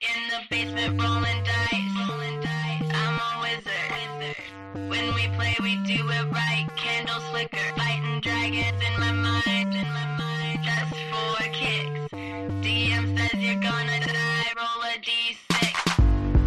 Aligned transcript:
In 0.00 0.28
the 0.28 0.40
basement 0.50 1.00
rolling 1.00 1.44
dice. 1.44 2.08
Rolling 2.08 2.40
dice. 2.40 2.90
I'm 2.92 3.18
a 3.20 3.40
wizard. 3.42 4.88
When 4.90 5.14
we 5.14 5.28
play, 5.36 5.56
we 5.62 5.76
do 5.86 6.08
it 6.10 6.32
right. 6.32 6.66
Candles 6.76 7.24
flicker. 7.30 7.56
Fighting 7.76 8.20
dragons 8.20 8.82
in 8.82 9.00
my 9.00 9.12
mind. 9.12 9.74
In 9.74 9.88
my 9.88 10.06
mind. 10.18 10.64
Just 10.64 10.94
for 11.10 11.42
kicks. 11.52 12.12
DM 12.12 13.16
says 13.16 13.34
you're 13.40 13.62
gonna 13.62 14.00
die. 14.00 14.52
Roll 14.56 14.82
a 14.82 14.98
d6. 14.98 15.52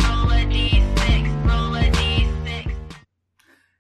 Roll 0.04 0.32
a 0.32 0.44
d6. 0.46 1.46
Roll 1.48 1.76
a 1.76 1.90
d6. 1.90 2.72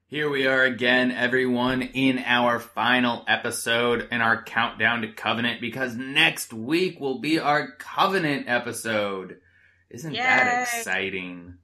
Here 0.07 0.29
we 0.29 0.47
are 0.47 0.63
again, 0.63 1.11
everyone, 1.11 1.81
in 1.81 2.19
our 2.19 2.59
final 2.59 3.23
episode 3.27 4.07
in 4.11 4.21
our 4.21 4.41
countdown 4.41 5.01
to 5.01 5.11
Covenant 5.11 5.59
because 5.61 5.95
next 5.95 6.53
week 6.53 6.99
will 6.99 7.19
be 7.19 7.37
our 7.37 7.71
Covenant 7.73 8.45
episode. 8.47 9.41
Isn't 9.89 10.13
that 10.13 10.63
exciting? 10.63 11.55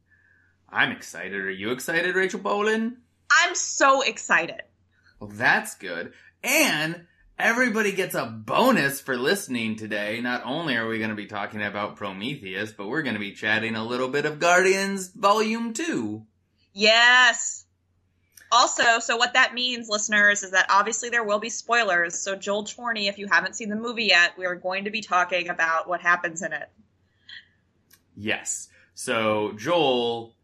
I'm 0.70 0.92
excited. 0.92 1.34
Are 1.34 1.52
you 1.52 1.72
excited, 1.72 2.16
Rachel 2.16 2.40
Bolin? 2.40 2.96
I'm 3.32 3.56
so 3.56 4.02
excited. 4.02 4.62
Well, 5.20 5.32
that's 5.34 5.76
good. 5.76 6.14
And 6.44 7.06
everybody 7.38 7.92
gets 7.92 8.16
a 8.16 8.26
bonus 8.26 9.02
for 9.02 9.18
listening 9.18 9.76
today. 9.76 10.22
Not 10.22 10.44
only 10.46 10.76
are 10.76 10.88
we 10.88 10.98
going 10.98 11.10
to 11.10 11.16
be 11.16 11.26
talking 11.26 11.62
about 11.62 11.96
Prometheus, 11.96 12.72
but 12.72 12.88
we're 12.88 13.04
going 13.04 13.16
to 13.16 13.20
be 13.20 13.34
chatting 13.34 13.76
a 13.76 13.86
little 13.86 14.10
bit 14.10 14.26
of 14.26 14.40
Guardians 14.40 15.10
Volume 15.10 15.74
2. 15.74 16.26
Yes. 16.74 17.66
Also, 18.52 19.00
so 19.00 19.18
what 19.18 19.34
that 19.34 19.54
means, 19.54 19.90
listeners, 19.90 20.44
is 20.44 20.52
that 20.52 20.68
obviously 20.70 21.10
there 21.10 21.24
will 21.24 21.40
be 21.40 21.50
spoilers. 21.50 22.20
So, 22.20 22.36
Joel 22.36 22.66
Chorney, 22.66 23.08
if 23.08 23.18
you 23.18 23.28
haven't 23.28 23.56
seen 23.56 23.70
the 23.70 23.76
movie 23.76 24.06
yet, 24.06 24.38
we 24.38 24.46
are 24.46 24.56
going 24.56 24.86
to 24.86 24.92
be 24.92 25.02
talking 25.02 25.50
about 25.50 25.88
what 25.88 26.02
happens 26.02 26.44
in 26.44 26.54
it. 26.54 26.70
Yes. 28.16 28.70
So, 28.94 29.54
Joel, 29.58 30.36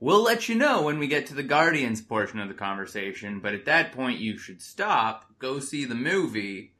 we'll 0.00 0.22
let 0.22 0.48
you 0.48 0.54
know 0.54 0.82
when 0.82 0.98
we 0.98 1.06
get 1.06 1.26
to 1.26 1.34
the 1.34 1.42
Guardians 1.42 2.00
portion 2.00 2.40
of 2.40 2.48
the 2.48 2.54
conversation, 2.54 3.40
but 3.40 3.54
at 3.54 3.64
that 3.66 3.92
point 3.92 4.20
you 4.20 4.38
should 4.38 4.62
stop, 4.62 5.24
go 5.38 5.58
see 5.58 5.84
the 5.84 5.94
movie, 5.94 6.74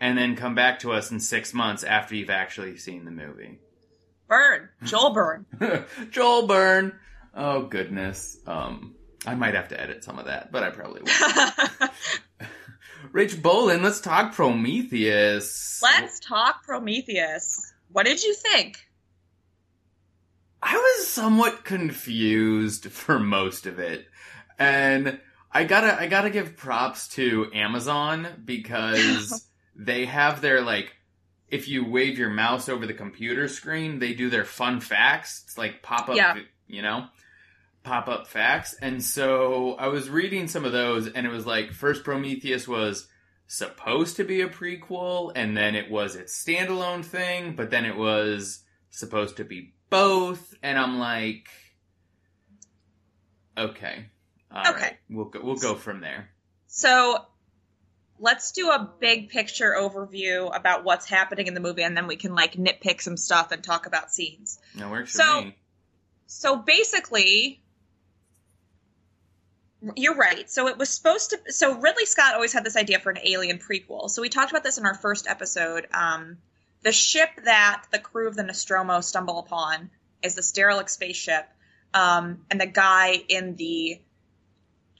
and 0.00 0.16
then 0.16 0.36
come 0.36 0.54
back 0.54 0.78
to 0.80 0.92
us 0.92 1.10
in 1.10 1.20
six 1.20 1.52
months 1.52 1.82
after 1.82 2.14
you've 2.14 2.30
actually 2.30 2.76
seen 2.76 3.04
the 3.04 3.10
movie. 3.10 3.58
Burn. 4.28 4.68
Joel 4.84 5.12
Burn. 5.12 5.46
Joel 6.10 6.46
Byrne. 6.46 6.92
Oh 7.34 7.62
goodness. 7.62 8.38
Um, 8.46 8.94
I 9.26 9.34
might 9.34 9.54
have 9.54 9.68
to 9.68 9.80
edit 9.80 10.04
some 10.04 10.18
of 10.18 10.26
that, 10.26 10.52
but 10.52 10.62
I 10.62 10.70
probably 10.70 11.02
won't. 11.02 11.90
Rich 13.12 13.36
Bolin, 13.36 13.82
let's 13.82 14.00
talk 14.00 14.34
Prometheus. 14.34 15.80
Let's 15.82 16.20
talk 16.20 16.62
Prometheus. 16.64 17.72
What 17.90 18.06
did 18.06 18.22
you 18.22 18.34
think? 18.34 18.87
I 20.62 20.74
was 20.74 21.06
somewhat 21.06 21.64
confused 21.64 22.86
for 22.90 23.18
most 23.18 23.66
of 23.66 23.78
it. 23.78 24.06
And 24.58 25.20
I 25.52 25.64
gotta 25.64 25.98
I 26.00 26.06
gotta 26.08 26.30
give 26.30 26.56
props 26.56 27.08
to 27.10 27.50
Amazon 27.54 28.26
because 28.44 29.46
they 29.76 30.04
have 30.06 30.40
their 30.40 30.60
like 30.62 30.92
if 31.48 31.68
you 31.68 31.88
wave 31.88 32.18
your 32.18 32.28
mouse 32.30 32.68
over 32.68 32.86
the 32.86 32.92
computer 32.94 33.48
screen, 33.48 33.98
they 33.98 34.12
do 34.12 34.28
their 34.28 34.44
fun 34.44 34.80
facts. 34.80 35.42
It's 35.46 35.56
like 35.56 35.82
pop 35.82 36.08
up 36.08 36.16
Yeah. 36.16 36.36
you 36.66 36.82
know? 36.82 37.06
Pop 37.84 38.08
up 38.08 38.26
facts. 38.26 38.74
And 38.82 39.02
so 39.02 39.74
I 39.78 39.86
was 39.88 40.10
reading 40.10 40.46
some 40.48 40.66
of 40.66 40.72
those 40.72 41.06
and 41.08 41.26
it 41.26 41.30
was 41.30 41.46
like 41.46 41.72
first 41.72 42.04
Prometheus 42.04 42.68
was 42.68 43.08
supposed 43.46 44.16
to 44.16 44.24
be 44.24 44.42
a 44.42 44.48
prequel 44.48 45.32
and 45.34 45.56
then 45.56 45.74
it 45.74 45.90
was 45.90 46.16
its 46.16 46.44
standalone 46.44 47.02
thing, 47.02 47.54
but 47.56 47.70
then 47.70 47.86
it 47.86 47.96
was 47.96 48.62
supposed 48.90 49.38
to 49.38 49.44
be 49.44 49.72
both 49.90 50.54
and 50.62 50.78
I'm 50.78 50.98
like 50.98 51.48
okay. 53.56 54.06
All 54.54 54.62
right, 54.62 54.74
Okay. 54.74 54.96
We'll 55.10 55.26
go 55.26 55.40
we'll 55.42 55.56
go 55.56 55.74
from 55.74 56.00
there. 56.00 56.30
So, 56.66 57.24
let's 58.18 58.52
do 58.52 58.70
a 58.70 58.90
big 59.00 59.28
picture 59.30 59.74
overview 59.78 60.54
about 60.54 60.84
what's 60.84 61.08
happening 61.08 61.46
in 61.46 61.54
the 61.54 61.60
movie, 61.60 61.82
and 61.82 61.96
then 61.96 62.06
we 62.06 62.16
can 62.16 62.34
like 62.34 62.54
nitpick 62.54 63.00
some 63.00 63.16
stuff 63.16 63.52
and 63.52 63.62
talk 63.64 63.86
about 63.86 64.10
scenes. 64.12 64.58
That 64.76 64.90
works 64.90 65.12
So- 65.12 65.22
for 65.40 65.46
me. 65.46 65.56
So 66.30 66.56
basically, 66.56 67.62
you're 69.96 70.14
right. 70.16 70.50
So 70.50 70.68
it 70.68 70.76
was 70.76 70.90
supposed 70.90 71.30
to. 71.30 71.52
So 71.52 71.78
Ridley 71.78 72.04
Scott 72.04 72.34
always 72.34 72.52
had 72.52 72.64
this 72.64 72.76
idea 72.76 72.98
for 72.98 73.10
an 73.10 73.18
Alien 73.24 73.58
prequel. 73.58 74.10
So 74.10 74.20
we 74.20 74.28
talked 74.28 74.50
about 74.50 74.62
this 74.64 74.76
in 74.76 74.84
our 74.84 74.94
first 74.94 75.26
episode. 75.26 75.86
Um, 75.92 76.36
the 76.82 76.92
ship 76.92 77.30
that 77.44 77.84
the 77.90 77.98
crew 77.98 78.28
of 78.28 78.36
the 78.36 78.42
Nostromo 78.42 79.00
stumble 79.00 79.38
upon 79.38 79.90
is 80.22 80.34
the 80.34 80.50
derelict 80.54 80.90
spaceship, 80.90 81.48
um, 81.94 82.44
and 82.50 82.60
the 82.60 82.66
guy 82.66 83.14
in 83.28 83.56
the 83.56 84.00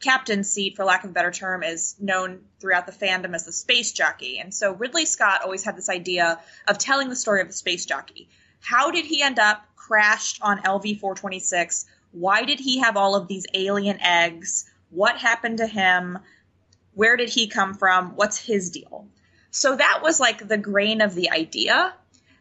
captain's 0.01 0.51
seat, 0.51 0.77
for 0.77 0.85
lack 0.85 1.05
of 1.05 1.11
a 1.11 1.13
better 1.13 1.31
term, 1.31 1.63
is 1.63 1.97
known 1.99 2.41
throughout 2.61 2.87
the 2.87 2.93
fandom 2.93 3.35
as 3.35 3.45
the 3.45 3.53
space 3.53 3.93
jockey. 3.93 4.39
And 4.39 4.55
so 4.55 4.73
Ridley 4.73 5.07
Scott 5.07 5.43
always 5.43 5.65
had 5.65 5.77
this 5.77 5.89
idea 5.89 6.41
of 6.67 6.79
telling 6.79 7.09
the 7.09 7.17
story 7.17 7.41
of 7.41 7.49
the 7.49 7.53
space 7.53 7.85
jockey. 7.85 8.29
How 8.61 8.91
did 8.91 9.05
he 9.05 9.23
end 9.23 9.39
up 9.39 9.65
crashed 9.77 10.41
on 10.43 10.59
LV 10.63 11.01
426? 11.01 11.87
Why 12.13 12.45
did 12.45 12.61
he 12.61 12.79
have 12.79 12.97
all 12.97 13.15
of 13.15 13.29
these 13.29 13.47
alien 13.55 14.01
eggs? 14.01 14.71
What 14.91 15.19
happened 15.19 15.59
to 15.59 15.67
him? 15.67 16.19
Where 16.95 17.17
did 17.17 17.29
he 17.29 17.49
come 17.49 17.75
from? 17.75 18.17
What's 18.17 18.39
his 18.39 18.71
deal? 18.71 19.07
So 19.59 19.75
that 19.75 20.03
was 20.05 20.21
like 20.21 20.47
the 20.47 20.57
grain 20.57 21.01
of 21.01 21.17
the 21.17 21.31
idea 21.31 21.93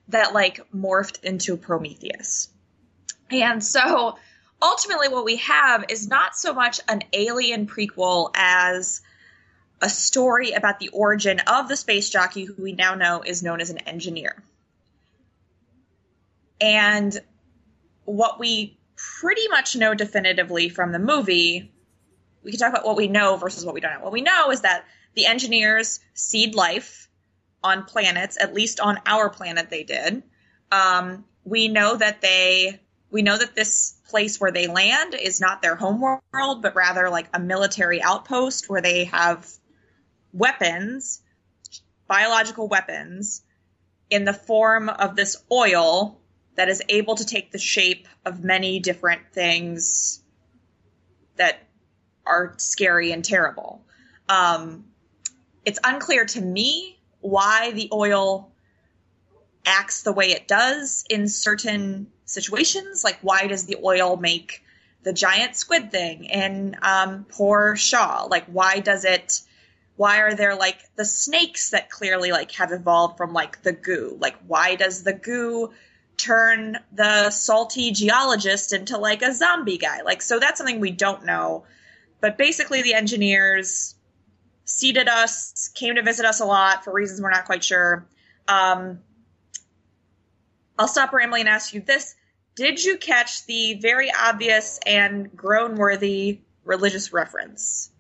that 0.09 0.35
like 0.35 0.61
morphed 0.72 1.23
into 1.23 1.57
Prometheus. 1.57 2.50
And 3.31 3.63
so 3.63 4.19
ultimately 4.61 5.07
what 5.07 5.25
we 5.25 5.38
have 5.38 5.85
is 5.89 6.07
not 6.07 6.35
so 6.35 6.53
much 6.53 6.79
an 6.88 7.01
alien 7.13 7.66
prequel 7.66 8.29
as 8.35 9.01
a 9.81 9.89
story 9.89 10.51
about 10.51 10.79
the 10.79 10.89
origin 10.89 11.39
of 11.47 11.67
the 11.67 11.75
space 11.75 12.07
jockey 12.11 12.45
who 12.45 12.61
we 12.61 12.73
now 12.73 12.94
know 12.94 13.23
is 13.25 13.41
known 13.41 13.61
as 13.61 13.72
an 13.72 13.79
engineer. 13.79 14.35
And 16.61 17.19
what 18.06 18.39
we 18.39 18.77
pretty 18.95 19.47
much 19.47 19.75
know 19.75 19.95
definitively 19.95 20.69
from 20.69 20.91
the 20.91 21.00
movie, 21.00 21.72
we 22.44 22.51
can 22.51 22.59
talk 22.59 22.69
about 22.69 22.85
what 22.85 22.95
we 22.95 23.07
know 23.07 23.38
versus 23.38 23.66
what 23.66 23.73
we 23.73 23.81
don't 23.81 23.94
know. 23.95 24.03
What 24.03 24.13
we 24.13 24.22
know 24.22 24.51
is 24.51 24.61
that 24.61 24.85
the 25.16 25.25
engineers 25.25 26.00
seed 26.13 26.53
life 26.53 27.06
on 27.67 27.83
planets, 27.83 28.38
at 28.39 28.53
least 28.53 28.79
on 28.79 29.00
our 29.05 29.29
planet 29.29 29.69
they 29.69 29.83
did. 29.83 30.23
Um, 30.72 31.25
we 31.44 31.67
know 31.67 31.95
that 31.95 32.22
they 32.22 32.79
we 33.09 33.22
know 33.22 33.38
that 33.38 33.55
this 33.55 33.94
place 34.09 34.39
where 34.39 34.51
they 34.51 34.67
land 34.67 35.13
is 35.13 35.39
not 35.39 35.61
their 35.61 35.75
home 35.75 36.01
world, 36.01 36.61
but 36.61 36.75
rather 36.75 37.09
like 37.09 37.27
a 37.33 37.39
military 37.39 38.01
outpost 38.01 38.69
where 38.69 38.81
they 38.81 39.06
have 39.06 39.50
weapons, 40.33 41.22
biological 42.07 42.67
weapons, 42.67 43.44
in 44.09 44.25
the 44.25 44.33
form 44.33 44.89
of 44.89 45.16
this 45.16 45.38
oil 45.51 46.19
that 46.56 46.69
is 46.69 46.83
able 46.89 47.16
to 47.16 47.25
take 47.25 47.51
the 47.51 47.59
shape 47.59 48.07
of 48.25 48.44
many 48.44 48.79
different 48.79 49.22
things 49.31 50.22
that 51.38 51.59
are 52.25 52.56
scary 52.57 53.11
and 53.11 53.23
terrible. 53.23 53.85
Um, 54.27 54.85
it's 55.63 55.79
unclear 55.83 56.25
to 56.25 56.41
me 56.41 56.97
why 57.27 57.71
the 57.71 57.89
oil 57.91 58.51
acts 59.65 60.03
the 60.03 60.13
way 60.13 60.31
it 60.31 60.47
does 60.47 61.03
in 61.09 61.27
certain 61.27 62.07
situations. 62.25 63.03
Like, 63.03 63.19
why 63.21 63.47
does 63.47 63.65
the 63.65 63.77
oil 63.83 64.15
make 64.15 64.63
the 65.03 65.11
giant 65.11 65.55
squid 65.57 65.91
thing 65.91 66.25
in 66.25 66.77
um, 66.81 67.25
poor 67.29 67.75
Shaw? 67.75 68.27
Like, 68.29 68.45
why 68.45 68.79
does 68.79 69.03
it? 69.03 69.41
Why 69.97 70.19
are 70.19 70.35
there 70.35 70.55
like 70.55 70.79
the 70.95 71.05
snakes 71.05 71.71
that 71.71 71.89
clearly 71.89 72.31
like 72.31 72.51
have 72.53 72.71
evolved 72.71 73.17
from 73.17 73.33
like 73.33 73.61
the 73.63 73.73
goo? 73.73 74.17
Like, 74.19 74.38
why 74.45 74.75
does 74.75 75.03
the 75.03 75.13
goo 75.13 75.73
turn 76.17 76.77
the 76.94 77.29
salty 77.29 77.91
geologist 77.91 78.73
into 78.73 78.97
like 78.97 79.21
a 79.21 79.33
zombie 79.33 79.80
guy? 79.80 80.01
Like, 80.03 80.21
so 80.21 80.39
that's 80.39 80.59
something 80.59 80.80
we 80.80 80.91
don't 80.91 81.25
know. 81.25 81.65
But 82.21 82.38
basically, 82.38 82.83
the 82.83 82.94
engineers 82.94 83.95
seeded 84.68 85.08
us, 85.08 85.69
came 85.74 85.96
to 85.96 86.04
visit 86.04 86.25
us 86.25 86.40
a 86.42 86.46
lot 86.46 86.84
for 86.84 86.94
reasons 86.94 87.22
we're 87.22 87.31
not 87.31 87.46
quite 87.46 87.64
sure. 87.64 88.06
Um, 88.48 89.00
I'll 90.78 90.88
stop 90.88 91.12
rambling 91.14 91.42
and 91.42 91.50
ask 91.50 91.74
you 91.74 91.81
this. 91.81 92.14
Did 92.56 92.84
you 92.84 92.98
catch 92.98 93.46
the 93.46 93.75
very 93.75 94.12
obvious 94.12 94.80
and 94.86 95.36
groan 95.36 95.75
worthy 95.75 96.42
religious 96.66 97.14
reference? 97.14 97.92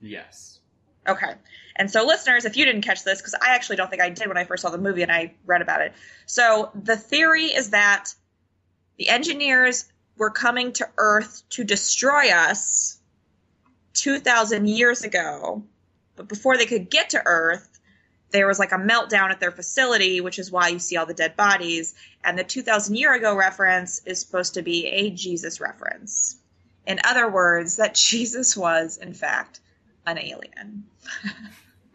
Yes. 0.00 0.60
Okay. 1.08 1.32
And 1.76 1.90
so, 1.90 2.04
listeners, 2.04 2.44
if 2.44 2.56
you 2.56 2.64
didn't 2.64 2.82
catch 2.82 3.02
this, 3.02 3.20
because 3.20 3.34
I 3.34 3.54
actually 3.54 3.76
don't 3.76 3.90
think 3.90 4.02
I 4.02 4.10
did 4.10 4.28
when 4.28 4.36
I 4.36 4.44
first 4.44 4.62
saw 4.62 4.70
the 4.70 4.78
movie 4.78 5.02
and 5.02 5.10
I 5.10 5.34
read 5.44 5.62
about 5.62 5.80
it. 5.80 5.92
So, 6.26 6.70
the 6.74 6.96
theory 6.96 7.46
is 7.46 7.70
that 7.70 8.14
the 8.96 9.08
engineers 9.08 9.86
were 10.16 10.30
coming 10.30 10.72
to 10.74 10.88
Earth 10.96 11.42
to 11.50 11.64
destroy 11.64 12.30
us 12.30 12.98
2,000 13.94 14.68
years 14.68 15.02
ago. 15.02 15.64
But 16.16 16.28
before 16.28 16.56
they 16.56 16.66
could 16.66 16.90
get 16.90 17.10
to 17.10 17.22
Earth, 17.24 17.68
there 18.30 18.46
was 18.46 18.58
like 18.58 18.72
a 18.72 18.76
meltdown 18.76 19.30
at 19.30 19.40
their 19.40 19.52
facility, 19.52 20.20
which 20.20 20.38
is 20.38 20.50
why 20.50 20.68
you 20.68 20.78
see 20.78 20.96
all 20.96 21.06
the 21.06 21.14
dead 21.14 21.36
bodies. 21.36 21.94
And 22.24 22.38
the 22.38 22.44
2000 22.44 22.96
year 22.96 23.14
ago 23.14 23.36
reference 23.36 24.02
is 24.06 24.20
supposed 24.20 24.54
to 24.54 24.62
be 24.62 24.86
a 24.86 25.10
Jesus 25.10 25.60
reference. 25.60 26.36
In 26.86 26.98
other 27.04 27.30
words, 27.30 27.76
that 27.76 27.94
Jesus 28.10 28.56
was, 28.56 28.98
in 28.98 29.14
fact, 29.14 29.60
an 30.06 30.18
alien. 30.18 30.84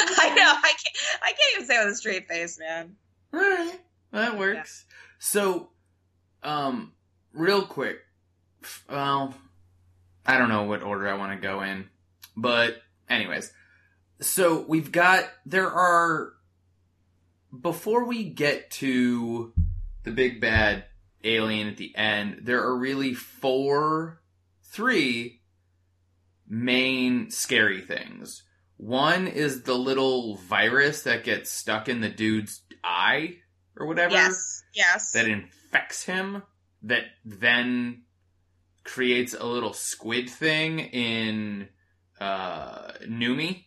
I 0.00 0.28
know. 0.34 0.52
I 0.54 0.72
can't. 0.72 0.96
I 1.22 1.32
can't 1.32 1.54
even 1.54 1.66
say 1.66 1.80
it 1.80 1.84
with 1.84 1.94
a 1.94 1.96
straight 1.96 2.28
face, 2.28 2.58
man. 2.58 2.96
All 3.32 3.40
right, 3.40 3.80
that 4.12 4.38
works. 4.38 4.84
So, 5.18 5.70
um, 6.42 6.92
real 7.32 7.62
quick, 7.62 8.00
well, 8.88 9.34
I 10.26 10.38
don't 10.38 10.48
know 10.48 10.64
what 10.64 10.82
order 10.82 11.08
I 11.08 11.14
want 11.14 11.32
to 11.32 11.46
go 11.46 11.62
in, 11.62 11.88
but 12.40 12.76
anyways, 13.08 13.52
so 14.20 14.64
we've 14.68 14.92
got 14.92 15.24
there 15.46 15.70
are 15.70 16.32
before 17.60 18.04
we 18.04 18.24
get 18.24 18.70
to 18.72 19.52
the 20.04 20.10
big 20.10 20.40
bad 20.40 20.84
alien 21.24 21.68
at 21.68 21.76
the 21.76 21.94
end, 21.96 22.40
there 22.42 22.62
are 22.62 22.76
really 22.76 23.14
four, 23.14 24.20
three 24.62 25.40
main 26.48 27.30
scary 27.30 27.80
things. 27.80 28.42
One 28.76 29.26
is 29.26 29.62
the 29.62 29.74
little 29.74 30.36
virus 30.36 31.02
that 31.02 31.24
gets 31.24 31.50
stuck 31.50 31.88
in 31.88 32.00
the 32.00 32.08
dude's 32.08 32.62
eye 32.84 33.38
or 33.76 33.86
whatever 33.86 34.12
Yes. 34.12 34.62
Yes. 34.72 35.12
that 35.12 35.28
infects 35.28 36.04
him 36.04 36.42
that 36.82 37.04
then 37.24 38.02
creates 38.84 39.34
a 39.34 39.44
little 39.44 39.72
squid 39.72 40.30
thing 40.30 40.78
in 40.78 41.68
uh 42.20 42.92
Noomi. 43.06 43.64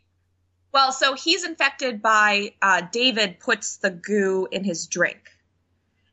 Well, 0.73 0.91
so 0.93 1.15
he's 1.15 1.43
infected 1.43 2.01
by 2.01 2.53
uh, 2.61 2.81
David 2.91 3.39
puts 3.39 3.77
the 3.77 3.89
goo 3.91 4.47
in 4.51 4.63
his 4.63 4.87
drink, 4.87 5.19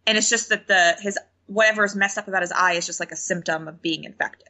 and 0.07 0.19
it's 0.19 0.29
just 0.29 0.49
that 0.49 0.67
the 0.67 0.97
his 1.01 1.19
whatever 1.47 1.85
is 1.85 1.95
messed 1.95 2.19
up 2.19 2.29
about 2.29 2.43
his 2.43 2.53
eye 2.53 2.73
is 2.73 2.85
just 2.87 3.01
like 3.01 3.13
a 3.13 3.17
symptom 3.17 3.69
of 3.69 3.81
being 3.81 4.05
infected. 4.05 4.49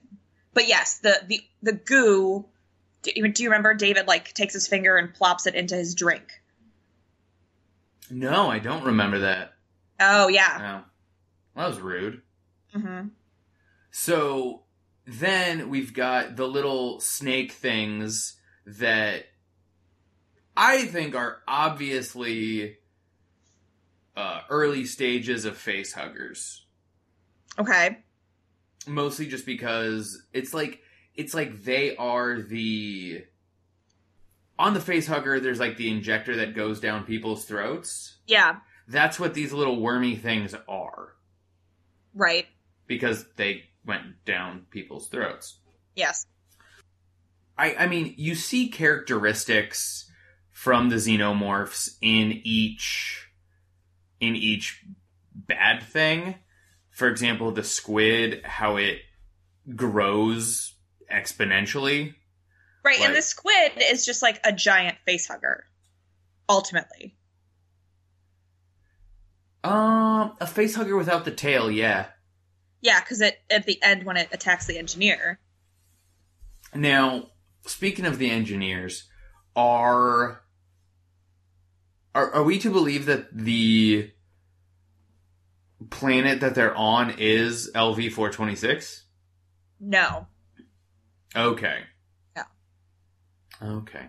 But 0.55 0.67
yes, 0.67 0.99
the 0.99 1.21
the 1.27 1.41
the 1.63 1.73
goo. 1.73 2.47
Do 3.03 3.13
you, 3.15 3.29
do 3.29 3.43
you 3.45 3.51
remember 3.51 3.75
David 3.75 4.09
like 4.09 4.33
takes 4.35 4.55
his 4.55 4.67
finger 4.67 4.97
and 4.97 5.15
plops 5.15 5.47
it 5.47 5.55
into 5.55 5.77
his 5.77 5.95
drink? 5.95 6.25
No, 8.11 8.51
I 8.51 8.59
don't 8.59 8.85
remember 8.85 9.21
that. 9.21 9.53
Oh 10.01 10.29
yeah. 10.29 10.57
No. 10.59 10.83
That 11.55 11.69
was 11.69 11.81
rude. 11.81 12.23
hmm 12.73 13.09
So 13.91 14.63
then 15.11 15.71
we've 15.71 15.95
got 15.95 16.37
the 16.37 16.47
little 16.47 17.01
snake 17.01 17.53
things 17.53 18.37
that 18.67 19.25
I 20.55 20.85
think 20.85 21.15
are 21.15 21.39
obviously 21.49 22.77
uh, 24.15 24.43
early 24.51 24.85
stages 24.85 25.47
of 25.47 25.57
face 25.57 25.93
huggers. 25.95 26.67
Okay. 27.59 27.99
Mostly 28.87 29.27
just 29.27 29.47
because 29.47 30.21
it's 30.35 30.53
like 30.53 30.83
it's 31.15 31.33
like 31.33 31.63
they 31.65 31.97
are 31.97 32.43
the 32.43 33.25
on 34.59 34.75
the 34.75 34.81
face 34.81 35.07
hugger. 35.07 35.41
There's 35.41 35.61
like 35.61 35.77
the 35.79 35.91
injector 35.91 36.37
that 36.37 36.55
goes 36.55 36.81
down 36.81 37.05
people's 37.05 37.45
throats. 37.47 38.17
Yeah. 38.27 38.57
That's 38.89 39.19
what 39.19 39.33
these 39.35 39.53
little 39.55 39.81
wormy 39.81 40.17
things 40.17 40.55
are 40.69 41.15
Right. 42.15 42.47
because 42.87 43.25
they 43.37 43.65
went 43.89 44.25
down 44.25 44.67
people's 44.71 45.09
throats. 45.09 45.59
Yes. 45.97 46.27
I, 47.57 47.75
I 47.75 47.87
mean, 47.89 48.15
you 48.17 48.37
see 48.37 48.69
characteristics 48.69 50.09
from 50.53 50.91
the 50.91 50.97
xenomorphs 50.97 51.97
in 52.01 52.41
each 52.45 53.29
in 54.21 54.37
each 54.37 54.85
bad 55.35 55.83
thing. 55.83 56.37
For 56.91 57.09
example, 57.09 57.51
the 57.51 57.65
squid, 57.65 58.43
how 58.45 58.77
it 58.77 58.99
grows 59.75 60.75
exponentially. 61.13 62.15
Right. 62.85 62.99
Like- 62.99 63.09
and 63.09 63.17
the 63.17 63.23
squid 63.23 63.73
is 63.91 64.05
just 64.05 64.23
like 64.23 64.41
a 64.45 64.53
giant 64.53 64.99
face 65.07 65.27
hugger. 65.27 65.65
Ultimately. 66.49 67.17
Um, 69.65 70.37
a 70.41 70.47
face 70.47 70.75
hugger 70.77 70.97
without 70.97 71.25
the 71.25 71.31
tail, 71.31 71.71
yeah. 71.71 72.07
Yeah, 72.81 73.01
because 73.01 73.21
it 73.21 73.39
at 73.51 73.67
the 73.67 73.83
end 73.83 74.05
when 74.05 74.17
it 74.17 74.29
attacks 74.33 74.67
the 74.67 74.79
engineer. 74.79 75.39
Now, 76.75 77.31
speaking 77.67 78.05
of 78.05 78.19
the 78.19 78.31
engineers, 78.31 79.09
are 79.57 80.43
are, 82.15 82.33
are 82.33 82.43
we 82.43 82.59
to 82.61 82.71
believe 82.71 83.07
that 83.07 83.29
the 83.33 84.11
planet 85.91 86.41
that 86.41 86.55
they're 86.55 86.75
on 86.75 87.15
is 87.19 87.71
LV 87.75 88.13
four 88.13 88.31
twenty 88.31 88.55
six? 88.55 89.05
No. 89.81 90.27
Okay. 91.37 91.81
Yeah. 92.37 92.45
Okay. 93.63 94.07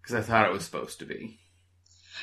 Because 0.00 0.16
I 0.16 0.22
thought 0.22 0.46
it 0.46 0.52
was 0.52 0.64
supposed 0.64 0.98
to 1.00 1.04
be. 1.04 1.38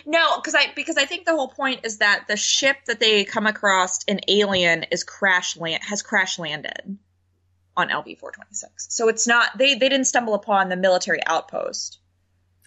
No, 0.05 0.37
because 0.37 0.55
I 0.55 0.71
because 0.75 0.97
I 0.97 1.05
think 1.05 1.25
the 1.25 1.35
whole 1.35 1.47
point 1.47 1.81
is 1.85 1.97
that 1.97 2.25
the 2.27 2.37
ship 2.37 2.77
that 2.85 2.99
they 2.99 3.23
come 3.25 3.47
across 3.47 4.03
an 4.07 4.19
Alien 4.27 4.83
is 4.91 5.03
crash 5.03 5.57
land 5.57 5.83
has 5.83 6.01
crash 6.01 6.39
landed 6.39 6.97
on 7.75 7.89
LV 7.89 8.19
four 8.19 8.31
twenty 8.31 8.53
six. 8.53 8.87
So 8.89 9.07
it's 9.07 9.27
not 9.27 9.57
they 9.57 9.75
they 9.75 9.89
didn't 9.89 10.05
stumble 10.05 10.33
upon 10.33 10.69
the 10.69 10.77
military 10.77 11.19
outpost. 11.25 11.99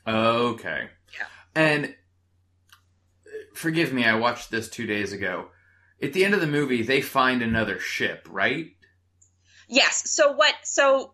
Okay. 0.06 0.88
Yeah. 1.18 1.26
And 1.54 1.84
uh, 1.84 3.30
forgive 3.54 3.92
me, 3.92 4.04
I 4.04 4.14
watched 4.14 4.50
this 4.50 4.68
two 4.68 4.86
days 4.86 5.12
ago. 5.12 5.48
At 6.02 6.12
the 6.12 6.24
end 6.24 6.34
of 6.34 6.40
the 6.40 6.46
movie, 6.48 6.82
they 6.82 7.00
find 7.00 7.42
another 7.42 7.78
ship, 7.78 8.26
right? 8.28 8.72
Yes. 9.68 10.10
So 10.10 10.32
what? 10.32 10.54
So 10.64 11.12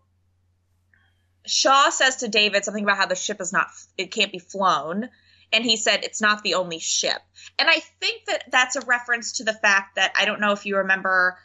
Shaw 1.46 1.90
says 1.90 2.16
to 2.16 2.28
David 2.28 2.64
something 2.64 2.84
about 2.84 2.96
how 2.96 3.06
the 3.06 3.14
ship 3.14 3.40
is 3.40 3.52
not 3.52 3.68
it 3.96 4.10
can't 4.10 4.32
be 4.32 4.38
flown. 4.38 5.08
And 5.52 5.64
he 5.64 5.76
said 5.76 6.04
it's 6.04 6.20
not 6.20 6.42
the 6.42 6.54
only 6.54 6.78
ship. 6.78 7.20
And 7.58 7.68
I 7.68 7.80
think 8.00 8.26
that 8.26 8.44
that's 8.50 8.76
a 8.76 8.82
reference 8.82 9.32
to 9.38 9.44
the 9.44 9.54
fact 9.54 9.96
that 9.96 10.12
I 10.16 10.24
don't 10.24 10.40
know 10.40 10.52
if 10.52 10.66
you 10.66 10.78
remember 10.78 11.38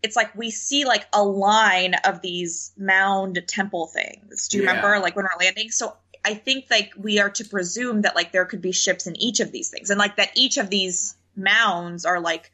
it's 0.00 0.14
like 0.14 0.34
we 0.36 0.50
see 0.50 0.84
like 0.84 1.04
a 1.12 1.24
line 1.24 1.94
of 2.04 2.22
these 2.22 2.72
mound 2.76 3.42
temple 3.48 3.88
things. 3.88 4.46
Do 4.48 4.58
you 4.58 4.62
Yeah. 4.62 4.70
remember 4.70 5.00
like 5.00 5.16
when 5.16 5.24
we're 5.24 5.44
landing? 5.44 5.70
So 5.70 5.96
I 6.24 6.34
think 6.34 6.66
like 6.70 6.92
we 6.96 7.18
are 7.18 7.30
to 7.30 7.44
presume 7.44 8.02
that 8.02 8.14
like 8.14 8.30
there 8.30 8.44
could 8.44 8.60
be 8.62 8.72
ships 8.72 9.06
in 9.08 9.20
each 9.20 9.40
of 9.40 9.50
these 9.50 9.70
things 9.70 9.90
and 9.90 9.98
like 9.98 10.16
that 10.16 10.30
each 10.36 10.56
of 10.56 10.70
these 10.70 11.16
mounds 11.34 12.04
are 12.04 12.20
like 12.20 12.52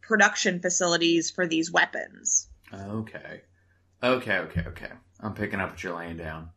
production 0.00 0.60
facilities 0.60 1.30
for 1.30 1.46
these 1.46 1.70
weapons. 1.70 2.48
Okay. 2.72 3.42
Okay, 4.02 4.38
okay, 4.38 4.64
okay. 4.68 4.90
I'm 5.20 5.34
picking 5.34 5.60
up 5.60 5.70
what 5.70 5.82
you're 5.82 5.96
laying 5.96 6.16
down. 6.16 6.50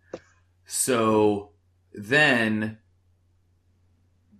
So 0.66 1.52
then 1.94 2.78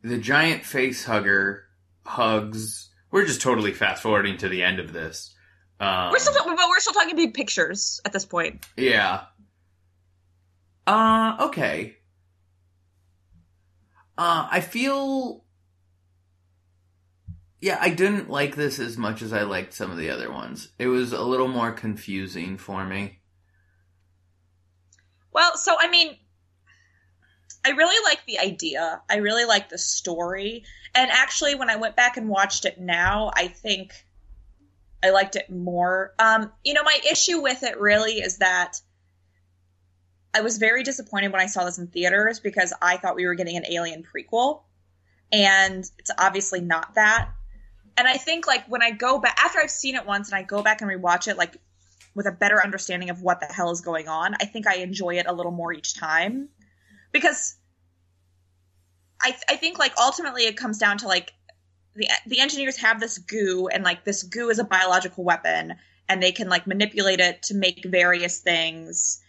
the 0.04 0.18
giant 0.18 0.66
face 0.66 1.06
hugger 1.06 1.66
hugs. 2.06 2.90
We're 3.12 3.26
just 3.26 3.42
totally 3.42 3.74
fast 3.74 4.02
forwarding 4.02 4.38
to 4.38 4.50
the 4.50 4.64
end 4.64 4.80
of 4.80 4.94
this. 4.94 5.36
Um, 5.80 6.12
We're 6.12 6.20
still, 6.20 6.34
but 6.46 6.56
we're 6.70 6.80
still 6.80 6.94
talking 6.94 7.16
big 7.16 7.34
pictures 7.34 8.00
at 8.06 8.14
this 8.14 8.26
point. 8.26 8.66
Yeah. 8.78 9.24
Uh, 10.86 11.38
okay. 11.42 11.98
Uh, 14.18 14.48
I 14.52 14.62
feel. 14.62 15.44
Yeah, 17.60 17.78
I 17.80 17.90
didn't 17.90 18.30
like 18.30 18.56
this 18.56 18.80
as 18.80 18.98
much 18.98 19.22
as 19.22 19.34
I 19.34 19.44
liked 19.44 19.74
some 19.74 19.92
of 19.92 19.98
the 19.98 20.10
other 20.10 20.32
ones. 20.32 20.70
It 20.80 20.88
was 20.88 21.14
a 21.14 21.24
little 21.24 21.48
more 21.48 21.72
confusing 21.72 22.58
for 22.58 22.86
me. 22.86 23.20
Well, 25.32 25.56
so 25.58 25.76
I 25.80 25.90
mean, 25.90 26.18
I 27.64 27.70
really 27.72 28.04
like 28.04 28.26
the 28.26 28.40
idea. 28.40 29.02
I 29.10 29.18
really 29.18 29.46
like 29.46 29.70
the 29.70 29.78
story. 29.78 30.64
And 30.96 31.12
actually, 31.12 31.56
when 31.56 31.70
I 31.70 31.76
went 31.76 31.96
back 31.96 32.18
and 32.18 32.28
watched 32.28 32.66
it 32.66 32.80
now, 32.80 33.32
I 33.34 33.48
think 33.48 33.94
I 35.04 35.12
liked 35.12 35.36
it 35.36 35.50
more. 35.50 36.14
Um, 36.18 36.52
you 36.64 36.74
know, 36.74 36.84
my 36.84 36.98
issue 37.10 37.42
with 37.42 37.64
it 37.64 37.80
really 37.80 38.14
is 38.14 38.38
that 38.38 38.82
I 40.34 40.42
was 40.42 40.58
very 40.58 40.84
disappointed 40.84 41.32
when 41.32 41.42
I 41.42 41.48
saw 41.48 41.66
this 41.66 41.78
in 41.78 41.88
theaters 41.88 42.40
because 42.40 42.74
I 42.82 42.98
thought 42.98 43.16
we 43.16 43.26
were 43.26 43.36
getting 43.36 43.58
an 43.58 43.66
Alien 43.70 44.04
prequel, 44.04 44.62
and 45.32 45.84
it's 46.00 46.12
obviously 46.18 46.62
not 46.62 46.96
that. 46.96 47.30
And 47.98 48.08
I 48.08 48.18
think 48.18 48.48
like 48.48 48.66
when 48.68 48.82
I 48.82 48.92
go 48.92 49.20
back 49.20 49.38
after 49.44 49.60
I've 49.60 49.70
seen 49.70 49.96
it 49.96 50.06
once 50.06 50.30
and 50.30 50.38
I 50.38 50.44
go 50.44 50.64
back 50.64 50.82
and 50.82 50.90
rewatch 50.90 51.28
it, 51.28 51.38
like 51.38 51.58
with 52.16 52.26
a 52.26 52.32
better 52.32 52.64
understanding 52.64 53.10
of 53.10 53.22
what 53.22 53.40
the 53.40 53.48
hell 53.48 53.72
is 53.72 53.82
going 53.82 54.08
on, 54.08 54.36
I 54.40 54.46
think 54.46 54.66
I 54.66 54.78
enjoy 54.78 55.18
it 55.18 55.28
a 55.28 55.34
little 55.34 55.52
more 55.52 55.74
each 55.74 55.96
time 55.96 56.50
because 57.12 57.56
I 59.22 59.36
I 59.50 59.56
think 59.56 59.80
like 59.80 59.94
ultimately 59.98 60.46
it 60.46 60.58
comes 60.58 60.78
down 60.78 60.98
to 61.00 61.08
like 61.08 61.34
the 61.96 62.08
the 62.28 62.40
engineers 62.40 62.78
have 62.78 63.00
this 63.00 63.18
goo 63.18 63.68
and 63.68 63.84
like 63.84 64.04
this 64.04 64.24
goo 64.24 64.50
is 64.50 64.60
a 64.60 64.64
biological 64.64 65.24
weapon 65.24 65.76
and 66.08 66.22
they 66.22 66.32
can 66.32 66.50
like 66.50 66.68
manipulate 66.68 67.20
it 67.20 67.44
to 67.44 67.56
make 67.56 67.86
various 67.86 68.40
things 68.40 69.22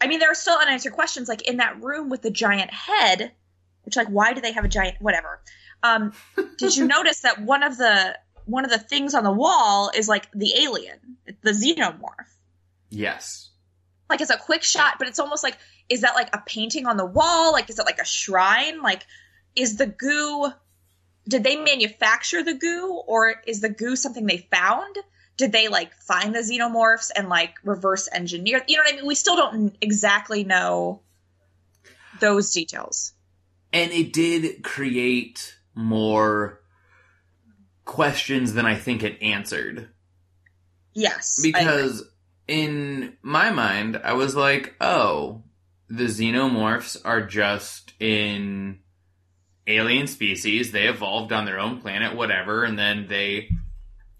I 0.00 0.06
mean, 0.06 0.18
there 0.18 0.30
are 0.30 0.34
still 0.34 0.58
unanswered 0.58 0.92
questions, 0.92 1.28
like 1.28 1.46
in 1.46 1.58
that 1.58 1.82
room 1.82 2.08
with 2.08 2.22
the 2.22 2.30
giant 2.30 2.70
head, 2.70 3.32
which, 3.82 3.96
like, 3.96 4.08
why 4.08 4.32
do 4.32 4.40
they 4.40 4.52
have 4.52 4.64
a 4.64 4.68
giant? 4.68 4.96
Whatever. 5.00 5.42
Um, 5.82 6.12
did 6.58 6.76
you 6.76 6.86
notice 6.86 7.20
that 7.20 7.40
one 7.42 7.62
of 7.62 7.76
the 7.76 8.16
one 8.46 8.64
of 8.64 8.70
the 8.70 8.78
things 8.78 9.14
on 9.14 9.22
the 9.22 9.30
wall 9.30 9.90
is 9.94 10.08
like 10.08 10.30
the 10.32 10.54
alien, 10.62 10.98
the 11.42 11.50
xenomorph? 11.50 12.30
Yes. 12.88 13.50
Like 14.08 14.20
it's 14.20 14.30
a 14.30 14.38
quick 14.38 14.62
shot, 14.62 14.94
but 14.98 15.06
it's 15.06 15.20
almost 15.20 15.44
like 15.44 15.58
is 15.90 16.02
that 16.02 16.14
like 16.14 16.34
a 16.34 16.42
painting 16.46 16.86
on 16.86 16.96
the 16.96 17.04
wall? 17.04 17.52
Like 17.52 17.68
is 17.68 17.78
it 17.78 17.84
like 17.84 17.98
a 18.00 18.06
shrine? 18.06 18.80
Like 18.80 19.04
is 19.54 19.76
the 19.76 19.86
goo? 19.86 20.52
Did 21.28 21.44
they 21.44 21.56
manufacture 21.56 22.42
the 22.42 22.54
goo, 22.54 23.02
or 23.06 23.34
is 23.46 23.60
the 23.60 23.68
goo 23.68 23.94
something 23.96 24.24
they 24.26 24.48
found? 24.50 24.96
Did 25.36 25.52
they 25.52 25.68
like 25.68 25.94
find 25.94 26.34
the 26.34 26.40
xenomorphs 26.40 27.10
and 27.14 27.28
like 27.28 27.54
reverse 27.62 28.08
engineer? 28.12 28.62
You 28.66 28.76
know 28.76 28.82
what 28.84 28.92
I 28.94 28.96
mean? 28.96 29.06
We 29.06 29.14
still 29.14 29.36
don't 29.36 29.76
exactly 29.80 30.44
know 30.44 31.02
those 32.20 32.52
details. 32.52 33.12
And 33.72 33.92
it 33.92 34.12
did 34.12 34.62
create 34.62 35.56
more 35.74 36.60
questions 37.84 38.54
than 38.54 38.66
I 38.66 38.74
think 38.74 39.02
it 39.02 39.22
answered. 39.22 39.88
Yes. 40.92 41.40
Because 41.42 42.04
in 42.48 43.16
my 43.22 43.50
mind, 43.50 44.00
I 44.02 44.14
was 44.14 44.34
like, 44.34 44.74
oh, 44.80 45.42
the 45.90 46.04
xenomorphs 46.04 46.96
are 47.04 47.22
just 47.22 47.92
in 47.98 48.78
alien 49.66 50.06
species. 50.06 50.70
They 50.70 50.86
evolved 50.86 51.32
on 51.32 51.44
their 51.44 51.58
own 51.58 51.80
planet, 51.80 52.16
whatever, 52.16 52.64
and 52.64 52.78
then 52.78 53.06
they 53.08 53.50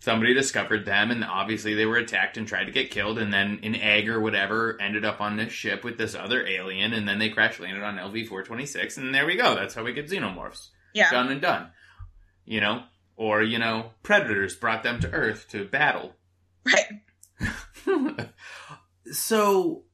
somebody 0.01 0.33
discovered 0.33 0.87
them 0.87 1.11
and 1.11 1.23
obviously 1.23 1.75
they 1.75 1.85
were 1.85 1.99
attacked 1.99 2.39
and 2.39 2.49
tried 2.49 2.65
to 2.65 2.73
get 2.73 2.91
killed 2.91 3.19
and 3.19 3.33
then 3.33 3.61
an 3.63 3.75
egg 3.75 4.09
or 4.09 4.19
whatever 4.19 4.81
ended 4.81 5.05
up 5.05 5.21
on 5.21 5.37
this 5.37 5.53
ship 5.53 5.85
with 5.85 5.99
this 5.99 6.15
other 6.15 6.47
alien 6.47 6.95
and 6.95 7.07
then 7.07 7.19
they 7.19 7.29
crash 7.29 7.61
landed 7.61 7.83
on 7.83 7.99
LV426 7.99 8.97
and 8.97 9.15
there 9.15 9.27
we 9.27 9.37
go. 9.37 9.55
That's 9.55 9.75
how 9.75 9.85
we 9.85 9.93
get 9.93 10.09
xenomorphs. 10.09 10.69
yeah. 10.95 11.11
Done 11.11 11.29
and 11.29 11.43
done. 11.43 11.69
You 12.47 12.61
know? 12.63 12.83
Or, 13.17 13.43
you 13.43 13.59
know, 13.59 13.91
predators 14.03 14.57
brought 14.57 14.83
them 14.83 15.01
to 15.01 15.11
Earth 15.11 15.47
to 15.51 15.67
battle. 15.67 16.15
Right. 16.65 18.31
so, 19.13 19.85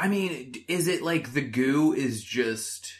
I 0.00 0.08
mean, 0.08 0.54
is 0.66 0.88
it 0.88 1.02
like 1.02 1.34
the 1.34 1.42
goo 1.42 1.92
is 1.92 2.24
just 2.24 2.90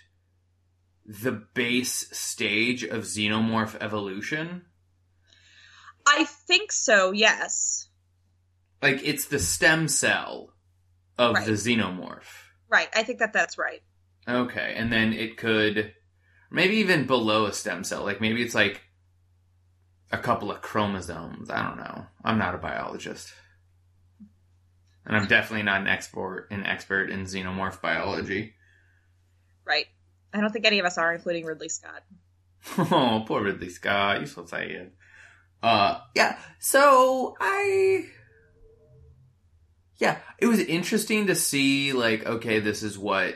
the 1.07 1.33
base 1.33 2.07
stage 2.16 2.85
of 2.85 3.04
xenomorph 3.04 3.75
evolution? 3.80 4.66
I 6.07 6.25
think 6.25 6.73
so. 6.73 7.11
Yes. 7.12 7.88
Like 8.83 9.00
it's 9.02 9.25
the 9.25 9.38
stem 9.38 9.88
cell 9.88 10.52
of 11.16 11.37
Right. 11.37 11.47
the 11.47 11.52
xenomorph. 11.52 12.28
Right. 12.69 12.88
I 12.95 13.02
think 13.02 13.21
that 13.21 13.33
that's 13.33 13.57
right. 13.57 13.83
Okay, 14.28 14.75
and 14.76 14.92
then 14.92 15.14
it 15.14 15.38
could 15.38 15.95
maybe 16.50 16.76
even 16.76 17.07
below 17.07 17.47
a 17.47 17.52
stem 17.54 17.83
cell. 17.83 18.04
Like 18.04 18.21
maybe 18.21 18.42
it's 18.42 18.54
like 18.54 18.83
a 20.12 20.19
couple 20.19 20.50
of 20.50 20.61
chromosomes. 20.61 21.49
I 21.49 21.66
don't 21.66 21.78
know. 21.78 22.07
I'm 22.23 22.37
not 22.38 22.54
a 22.54 22.59
biologist. 22.59 23.33
And 25.07 25.16
I'm 25.16 25.26
definitely 25.26 25.64
not 25.64 25.80
an 25.80 25.87
expert 25.87 26.49
an 26.50 26.64
expert 26.64 27.11
in 27.11 27.25
xenomorph 27.25 27.80
biology. 27.80 28.54
Right. 29.64 29.87
I 30.33 30.40
don't 30.40 30.52
think 30.52 30.66
any 30.66 30.78
of 30.78 30.87
us 30.87 30.99
are, 30.99 31.14
including 31.14 31.45
Ridley 31.45 31.69
Scott. 31.69 32.02
Oh, 32.78 33.25
poor 33.26 33.42
Ridley 33.42 33.71
Scott. 33.71 34.19
You're 34.19 34.26
so 34.26 34.45
sad. 34.45 34.92
Uh, 35.62 36.00
yeah. 36.14 36.38
So 36.59 37.35
I, 37.40 38.07
yeah, 39.99 40.19
it 40.38 40.47
was 40.47 40.61
interesting 40.61 41.28
to 41.28 41.35
see. 41.35 41.92
Like, 41.92 42.26
okay, 42.26 42.61
this 42.61 42.83
is 42.83 42.99
what. 42.99 43.35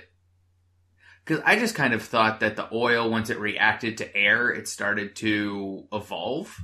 Because 1.25 1.43
I 1.47 1.59
just 1.59 1.75
kind 1.75 1.95
of 1.95 2.03
thought 2.03 2.41
that 2.41 2.57
the 2.57 2.69
oil, 2.71 3.11
once 3.11 3.31
it 3.31 3.39
reacted 3.39 3.99
to 3.99 4.17
air, 4.17 4.51
it 4.51 4.69
started 4.69 5.17
to 5.17 5.87
evolve. 5.91 6.55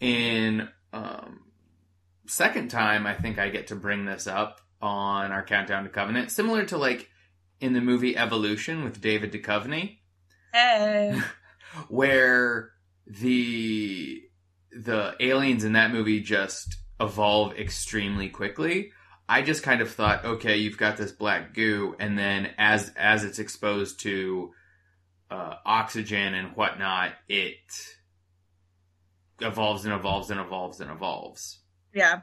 In 0.00 0.68
um, 0.92 1.40
second 2.26 2.68
time, 2.68 3.06
I 3.06 3.14
think 3.14 3.38
I 3.38 3.48
get 3.48 3.68
to 3.68 3.76
bring 3.76 4.04
this 4.04 4.26
up 4.26 4.60
on 4.80 5.32
our 5.32 5.44
countdown 5.44 5.84
to 5.84 5.90
Covenant, 5.90 6.30
similar 6.30 6.64
to 6.66 6.76
like 6.76 7.08
in 7.60 7.72
the 7.72 7.80
movie 7.80 8.16
Evolution 8.16 8.84
with 8.84 9.00
David 9.00 9.32
Duchovny 9.32 9.98
Hey. 10.52 11.20
where 11.88 12.70
the 13.06 14.22
the 14.72 15.14
aliens 15.20 15.64
in 15.64 15.72
that 15.72 15.92
movie 15.92 16.20
just 16.20 16.76
evolve 17.00 17.54
extremely 17.58 18.28
quickly. 18.28 18.92
I 19.28 19.42
just 19.42 19.62
kind 19.62 19.80
of 19.80 19.90
thought, 19.90 20.24
okay, 20.24 20.56
you've 20.56 20.78
got 20.78 20.96
this 20.96 21.12
black 21.12 21.54
goo, 21.54 21.96
and 21.98 22.18
then 22.18 22.50
as 22.58 22.92
as 22.96 23.24
it's 23.24 23.38
exposed 23.38 24.00
to 24.00 24.52
uh, 25.30 25.54
oxygen 25.64 26.34
and 26.34 26.56
whatnot, 26.56 27.12
it 27.28 27.58
evolves 29.40 29.84
and 29.84 29.94
evolves 29.94 30.30
and 30.30 30.40
evolves 30.40 30.80
and 30.80 30.90
evolves. 30.90 31.58
Yeah. 31.96 32.20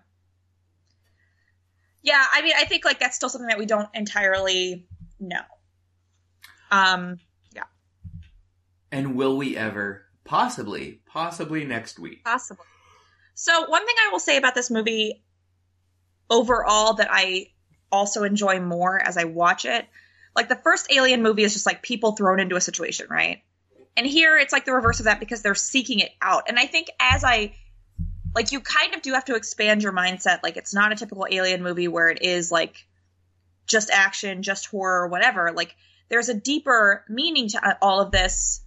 Yeah, 2.03 2.23
I 2.31 2.43
mean, 2.43 2.53
I 2.55 2.65
think 2.65 2.85
like 2.85 2.99
that's 2.99 3.15
still 3.15 3.27
something 3.27 3.47
that 3.47 3.57
we 3.57 3.65
don't 3.65 3.89
entirely 3.95 4.85
know. 5.19 5.41
Um, 6.69 7.17
yeah. 7.55 7.63
And 8.91 9.15
will 9.15 9.35
we 9.35 9.57
ever? 9.57 10.05
Possibly, 10.25 11.01
possibly 11.07 11.65
next 11.65 11.97
week. 11.97 12.23
possibly. 12.23 12.65
So 13.33 13.65
one 13.67 13.85
thing 13.85 13.95
I 14.07 14.11
will 14.11 14.19
say 14.19 14.37
about 14.37 14.53
this 14.53 14.69
movie 14.69 15.23
overall 16.29 16.93
that 16.95 17.07
I 17.11 17.47
also 17.91 18.23
enjoy 18.23 18.59
more 18.59 19.01
as 19.01 19.17
I 19.17 19.23
watch 19.23 19.65
it, 19.65 19.87
like 20.35 20.49
the 20.49 20.55
first 20.55 20.91
Alien 20.91 21.23
movie 21.23 21.43
is 21.43 21.53
just 21.53 21.65
like 21.65 21.81
people 21.81 22.11
thrown 22.11 22.39
into 22.39 22.55
a 22.55 22.61
situation, 22.61 23.07
right? 23.09 23.41
And 23.97 24.05
here 24.05 24.37
it's 24.37 24.53
like 24.53 24.65
the 24.65 24.73
reverse 24.73 24.99
of 24.99 25.05
that 25.05 25.19
because 25.19 25.41
they're 25.41 25.55
seeking 25.55 25.99
it 25.99 26.11
out. 26.21 26.43
And 26.47 26.59
I 26.59 26.67
think 26.67 26.89
as 26.99 27.23
I 27.23 27.53
like 28.35 28.51
you 28.51 28.59
kind 28.59 28.95
of 28.95 29.01
do 29.01 29.13
have 29.13 29.25
to 29.25 29.35
expand 29.35 29.83
your 29.83 29.93
mindset. 29.93 30.39
Like 30.43 30.57
it's 30.57 30.73
not 30.73 30.91
a 30.91 30.95
typical 30.95 31.27
alien 31.29 31.63
movie 31.63 31.87
where 31.87 32.09
it 32.09 32.21
is 32.21 32.51
like 32.51 32.85
just 33.67 33.89
action, 33.91 34.43
just 34.43 34.67
horror, 34.67 35.07
whatever. 35.07 35.51
Like 35.51 35.75
there's 36.09 36.29
a 36.29 36.33
deeper 36.33 37.05
meaning 37.07 37.49
to 37.49 37.77
all 37.81 38.01
of 38.01 38.11
this. 38.11 38.61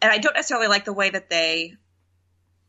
And 0.00 0.10
I 0.10 0.18
don't 0.18 0.34
necessarily 0.34 0.68
like 0.68 0.84
the 0.84 0.92
way 0.92 1.10
that 1.10 1.30
they 1.30 1.74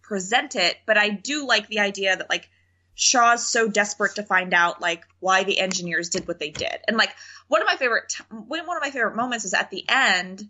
present 0.02 0.56
it, 0.56 0.78
but 0.86 0.98
I 0.98 1.10
do 1.10 1.48
like 1.48 1.68
the 1.68 1.80
idea 1.80 2.16
that 2.16 2.30
like 2.30 2.50
Shaw's 2.96 3.48
so 3.48 3.68
desperate 3.68 4.16
to 4.16 4.24
find 4.24 4.54
out 4.54 4.82
like 4.82 5.04
why 5.20 5.44
the 5.44 5.60
engineers 5.60 6.10
did 6.10 6.28
what 6.28 6.38
they 6.38 6.52
did. 6.52 6.78
And 6.88 6.98
like 6.98 7.10
one 7.48 7.62
of 7.62 7.66
my 7.66 7.76
favorite 7.76 8.10
t- 8.10 8.24
one 8.30 8.60
of 8.60 8.82
my 8.82 8.92
favorite 8.92 9.16
moments 9.16 9.46
is 9.46 9.54
at 9.54 9.72
the 9.72 9.84
end 9.90 10.48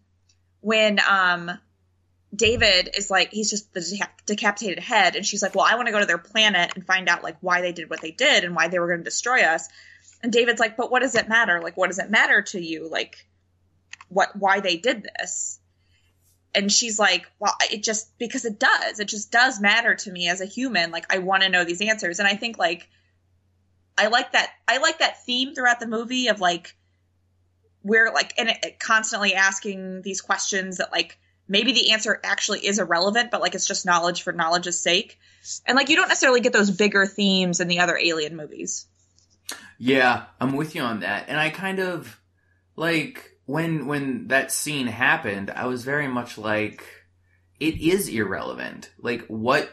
when 0.59 0.99
um 1.07 1.51
David 2.35 2.89
is 2.97 3.11
like 3.11 3.31
he's 3.31 3.49
just 3.49 3.73
the 3.73 3.79
deca- 3.79 4.25
decapitated 4.25 4.79
head 4.79 5.15
and 5.15 5.25
she's 5.25 5.41
like, 5.41 5.55
"Well, 5.55 5.65
I 5.65 5.75
want 5.75 5.87
to 5.87 5.91
go 5.91 5.99
to 5.99 6.05
their 6.05 6.17
planet 6.17 6.71
and 6.75 6.85
find 6.85 7.07
out 7.07 7.23
like 7.23 7.37
why 7.41 7.61
they 7.61 7.71
did 7.71 7.89
what 7.89 8.01
they 8.01 8.11
did 8.11 8.43
and 8.43 8.55
why 8.55 8.67
they 8.67 8.79
were 8.79 8.87
going 8.87 8.99
to 8.99 9.03
destroy 9.03 9.43
us." 9.43 9.69
And 10.21 10.31
David's 10.31 10.59
like, 10.59 10.77
"But 10.77 10.91
what 10.91 11.01
does 11.01 11.15
it 11.15 11.29
matter? 11.29 11.61
Like 11.61 11.77
what 11.77 11.87
does 11.87 11.99
it 11.99 12.09
matter 12.09 12.41
to 12.41 12.59
you? 12.59 12.89
Like 12.89 13.27
what 14.09 14.35
why 14.35 14.61
they 14.61 14.77
did 14.77 15.07
this?" 15.19 15.59
And 16.55 16.71
she's 16.71 16.97
like, 16.97 17.25
"Well, 17.39 17.55
it 17.71 17.83
just 17.83 18.17
because 18.17 18.45
it 18.45 18.59
does. 18.59 18.99
It 18.99 19.07
just 19.07 19.31
does 19.31 19.59
matter 19.59 19.95
to 19.95 20.11
me 20.11 20.27
as 20.27 20.41
a 20.41 20.45
human. 20.45 20.91
Like 20.91 21.13
I 21.13 21.19
want 21.19 21.43
to 21.43 21.49
know 21.49 21.63
these 21.63 21.81
answers." 21.81 22.19
And 22.19 22.27
I 22.27 22.35
think 22.35 22.57
like 22.57 22.89
I 23.97 24.07
like 24.07 24.31
that 24.31 24.49
I 24.67 24.77
like 24.79 24.99
that 24.99 25.23
theme 25.23 25.53
throughout 25.53 25.79
the 25.79 25.87
movie 25.87 26.27
of 26.29 26.39
like 26.41 26.75
we're 27.83 28.11
like 28.11 28.33
and 28.39 28.49
it, 28.49 28.57
it 28.63 28.79
constantly 28.79 29.35
asking 29.35 30.01
these 30.01 30.21
questions 30.21 30.77
that 30.77 30.91
like 30.91 31.19
maybe 31.53 31.71
the 31.71 31.91
answer 31.91 32.19
actually 32.23 32.65
is 32.65 32.79
irrelevant, 32.79 33.29
but 33.29 33.39
like 33.39 33.53
it's 33.53 33.67
just 33.67 33.85
knowledge 33.85 34.23
for 34.23 34.33
knowledge's 34.33 34.79
sake. 34.79 35.19
And 35.67 35.77
like 35.77 35.87
you 35.87 35.95
don't 35.95 36.07
necessarily 36.07 36.41
get 36.41 36.51
those 36.51 36.71
bigger 36.71 37.05
themes 37.05 37.61
in 37.61 37.67
the 37.67 37.79
other 37.79 37.95
alien 37.95 38.35
movies. 38.35 38.87
Yeah, 39.77 40.25
I'm 40.41 40.53
with 40.53 40.73
you 40.73 40.81
on 40.81 41.01
that. 41.01 41.25
And 41.29 41.39
I 41.39 41.51
kind 41.51 41.79
of 41.79 42.19
like 42.75 43.37
when 43.45 43.85
when 43.85 44.29
that 44.29 44.51
scene 44.51 44.87
happened, 44.87 45.51
I 45.51 45.67
was 45.67 45.85
very 45.85 46.07
much 46.07 46.39
like 46.39 46.83
it 47.59 47.79
is 47.79 48.09
irrelevant. 48.09 48.91
Like 48.99 49.25
what 49.27 49.69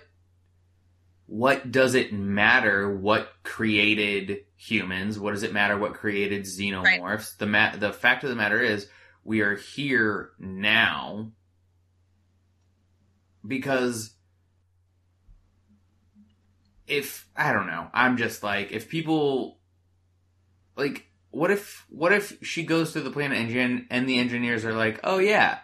what 1.25 1.73
does 1.73 1.95
it 1.95 2.13
matter 2.13 2.95
what 2.95 3.31
created 3.43 4.45
humans? 4.55 5.19
What 5.19 5.31
does 5.31 5.45
it 5.45 5.55
matter 5.55 5.79
what 5.79 5.95
created 5.95 6.43
xenomorphs? 6.43 7.39
The 7.39 7.47
ma- 7.47 7.77
the 7.77 7.93
fact 7.93 8.23
of 8.23 8.29
the 8.29 8.37
matter 8.37 8.61
is 8.61 8.87
we 9.25 9.41
are 9.41 9.55
here 9.55 10.33
now 10.39 11.33
because 13.47 14.15
if 16.87 17.29
I 17.37 17.53
don't 17.53 17.67
know, 17.67 17.89
I'm 17.93 18.17
just 18.17 18.43
like 18.43 18.73
if 18.73 18.89
people 18.89 19.59
like 20.77 21.07
what 21.31 21.51
if 21.51 21.87
what 21.89 22.13
if 22.13 22.39
she 22.43 22.65
goes 22.65 22.93
to 22.93 23.01
the 23.01 23.11
planet 23.11 23.39
engine 23.39 23.87
and 23.91 24.09
the 24.09 24.19
engineers 24.19 24.65
are 24.65 24.75
like, 24.75 25.01
"Oh 25.05 25.19
yeah, 25.19 25.59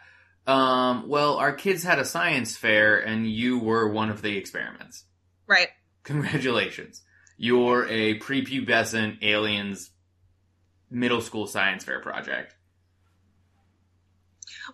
um 0.46 1.08
well 1.08 1.36
our 1.36 1.52
kids 1.52 1.82
had 1.82 1.98
a 1.98 2.04
science 2.04 2.56
fair 2.56 2.98
and 2.98 3.30
you 3.30 3.58
were 3.58 3.88
one 3.88 4.10
of 4.10 4.22
the 4.22 4.36
experiments. 4.36 5.04
Right. 5.46 5.68
Congratulations. 6.04 7.02
You're 7.36 7.86
a 7.88 8.18
prepubescent 8.20 9.22
aliens 9.22 9.90
middle 10.90 11.20
school 11.20 11.46
science 11.46 11.84
fair 11.84 12.00
project 12.00 12.55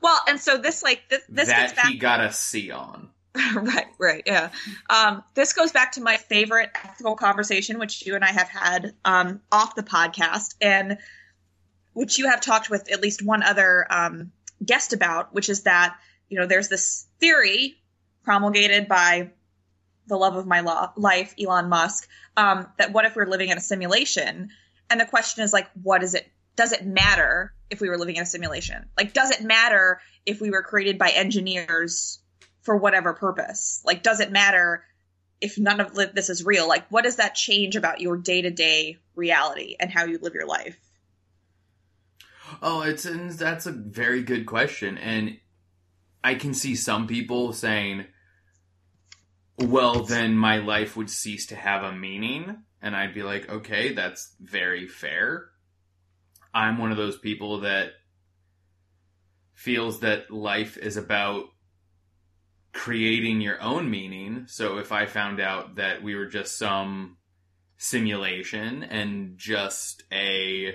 Well, 0.01 0.19
and 0.29 0.41
so 0.41 0.59
this 0.59 0.83
like 0.83 1.03
this 1.09 1.23
this 1.29 1.49
gets 1.49 1.73
that 1.73 1.77
back 1.77 1.93
he 1.93 1.99
got 1.99 2.21
a 2.21 2.33
C 2.33 2.71
on. 2.71 3.11
right, 3.55 3.87
right, 3.99 4.23
yeah. 4.27 4.51
Um, 4.91 5.25
this 5.35 5.55
goes 5.55 5.73
back 5.73 5.93
to 5.93 6.03
my 6.03 6.19
favorite 6.19 6.71
ethical 6.85 7.17
conversation, 7.17 7.79
which 7.79 8.05
you 8.07 8.15
and 8.15 8.23
I 8.23 8.31
have 8.31 8.49
had 8.49 8.95
um, 9.05 9.41
off 9.51 9.75
the 9.75 9.83
podcast, 9.83 10.55
and 10.61 10.99
which 11.95 12.19
you 12.19 12.29
have 12.29 12.43
talked 12.43 12.69
with 12.69 12.93
at 12.93 13.01
least 13.01 13.25
one 13.25 13.43
other 13.43 13.87
um, 13.89 14.33
guest 14.65 14.93
about, 14.93 15.35
which 15.35 15.49
is 15.49 15.63
that 15.63 15.97
you 16.29 16.39
know 16.39 16.47
there's 16.47 16.69
this 16.69 17.07
theory 17.21 17.77
promulgated 18.23 18.87
by 18.87 19.31
the 20.07 20.17
love 20.17 20.37
of 20.37 20.47
my 20.47 20.61
lo- 20.61 20.91
life, 20.97 21.35
Elon 21.41 21.69
Musk, 21.69 22.09
um, 22.37 22.67
that 22.79 22.93
what 22.93 23.05
if 23.05 23.17
we're 23.17 23.27
living 23.27 23.51
in 23.51 23.59
a 23.59 23.61
simulation? 23.61 24.51
And 24.91 25.01
the 25.01 25.07
question 25.07 25.43
is 25.45 25.53
like, 25.53 25.69
what 25.83 26.03
is 26.03 26.15
it? 26.15 26.31
Does 26.57 26.73
it 26.73 26.85
matter 26.85 27.55
if 27.71 27.81
we 27.81 27.89
were 27.89 27.99
living 27.99 28.17
in 28.17 28.23
a 28.23 28.27
simulation? 28.27 28.89
Like, 28.97 29.13
does 29.13 29.31
it 29.31 29.43
matter 29.43 30.01
if 30.27 30.41
we 30.41 30.51
were 30.51 30.63
created 30.63 30.99
by 30.99 31.11
engineers 31.11 32.21
for 32.61 32.77
whatever 32.77 33.15
purpose? 33.15 33.83
Like, 33.85 34.03
does 34.03 34.21
it 34.21 34.31
matter 34.31 34.85
if 35.41 35.59
none 35.59 35.81
of 35.81 35.95
this 36.15 36.31
is 36.31 36.45
real? 36.45 36.69
Like, 36.69 36.87
what 36.89 37.05
does 37.05 37.17
that 37.17 37.35
change 37.35 37.77
about 37.77 38.01
your 38.01 38.17
day 38.17 38.43
to 38.43 38.51
day 38.51 38.99
reality 39.15 39.77
and 39.81 39.91
how 39.91 40.05
you 40.05 40.19
live 40.21 40.35
your 40.35 40.47
life? 40.47 40.79
Oh, 42.61 42.83
it's 42.83 43.07
and 43.07 43.31
that's 43.31 43.67
a 43.67 43.73
very 43.73 44.23
good 44.23 44.45
question, 44.45 44.99
and 44.99 45.39
I 46.23 46.35
can 46.35 46.53
see 46.53 46.77
some 46.77 47.07
people 47.07 47.53
saying, 47.55 48.07
"Well, 49.59 50.05
then 50.05 50.37
my 50.37 50.59
life 50.59 50.97
would 50.97 51.09
cease 51.09 51.47
to 51.47 51.57
have 51.57 51.83
a 51.83 51.97
meaning," 51.97 52.63
and 52.83 52.95
I'd 52.95 53.15
be 53.15 53.23
like, 53.23 53.49
"Okay, 53.49 53.95
that's 53.95 54.37
very 54.39 54.87
fair." 54.87 55.52
I'm 56.55 56.79
one 56.79 56.91
of 56.91 56.97
those 56.97 57.19
people 57.19 57.61
that 57.61 57.93
feels 59.55 60.01
that 60.01 60.31
life 60.31 60.77
is 60.77 60.97
about 60.97 61.45
creating 62.73 63.41
your 63.41 63.61
own 63.61 63.91
meaning. 63.91 64.45
So 64.49 64.79
if 64.79 64.93
I 64.93 65.07
found 65.07 65.41
out 65.41 65.77
that 65.77 66.03
we 66.03 66.15
were 66.15 66.27
just 66.27 66.59
some 66.59 67.19
simulation 67.77 68.83
and 68.83 69.37
just 69.37 70.05
a 70.13 70.75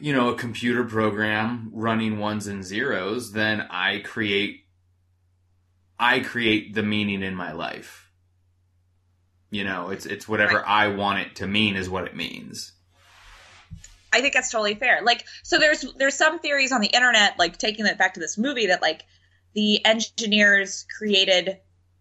you 0.00 0.12
know, 0.12 0.30
a 0.30 0.36
computer 0.36 0.84
program 0.84 1.70
running 1.72 2.18
ones 2.18 2.46
and 2.46 2.64
zeros, 2.64 3.32
then 3.32 3.60
I 3.70 4.00
create 4.00 4.66
I 5.98 6.20
create 6.20 6.74
the 6.74 6.82
meaning 6.82 7.22
in 7.22 7.36
my 7.36 7.52
life. 7.52 8.10
You 9.50 9.64
know, 9.64 9.90
it's 9.90 10.06
it's 10.06 10.28
whatever 10.28 10.56
Right. 10.56 10.66
I 10.66 10.88
want 10.88 11.20
it 11.20 11.36
to 11.36 11.46
mean 11.46 11.76
is 11.76 11.88
what 11.88 12.06
it 12.06 12.16
means. 12.16 12.72
I 14.12 14.20
think 14.20 14.34
that's 14.34 14.50
totally 14.50 14.74
fair. 14.74 15.00
Like, 15.02 15.24
so 15.42 15.58
there's 15.58 15.84
there's 15.96 16.14
some 16.14 16.38
theories 16.38 16.72
on 16.72 16.80
the 16.80 16.88
internet, 16.88 17.38
like 17.38 17.58
taking 17.58 17.86
it 17.86 17.98
back 17.98 18.14
to 18.14 18.20
this 18.20 18.36
movie, 18.36 18.66
that 18.66 18.82
like 18.82 19.04
the 19.54 19.84
engineers 19.84 20.86
created 20.98 21.58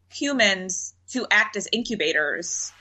humans 0.09 0.93
to 1.11 1.25
act 1.31 1.55
as 1.55 1.67
incubators 1.71 2.71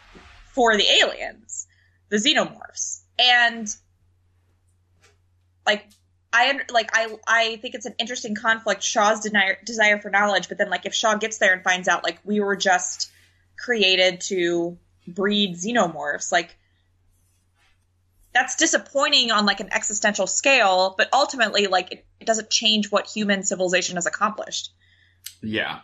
for 0.53 0.77
the 0.77 0.87
aliens, 1.03 1.67
the 2.09 2.17
xenomorphs, 2.17 3.01
and 3.19 3.69
like 5.67 5.87
I 6.33 6.61
like 6.73 6.91
I 6.93 7.17
I 7.27 7.57
think 7.57 7.75
it's 7.75 7.87
an 7.87 7.95
interesting 7.99 8.35
conflict. 8.35 8.83
Shaw's 8.83 9.21
desire 9.21 9.59
desire 9.65 9.99
for 10.01 10.11
knowledge, 10.11 10.49
but 10.49 10.59
then 10.59 10.71
like 10.71 10.87
if 10.87 10.95
Shaw 10.95 11.15
gets 11.17 11.39
there 11.39 11.53
and 11.53 11.63
finds 11.63 11.89
out 11.89 12.05
like 12.05 12.19
we 12.25 12.41
were 12.41 12.57
just 12.57 13.11
created 13.59 14.21
to 14.23 14.79
breed 15.07 15.57
xenomorphs, 15.57 16.33
like 16.33 16.57
that's 18.33 18.57
disappointing 18.57 19.31
on 19.31 19.47
like 19.47 19.61
an 19.61 19.73
existential 19.73 20.27
scale, 20.27 20.95
but 20.97 21.09
ultimately 21.13 21.67
like 21.67 21.93
it, 21.93 22.07
it 22.21 22.27
doesn't 22.27 22.51
change 22.51 22.91
what 22.91 23.07
human 23.07 23.43
civilization 23.43 23.97
has 23.97 24.07
accomplished. 24.07 24.73
Yeah. 25.43 25.81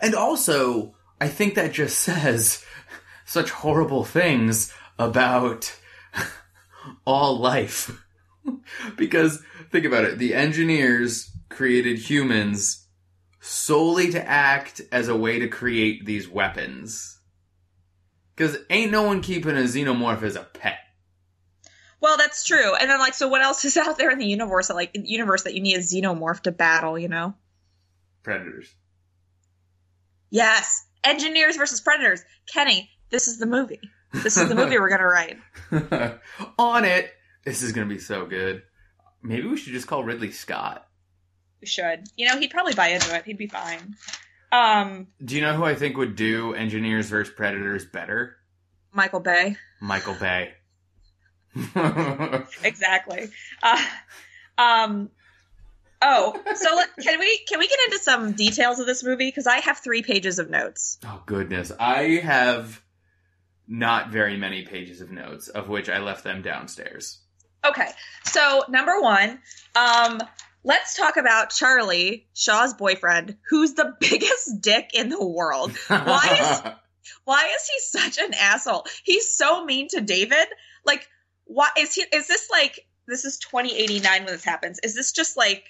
And 0.00 0.14
also, 0.14 0.94
I 1.20 1.28
think 1.28 1.54
that 1.54 1.72
just 1.72 1.98
says 2.00 2.64
such 3.24 3.50
horrible 3.50 4.04
things 4.04 4.72
about 4.98 5.76
all 7.04 7.38
life. 7.38 7.90
because 8.96 9.42
think 9.70 9.84
about 9.84 10.04
it, 10.04 10.18
the 10.18 10.34
engineers 10.34 11.30
created 11.48 11.98
humans 11.98 12.86
solely 13.40 14.10
to 14.10 14.28
act 14.28 14.80
as 14.92 15.08
a 15.08 15.16
way 15.16 15.38
to 15.38 15.48
create 15.48 16.04
these 16.06 16.28
weapons. 16.28 17.18
Cause 18.36 18.56
ain't 18.70 18.92
no 18.92 19.02
one 19.02 19.20
keeping 19.20 19.56
a 19.56 19.62
xenomorph 19.62 20.22
as 20.22 20.36
a 20.36 20.44
pet. 20.44 20.78
Well, 22.00 22.16
that's 22.16 22.44
true. 22.44 22.74
And 22.74 22.88
then 22.90 22.98
like 22.98 23.14
so 23.14 23.28
what 23.28 23.42
else 23.42 23.64
is 23.64 23.76
out 23.76 23.98
there 23.98 24.10
in 24.10 24.18
the 24.18 24.26
universe 24.26 24.68
that 24.68 24.74
like 24.74 24.94
in 24.94 25.02
the 25.02 25.08
universe 25.08 25.42
that 25.44 25.54
you 25.54 25.60
need 25.60 25.76
a 25.76 25.80
xenomorph 25.80 26.40
to 26.42 26.52
battle, 26.52 26.98
you 26.98 27.08
know? 27.08 27.34
Predators. 28.22 28.72
Yes. 30.30 30.86
Engineers 31.04 31.56
versus 31.56 31.80
predators. 31.80 32.22
Kenny, 32.52 32.90
this 33.10 33.28
is 33.28 33.38
the 33.38 33.46
movie. 33.46 33.80
This 34.12 34.36
is 34.36 34.48
the 34.48 34.54
movie 34.54 34.78
we're 34.78 34.88
gonna 34.88 35.06
write. 35.06 35.38
On 36.58 36.84
it. 36.84 37.10
This 37.44 37.62
is 37.62 37.72
gonna 37.72 37.86
be 37.86 37.98
so 37.98 38.26
good. 38.26 38.62
Maybe 39.22 39.46
we 39.46 39.56
should 39.56 39.72
just 39.72 39.86
call 39.86 40.04
Ridley 40.04 40.30
Scott. 40.32 40.86
We 41.60 41.66
should. 41.66 42.04
You 42.16 42.28
know, 42.28 42.38
he'd 42.38 42.50
probably 42.50 42.74
buy 42.74 42.88
into 42.88 43.14
it. 43.16 43.24
He'd 43.24 43.38
be 43.38 43.48
fine. 43.48 43.96
Um, 44.52 45.08
Do 45.22 45.34
you 45.34 45.42
know 45.42 45.54
who 45.54 45.64
I 45.64 45.74
think 45.74 45.96
would 45.96 46.16
do 46.16 46.54
Engineers 46.54 47.08
vs. 47.08 47.34
Predators 47.34 47.84
better? 47.84 48.36
Michael 48.92 49.20
Bay. 49.20 49.56
Michael 49.80 50.14
Bay. 50.14 50.52
exactly. 52.64 53.28
Uh, 53.62 53.84
um, 54.56 55.10
oh, 56.02 56.40
so 56.54 56.82
can 57.02 57.18
we 57.18 57.38
can 57.48 57.58
we 57.58 57.68
get 57.68 57.78
into 57.86 57.98
some 57.98 58.32
details 58.32 58.78
of 58.78 58.86
this 58.86 59.04
movie? 59.04 59.28
Because 59.28 59.46
I 59.46 59.58
have 59.58 59.78
three 59.78 60.02
pages 60.02 60.38
of 60.38 60.50
notes. 60.50 60.98
oh 61.04 61.22
goodness, 61.26 61.72
I 61.78 62.20
have 62.22 62.82
not 63.66 64.10
very 64.10 64.36
many 64.36 64.64
pages 64.64 65.00
of 65.00 65.10
notes, 65.10 65.48
of 65.48 65.68
which 65.68 65.88
I 65.88 65.98
left 65.98 66.24
them 66.24 66.42
downstairs. 66.42 67.18
Okay, 67.64 67.88
so 68.24 68.64
number 68.68 69.00
one, 69.00 69.40
um, 69.74 70.20
let's 70.64 70.96
talk 70.96 71.16
about 71.16 71.50
Charlie 71.50 72.28
Shaw's 72.34 72.72
boyfriend, 72.74 73.36
who's 73.50 73.74
the 73.74 73.94
biggest 74.00 74.60
dick 74.60 74.90
in 74.94 75.08
the 75.08 75.24
world. 75.24 75.72
Why 75.88 76.38
is 76.40 76.72
Why 77.24 77.44
is 77.44 77.68
he 77.68 78.00
such 78.00 78.18
an 78.24 78.32
asshole? 78.32 78.86
He's 79.04 79.34
so 79.34 79.64
mean 79.64 79.88
to 79.88 80.00
David. 80.00 80.46
Like, 80.84 81.06
why 81.48 81.70
is 81.76 81.94
he? 81.94 82.04
Is 82.12 82.28
this 82.28 82.48
like 82.50 82.86
this 83.06 83.24
is 83.24 83.38
2089 83.38 84.24
when 84.24 84.32
this 84.32 84.44
happens? 84.44 84.78
Is 84.82 84.94
this 84.94 85.12
just 85.12 85.36
like 85.36 85.64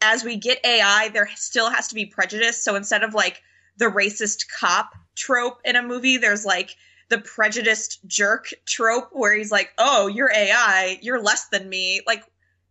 as 0.00 0.22
we 0.22 0.36
get 0.36 0.64
AI, 0.64 1.08
there 1.08 1.28
still 1.34 1.70
has 1.70 1.88
to 1.88 1.94
be 1.94 2.06
prejudice? 2.06 2.62
So 2.62 2.76
instead 2.76 3.02
of 3.02 3.14
like 3.14 3.42
the 3.78 3.86
racist 3.86 4.44
cop 4.60 4.94
trope 5.14 5.58
in 5.64 5.76
a 5.76 5.82
movie, 5.82 6.18
there's 6.18 6.44
like 6.44 6.76
the 7.08 7.18
prejudiced 7.18 8.06
jerk 8.06 8.50
trope 8.66 9.08
where 9.12 9.34
he's 9.34 9.50
like, 9.50 9.72
"Oh, 9.78 10.06
you're 10.06 10.32
AI, 10.32 10.98
you're 11.00 11.22
less 11.22 11.48
than 11.48 11.68
me." 11.68 12.02
Like, 12.06 12.22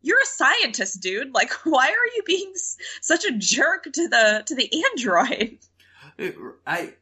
you're 0.02 0.22
a 0.22 0.26
scientist, 0.26 1.02
dude. 1.02 1.34
Like, 1.34 1.52
why 1.64 1.88
are 1.88 2.16
you 2.16 2.24
being 2.26 2.52
s- 2.54 2.78
such 3.02 3.26
a 3.26 3.32
jerk 3.32 3.86
to 3.92 4.08
the 4.08 4.44
to 4.46 4.56
the 4.56 4.72
android? 4.92 5.58
I 6.68 6.94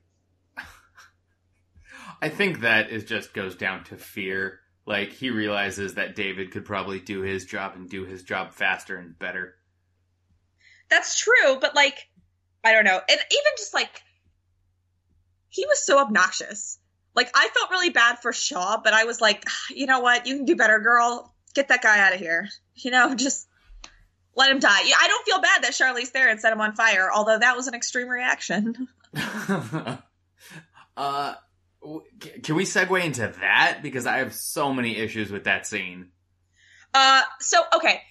I 2.21 2.29
think 2.29 2.61
that 2.61 2.89
it 2.89 3.05
just 3.05 3.33
goes 3.33 3.55
down 3.55 3.83
to 3.85 3.97
fear. 3.97 4.61
Like 4.85 5.11
he 5.11 5.29
realizes 5.29 5.95
that 5.95 6.15
David 6.15 6.51
could 6.51 6.65
probably 6.65 6.99
do 6.99 7.21
his 7.21 7.45
job 7.45 7.73
and 7.75 7.89
do 7.89 8.03
his 8.03 8.23
job 8.23 8.51
faster 8.51 8.97
and 8.97 9.17
better. 9.17 9.55
That's 10.89 11.17
true, 11.17 11.57
but 11.59 11.73
like, 11.75 12.09
I 12.63 12.73
don't 12.73 12.83
know. 12.83 12.99
And 13.09 13.19
even 13.31 13.51
just 13.57 13.73
like, 13.73 14.01
he 15.49 15.65
was 15.65 15.85
so 15.85 15.99
obnoxious. 15.99 16.79
Like, 17.15 17.29
I 17.35 17.47
felt 17.49 17.71
really 17.71 17.91
bad 17.91 18.19
for 18.19 18.33
Shaw, 18.33 18.81
but 18.83 18.93
I 18.93 19.03
was 19.05 19.21
like, 19.21 19.43
"Ah, 19.47 19.73
you 19.73 19.85
know 19.85 19.99
what? 19.99 20.25
You 20.25 20.35
can 20.37 20.45
do 20.45 20.55
better, 20.55 20.79
girl. 20.79 21.33
Get 21.53 21.67
that 21.67 21.83
guy 21.83 21.99
out 21.99 22.13
of 22.13 22.19
here. 22.19 22.49
You 22.75 22.91
know, 22.91 23.13
just 23.15 23.47
let 24.35 24.51
him 24.51 24.59
die. 24.59 24.69
I 24.69 25.07
don't 25.07 25.25
feel 25.25 25.39
bad 25.39 25.63
that 25.63 25.73
Charlize 25.73 26.07
Theron 26.07 26.39
set 26.39 26.51
him 26.51 26.61
on 26.61 26.75
fire, 26.75 27.09
although 27.13 27.37
that 27.37 27.55
was 27.55 27.67
an 27.67 27.75
extreme 27.75 28.07
reaction. 28.07 28.87
uh 30.97 31.35
can 32.43 32.55
we 32.55 32.63
segue 32.63 33.03
into 33.03 33.33
that 33.41 33.79
because 33.81 34.05
I 34.05 34.19
have 34.19 34.33
so 34.33 34.73
many 34.73 34.97
issues 34.97 35.31
with 35.31 35.45
that 35.45 35.67
scene. 35.67 36.09
Uh, 36.93 37.21
so 37.39 37.61
okay, 37.75 38.01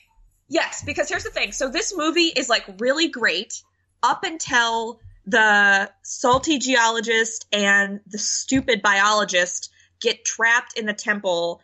yes, 0.48 0.82
because 0.84 1.08
here's 1.08 1.24
the 1.24 1.30
thing. 1.30 1.52
So 1.52 1.68
this 1.68 1.96
movie 1.96 2.32
is 2.36 2.48
like 2.48 2.64
really 2.78 3.08
great 3.08 3.62
up 4.02 4.24
until 4.24 5.00
the 5.26 5.90
salty 6.02 6.58
geologist 6.58 7.46
and 7.52 8.00
the 8.06 8.18
stupid 8.18 8.82
biologist 8.82 9.70
get 10.00 10.24
trapped 10.24 10.76
in 10.76 10.86
the 10.86 10.94
temple, 10.94 11.60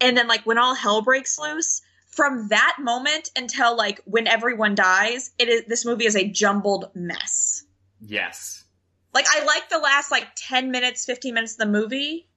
and 0.00 0.16
then 0.16 0.28
like 0.28 0.44
when 0.44 0.58
all 0.58 0.74
hell 0.74 1.02
breaks 1.02 1.38
loose. 1.38 1.82
From 2.08 2.48
that 2.48 2.76
moment 2.78 3.30
until 3.36 3.74
like 3.74 4.02
when 4.04 4.26
everyone 4.26 4.74
dies, 4.74 5.30
it 5.38 5.48
is 5.48 5.64
this 5.66 5.86
movie 5.86 6.04
is 6.04 6.14
a 6.14 6.28
jumbled 6.28 6.90
mess. 6.94 7.64
Yes. 8.02 8.64
Like 9.12 9.26
I 9.30 9.44
like 9.44 9.68
the 9.68 9.78
last 9.78 10.10
like 10.10 10.28
10 10.36 10.70
minutes, 10.70 11.04
15 11.04 11.34
minutes 11.34 11.52
of 11.52 11.58
the 11.58 11.66
movie, 11.66 12.28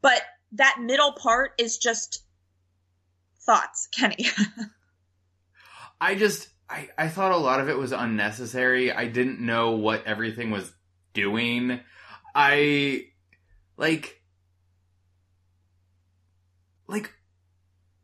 but 0.00 0.22
that 0.52 0.78
middle 0.80 1.12
part 1.12 1.52
is 1.58 1.78
just 1.78 2.24
thoughts, 3.40 3.88
Kenny. 3.96 4.26
I 6.00 6.14
just 6.14 6.48
I, 6.68 6.88
I 6.96 7.08
thought 7.08 7.32
a 7.32 7.36
lot 7.36 7.60
of 7.60 7.68
it 7.68 7.76
was 7.76 7.92
unnecessary. 7.92 8.92
I 8.92 9.06
didn't 9.06 9.40
know 9.40 9.72
what 9.72 10.06
everything 10.06 10.50
was 10.50 10.72
doing. 11.12 11.80
I 12.34 13.06
like 13.76 14.22
like 16.86 17.12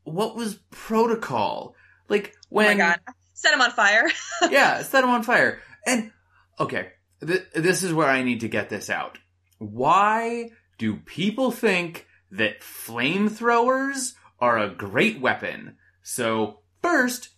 what 0.05 0.37
was 0.37 0.55
protocol? 0.71 1.75
Like 2.09 2.35
when 2.49 2.67
oh 2.67 2.71
my 2.71 2.77
god. 2.77 3.01
Set 3.35 3.55
him 3.55 3.61
on 3.61 3.71
fire. 3.71 4.11
yeah, 4.51 4.83
set 4.83 5.05
him 5.05 5.11
on 5.11 5.23
fire. 5.23 5.61
And 5.87 6.11
okay, 6.59 6.89
th- 7.25 7.51
this 7.55 7.83
is 7.83 7.93
where 7.93 8.09
I 8.09 8.23
need 8.23 8.41
to 8.41 8.49
get 8.49 8.69
this 8.69 8.91
out. 8.91 9.19
Why 9.59 10.51
do 10.79 10.97
people 10.97 11.51
think 11.51 12.07
that 12.31 12.61
flamethrowers 12.61 14.15
are 14.41 14.59
a 14.59 14.71
great 14.71 15.21
weapon? 15.21 15.77
So 16.03 16.61
first, 16.83 17.31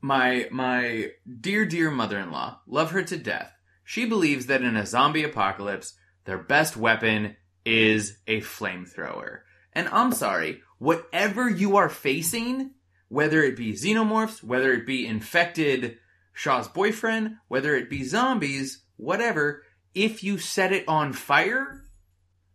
my 0.00 0.48
my 0.50 1.10
dear 1.40 1.64
dear 1.64 1.90
mother-in-law, 1.90 2.60
love 2.66 2.90
her 2.92 3.02
to 3.02 3.16
death. 3.16 3.52
She 3.84 4.04
believes 4.04 4.46
that 4.46 4.62
in 4.62 4.76
a 4.76 4.86
zombie 4.86 5.24
apocalypse, 5.24 5.94
their 6.24 6.38
best 6.38 6.76
weapon 6.76 7.36
is 7.64 8.18
a 8.26 8.40
flamethrower. 8.42 9.40
And 9.72 9.88
I'm 9.88 10.12
sorry, 10.12 10.60
whatever 10.78 11.48
you 11.48 11.76
are 11.78 11.88
facing, 11.88 12.72
whether 13.08 13.42
it 13.42 13.56
be 13.56 13.72
xenomorphs, 13.72 14.42
whether 14.42 14.72
it 14.72 14.86
be 14.86 15.06
infected 15.06 15.96
Shaw's 16.38 16.68
boyfriend, 16.68 17.38
whether 17.48 17.74
it 17.74 17.90
be 17.90 18.04
zombies, 18.04 18.84
whatever, 18.96 19.64
if 19.92 20.22
you 20.22 20.38
set 20.38 20.72
it 20.72 20.86
on 20.86 21.12
fire, 21.12 21.82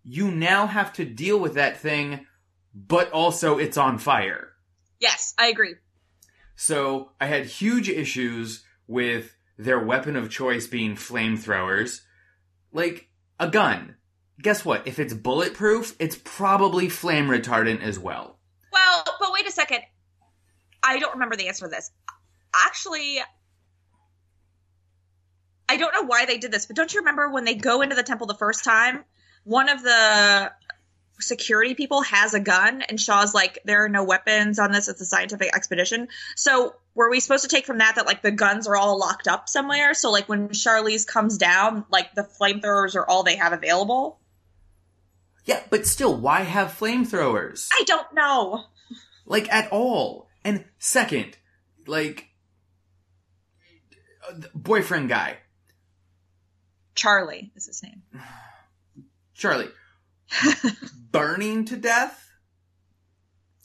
you 0.06 0.32
now 0.32 0.68
have 0.68 0.94
to 0.94 1.04
deal 1.04 1.38
with 1.38 1.56
that 1.56 1.76
thing, 1.76 2.26
but 2.74 3.12
also 3.12 3.58
it's 3.58 3.76
on 3.76 3.98
fire. 3.98 4.54
yes, 5.02 5.34
I 5.38 5.48
agree. 5.48 5.76
So 6.56 7.12
I 7.20 7.26
had 7.26 7.46
huge 7.46 7.90
issues 7.90 8.64
with 8.88 9.36
their 9.58 9.80
weapon 9.80 10.16
of 10.16 10.30
choice 10.30 10.66
being 10.66 10.96
flamethrowers. 10.96 12.00
Like 12.72 13.10
a 13.38 13.50
gun. 13.50 13.98
Guess 14.42 14.64
what? 14.64 14.88
If 14.88 14.98
it's 14.98 15.14
bulletproof, 15.14 15.94
it's 16.00 16.18
probably 16.24 16.88
flame 16.88 17.28
retardant 17.28 17.82
as 17.82 18.00
well. 18.00 18.40
Well, 18.72 19.04
but 19.20 19.34
wait 19.34 19.46
a 19.46 19.52
second. 19.52 19.82
I 20.82 21.00
don't 21.00 21.16
remember 21.16 21.36
the 21.36 21.50
answer 21.50 21.66
to 21.66 21.70
this. 21.70 21.92
Actually, 22.66 23.20
I 25.74 25.78
don't 25.78 25.94
know 25.94 26.04
why 26.04 26.26
they 26.26 26.38
did 26.38 26.52
this, 26.52 26.68
but 26.68 26.76
don't 26.76 26.94
you 26.94 27.00
remember 27.00 27.30
when 27.32 27.46
they 27.46 27.56
go 27.56 27.82
into 27.82 27.96
the 27.96 28.04
temple 28.04 28.28
the 28.28 28.36
first 28.36 28.64
time? 28.64 29.04
One 29.44 29.70
of 29.70 29.82
the 29.82 30.52
security 31.20 31.74
people 31.74 32.02
has 32.04 32.36
a 32.36 32.40
gun, 32.40 32.84
and 32.84 33.00
Shaw's 33.00 33.34
like, 33.34 33.58
there 33.66 33.84
are 33.84 33.90
no 33.90 34.04
weapons 34.04 34.60
on 34.60 34.72
this. 34.72 34.88
It's 34.88 35.02
a 35.02 35.06
scientific 35.06 35.56
expedition. 35.56 36.10
So, 36.36 36.76
were 36.94 37.10
we 37.10 37.20
supposed 37.20 37.44
to 37.44 37.50
take 37.50 37.66
from 37.66 37.80
that 37.80 37.96
that 37.96 38.06
like 38.06 38.22
the 38.22 38.32
guns 38.32 38.68
are 38.68 38.76
all 38.76 39.00
locked 39.00 39.28
up 39.28 39.50
somewhere? 39.50 39.96
So, 39.96 40.12
like 40.12 40.30
when 40.30 40.50
Charlize 40.50 41.08
comes 41.08 41.40
down, 41.40 41.86
like 41.90 42.14
the 42.14 42.24
flamethrowers 42.40 42.96
are 42.96 43.08
all 43.08 43.24
they 43.24 43.38
have 43.38 43.52
available? 43.52 44.20
Yeah, 45.46 45.62
but 45.72 45.88
still, 45.88 46.16
why 46.16 46.42
have 46.42 46.70
flamethrowers? 46.70 47.68
I 47.74 47.84
don't 47.84 48.14
know. 48.14 48.66
Like 49.26 49.52
at 49.52 49.72
all. 49.72 50.28
And 50.46 50.66
second, 50.78 51.38
like 51.88 52.28
uh, 54.30 54.34
boyfriend 54.54 55.10
guy, 55.10 55.38
Charlie 56.96 57.52
is 57.56 57.66
his 57.66 57.84
name. 57.84 58.04
Charlie, 59.34 59.70
burning 61.12 61.66
to 61.66 61.76
death 61.76 62.30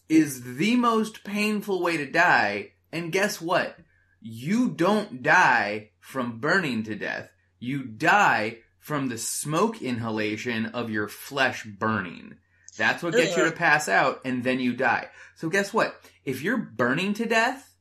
is 0.09 0.57
the 0.57 0.77
most 0.77 1.25
painful 1.25 1.83
way 1.83 1.97
to 1.99 2.11
die. 2.11 2.73
And 2.91 3.13
guess 3.13 3.41
what? 3.41 3.77
You 4.21 4.71
don't 4.71 5.23
die 5.23 5.91
from 6.01 6.41
burning 6.41 6.83
to 6.85 6.95
death. 6.95 7.29
You 7.59 7.85
die 7.85 8.59
from 8.79 9.09
the 9.09 9.19
smoke 9.19 9.83
inhalation 9.83 10.67
of 10.67 10.91
your 10.91 11.09
flesh 11.09 11.65
burning. 11.65 12.37
That's 12.77 13.03
what 13.03 13.13
gets 13.13 13.37
you 13.37 13.45
to 13.45 13.53
pass 13.53 13.89
out, 13.89 14.21
and 14.25 14.43
then 14.45 14.61
you 14.61 14.73
die. 14.73 15.09
So 15.35 15.49
guess 15.49 15.75
what? 15.75 16.01
If 16.25 16.43
you're 16.43 16.57
burning 16.57 17.13
to 17.15 17.27
death 17.27 17.75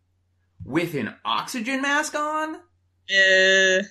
with 0.66 0.96
an 0.96 1.14
oxygen 1.24 1.82
mask 1.82 2.16
on, 2.16 2.56
Uh, 3.10 3.84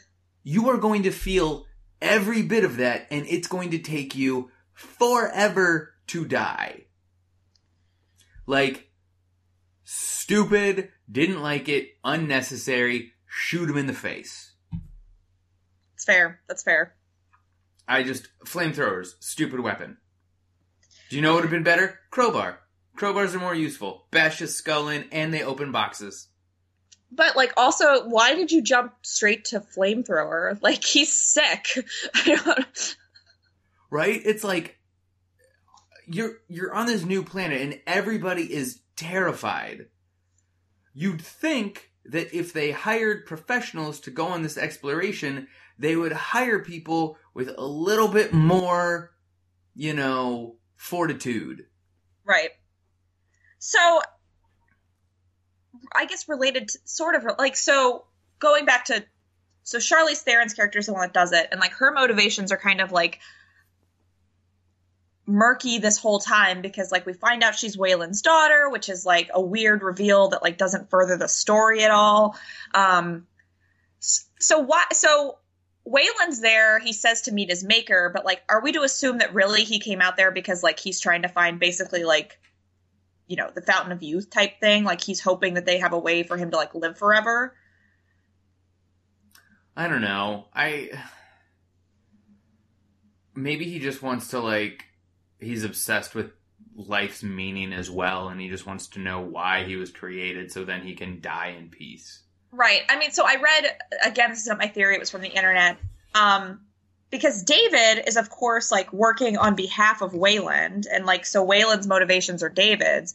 you 0.48 0.70
are 0.70 0.78
going 0.78 1.02
to 1.02 1.10
feel 1.10 1.66
every 2.00 2.40
bit 2.40 2.62
of 2.62 2.76
that, 2.76 3.08
and 3.10 3.26
it's 3.26 3.48
going 3.48 3.72
to 3.72 3.78
take 3.80 4.14
you 4.14 4.48
forever 4.72 5.92
to 6.06 6.24
die. 6.24 6.84
Like, 8.46 8.92
stupid, 9.82 10.90
didn't 11.10 11.42
like 11.42 11.68
it, 11.68 11.88
unnecessary, 12.04 13.12
shoot 13.26 13.68
him 13.68 13.76
in 13.76 13.88
the 13.88 13.92
face. 13.92 14.52
it's 15.94 16.04
fair. 16.04 16.38
That's 16.46 16.62
fair. 16.62 16.94
I 17.88 18.04
just, 18.04 18.28
flamethrowers, 18.44 19.14
stupid 19.18 19.58
weapon. 19.58 19.96
Do 21.10 21.16
you 21.16 21.22
know 21.22 21.30
what 21.30 21.42
would 21.42 21.44
have 21.46 21.50
been 21.50 21.64
better? 21.64 21.98
Crowbar. 22.12 22.60
Crowbars 22.96 23.34
are 23.34 23.40
more 23.40 23.54
useful. 23.56 24.06
Bash 24.12 24.38
his 24.38 24.56
skull 24.56 24.90
in, 24.90 25.06
and 25.10 25.34
they 25.34 25.42
open 25.42 25.72
boxes. 25.72 26.28
But 27.10 27.36
like, 27.36 27.52
also, 27.56 28.08
why 28.08 28.34
did 28.34 28.50
you 28.50 28.62
jump 28.62 28.94
straight 29.02 29.46
to 29.46 29.60
flamethrower? 29.60 30.58
Like, 30.62 30.84
he's 30.84 31.12
sick. 31.12 31.66
Right? 33.88 34.20
It's 34.24 34.42
like 34.42 34.80
you're 36.08 36.38
you're 36.48 36.74
on 36.74 36.86
this 36.86 37.04
new 37.04 37.22
planet 37.22 37.62
and 37.62 37.80
everybody 37.86 38.52
is 38.52 38.80
terrified. 38.96 39.86
You'd 40.92 41.22
think 41.22 41.92
that 42.04 42.34
if 42.34 42.52
they 42.52 42.70
hired 42.70 43.26
professionals 43.26 44.00
to 44.00 44.10
go 44.10 44.26
on 44.26 44.42
this 44.42 44.58
exploration, 44.58 45.48
they 45.78 45.96
would 45.96 46.12
hire 46.12 46.60
people 46.60 47.18
with 47.34 47.50
a 47.56 47.66
little 47.66 48.08
bit 48.08 48.32
more, 48.32 49.12
you 49.74 49.92
know, 49.92 50.56
fortitude. 50.76 51.66
Right. 52.24 52.50
So, 53.58 54.00
I 55.94 56.06
guess 56.06 56.28
related 56.28 56.68
to 56.68 56.78
sort 56.84 57.14
of 57.14 57.24
like 57.38 57.56
so 57.56 58.04
going 58.38 58.64
back 58.64 58.86
to 58.86 59.04
so 59.62 59.78
Charlize 59.78 60.22
Theron's 60.22 60.54
character 60.54 60.78
is 60.78 60.86
the 60.86 60.92
one 60.92 61.02
that 61.02 61.12
does 61.12 61.32
it, 61.32 61.48
and 61.50 61.60
like 61.60 61.72
her 61.72 61.92
motivations 61.92 62.52
are 62.52 62.56
kind 62.56 62.80
of 62.80 62.92
like 62.92 63.20
murky 65.26 65.78
this 65.78 65.98
whole 65.98 66.20
time 66.20 66.62
because 66.62 66.92
like 66.92 67.04
we 67.04 67.12
find 67.12 67.42
out 67.42 67.56
she's 67.56 67.76
Weyland's 67.76 68.22
daughter, 68.22 68.70
which 68.70 68.88
is 68.88 69.04
like 69.04 69.30
a 69.34 69.40
weird 69.40 69.82
reveal 69.82 70.28
that 70.28 70.42
like 70.42 70.56
doesn't 70.56 70.88
further 70.88 71.16
the 71.16 71.28
story 71.28 71.82
at 71.82 71.90
all. 71.90 72.36
Um, 72.74 73.26
so 74.00 74.60
why? 74.60 74.84
So 74.92 75.38
Weyland's 75.84 76.40
there. 76.40 76.78
He 76.78 76.92
says 76.92 77.22
to 77.22 77.32
meet 77.32 77.50
his 77.50 77.64
maker, 77.64 78.10
but 78.14 78.24
like, 78.24 78.42
are 78.48 78.62
we 78.62 78.72
to 78.72 78.82
assume 78.82 79.18
that 79.18 79.34
really 79.34 79.64
he 79.64 79.80
came 79.80 80.00
out 80.00 80.16
there 80.16 80.30
because 80.30 80.62
like 80.62 80.78
he's 80.78 81.00
trying 81.00 81.22
to 81.22 81.28
find 81.28 81.58
basically 81.58 82.04
like 82.04 82.38
you 83.26 83.36
know 83.36 83.50
the 83.54 83.62
fountain 83.62 83.92
of 83.92 84.02
youth 84.02 84.30
type 84.30 84.60
thing 84.60 84.84
like 84.84 85.00
he's 85.00 85.20
hoping 85.20 85.54
that 85.54 85.66
they 85.66 85.78
have 85.78 85.92
a 85.92 85.98
way 85.98 86.22
for 86.22 86.36
him 86.36 86.50
to 86.50 86.56
like 86.56 86.74
live 86.74 86.96
forever 86.98 87.54
I 89.76 89.88
don't 89.88 90.00
know. 90.00 90.46
I 90.54 90.90
maybe 93.34 93.66
he 93.66 93.78
just 93.78 94.02
wants 94.02 94.28
to 94.28 94.40
like 94.40 94.84
he's 95.38 95.64
obsessed 95.64 96.14
with 96.14 96.30
life's 96.74 97.22
meaning 97.22 97.72
as 97.72 97.90
well 97.90 98.28
and 98.28 98.40
he 98.40 98.48
just 98.48 98.66
wants 98.66 98.86
to 98.88 98.98
know 98.98 99.20
why 99.20 99.64
he 99.64 99.76
was 99.76 99.90
created 99.90 100.50
so 100.50 100.64
then 100.64 100.82
he 100.82 100.94
can 100.94 101.20
die 101.20 101.54
in 101.58 101.68
peace. 101.68 102.22
right 102.50 102.82
i 102.88 102.98
mean 102.98 103.10
so 103.10 103.24
i 103.26 103.36
read 103.36 103.76
again 104.04 104.30
this 104.30 104.40
is 104.40 104.46
not 104.46 104.58
my 104.58 104.68
theory 104.68 104.94
it 104.94 105.00
was 105.00 105.10
from 105.10 105.22
the 105.22 105.28
internet 105.28 105.78
um 106.14 106.60
because 107.10 107.42
david 107.42 108.04
is 108.06 108.16
of 108.16 108.30
course 108.30 108.70
like 108.70 108.92
working 108.92 109.36
on 109.36 109.54
behalf 109.54 110.02
of 110.02 110.14
weyland 110.14 110.86
and 110.90 111.06
like 111.06 111.24
so 111.26 111.42
weyland's 111.42 111.86
motivations 111.86 112.42
are 112.42 112.48
david's 112.48 113.14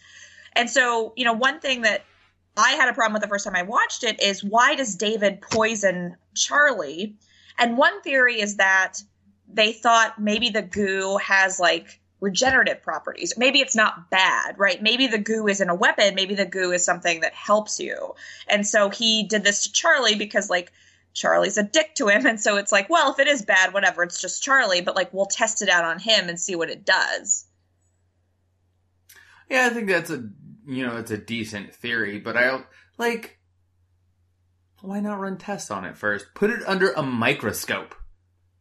and 0.53 0.69
so 0.69 1.13
you 1.15 1.25
know 1.25 1.33
one 1.33 1.59
thing 1.59 1.81
that 1.81 2.03
i 2.57 2.71
had 2.71 2.89
a 2.89 2.93
problem 2.93 3.13
with 3.13 3.21
the 3.21 3.27
first 3.27 3.45
time 3.45 3.55
i 3.55 3.63
watched 3.63 4.03
it 4.03 4.21
is 4.21 4.43
why 4.43 4.75
does 4.75 4.95
david 4.95 5.41
poison 5.41 6.15
charlie 6.35 7.15
and 7.57 7.77
one 7.77 8.01
theory 8.01 8.39
is 8.39 8.57
that 8.57 8.97
they 9.53 9.73
thought 9.73 10.19
maybe 10.19 10.49
the 10.49 10.61
goo 10.61 11.17
has 11.17 11.59
like 11.59 12.01
regenerative 12.21 12.83
properties. 12.83 13.33
Maybe 13.35 13.59
it's 13.59 13.75
not 13.75 14.09
bad, 14.09 14.57
right? 14.57 14.81
Maybe 14.81 15.07
the 15.07 15.17
goo 15.17 15.47
isn't 15.47 15.69
a 15.69 15.75
weapon. 15.75 16.15
Maybe 16.15 16.35
the 16.35 16.45
goo 16.45 16.71
is 16.71 16.85
something 16.85 17.21
that 17.21 17.33
helps 17.33 17.79
you. 17.79 18.15
And 18.47 18.65
so 18.65 18.89
he 18.89 19.23
did 19.23 19.43
this 19.43 19.63
to 19.63 19.71
Charlie 19.73 20.15
because 20.15 20.49
like 20.49 20.71
Charlie's 21.13 21.57
a 21.57 21.63
dick 21.63 21.95
to 21.95 22.07
him. 22.07 22.25
And 22.31 22.39
so 22.39 22.57
it's 22.57 22.71
like, 22.71 22.89
well, 22.89 23.11
if 23.11 23.19
it 23.19 23.27
is 23.27 23.43
bad, 23.43 23.73
whatever, 23.73 24.03
it's 24.03 24.21
just 24.21 24.43
Charlie, 24.43 24.81
but 24.81 24.95
like 24.95 25.13
we'll 25.13 25.25
test 25.25 25.61
it 25.61 25.69
out 25.69 25.85
on 25.85 25.99
him 25.99 26.29
and 26.29 26.39
see 26.39 26.55
what 26.55 26.69
it 26.69 26.85
does. 26.85 27.45
Yeah, 29.49 29.65
I 29.65 29.69
think 29.73 29.87
that's 29.87 30.09
a 30.09 30.29
you 30.67 30.85
know, 30.85 30.97
it's 30.97 31.11
a 31.11 31.17
decent 31.17 31.73
theory, 31.75 32.19
but 32.19 32.37
I 32.37 32.63
like 32.97 33.39
why 34.81 34.99
not 34.99 35.19
run 35.19 35.37
tests 35.37 35.69
on 35.69 35.85
it 35.85 35.97
first? 35.97 36.27
Put 36.33 36.49
it 36.49 36.63
under 36.65 36.91
a 36.91 37.03
microscope. 37.03 37.95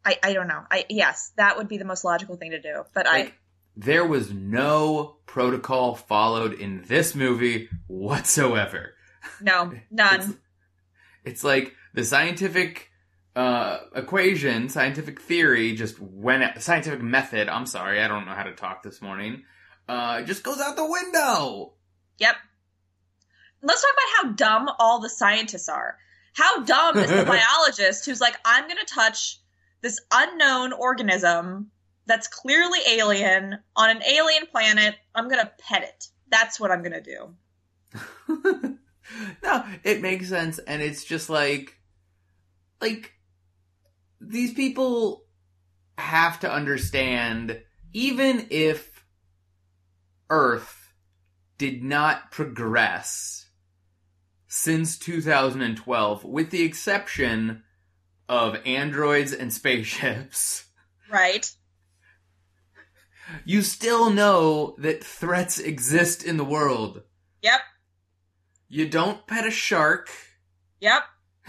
I, 0.04 0.18
I 0.22 0.32
don't 0.32 0.48
know. 0.48 0.62
I 0.70 0.84
yes, 0.88 1.32
that 1.36 1.56
would 1.56 1.68
be 1.68 1.78
the 1.78 1.84
most 1.84 2.04
logical 2.04 2.36
thing 2.36 2.50
to 2.52 2.60
do. 2.60 2.84
But 2.94 3.06
I 3.06 3.32
there 3.76 4.06
was 4.06 4.32
no 4.32 5.18
protocol 5.26 5.94
followed 5.94 6.54
in 6.54 6.82
this 6.86 7.14
movie 7.14 7.68
whatsoever. 7.86 8.94
No, 9.40 9.70
It's, 9.74 9.82
none. 9.90 10.38
it's 11.24 11.44
like 11.44 11.74
the 11.94 12.04
scientific 12.04 12.90
uh, 13.36 13.78
equation, 13.94 14.68
scientific 14.68 15.20
theory 15.20 15.74
just 15.74 16.00
went, 16.00 16.60
scientific 16.62 17.00
method, 17.00 17.48
I'm 17.48 17.66
sorry, 17.66 18.00
I 18.02 18.08
don't 18.08 18.26
know 18.26 18.32
how 18.32 18.44
to 18.44 18.54
talk 18.54 18.82
this 18.82 19.00
morning, 19.00 19.44
uh, 19.88 20.22
just 20.22 20.42
goes 20.42 20.60
out 20.60 20.76
the 20.76 20.88
window. 20.88 21.74
Yep. 22.18 22.36
Let's 23.62 23.82
talk 23.82 23.92
about 23.92 24.28
how 24.28 24.32
dumb 24.34 24.70
all 24.78 25.00
the 25.00 25.10
scientists 25.10 25.68
are. 25.68 25.96
How 26.32 26.62
dumb 26.62 26.98
is 26.98 27.10
the 27.10 27.24
biologist 27.26 28.06
who's 28.06 28.20
like, 28.20 28.36
I'm 28.44 28.64
going 28.64 28.78
to 28.78 28.94
touch 28.94 29.40
this 29.82 30.00
unknown 30.12 30.72
organism 30.72 31.70
that's 32.06 32.28
clearly 32.28 32.78
alien 32.88 33.58
on 33.76 33.90
an 33.90 34.02
alien 34.02 34.46
planet. 34.46 34.96
I'm 35.14 35.28
going 35.28 35.44
to 35.44 35.52
pet 35.58 35.82
it. 35.82 36.06
That's 36.30 36.58
what 36.60 36.70
I'm 36.70 36.82
going 36.82 37.02
to 37.02 37.02
do. 37.02 37.34
no, 39.42 39.64
it 39.82 40.00
makes 40.00 40.28
sense, 40.28 40.58
and 40.60 40.80
it's 40.80 41.04
just 41.04 41.28
like, 41.28 41.79
like, 42.80 43.12
these 44.20 44.52
people 44.52 45.24
have 45.98 46.40
to 46.40 46.52
understand, 46.52 47.62
even 47.92 48.46
if 48.50 49.04
Earth 50.28 50.92
did 51.58 51.82
not 51.82 52.30
progress 52.30 53.50
since 54.46 54.98
2012, 54.98 56.24
with 56.24 56.50
the 56.50 56.62
exception 56.62 57.62
of 58.28 58.56
androids 58.64 59.32
and 59.32 59.52
spaceships, 59.52 60.66
Right? 61.10 61.50
you 63.44 63.62
still 63.62 64.10
know 64.10 64.74
that 64.78 65.04
threats 65.04 65.58
exist 65.58 66.22
in 66.22 66.36
the 66.36 66.44
world. 66.44 67.02
Yep. 67.42 67.60
You 68.68 68.88
don't 68.88 69.26
pet 69.26 69.46
a 69.46 69.50
shark. 69.50 70.10
Yep. 70.80 71.02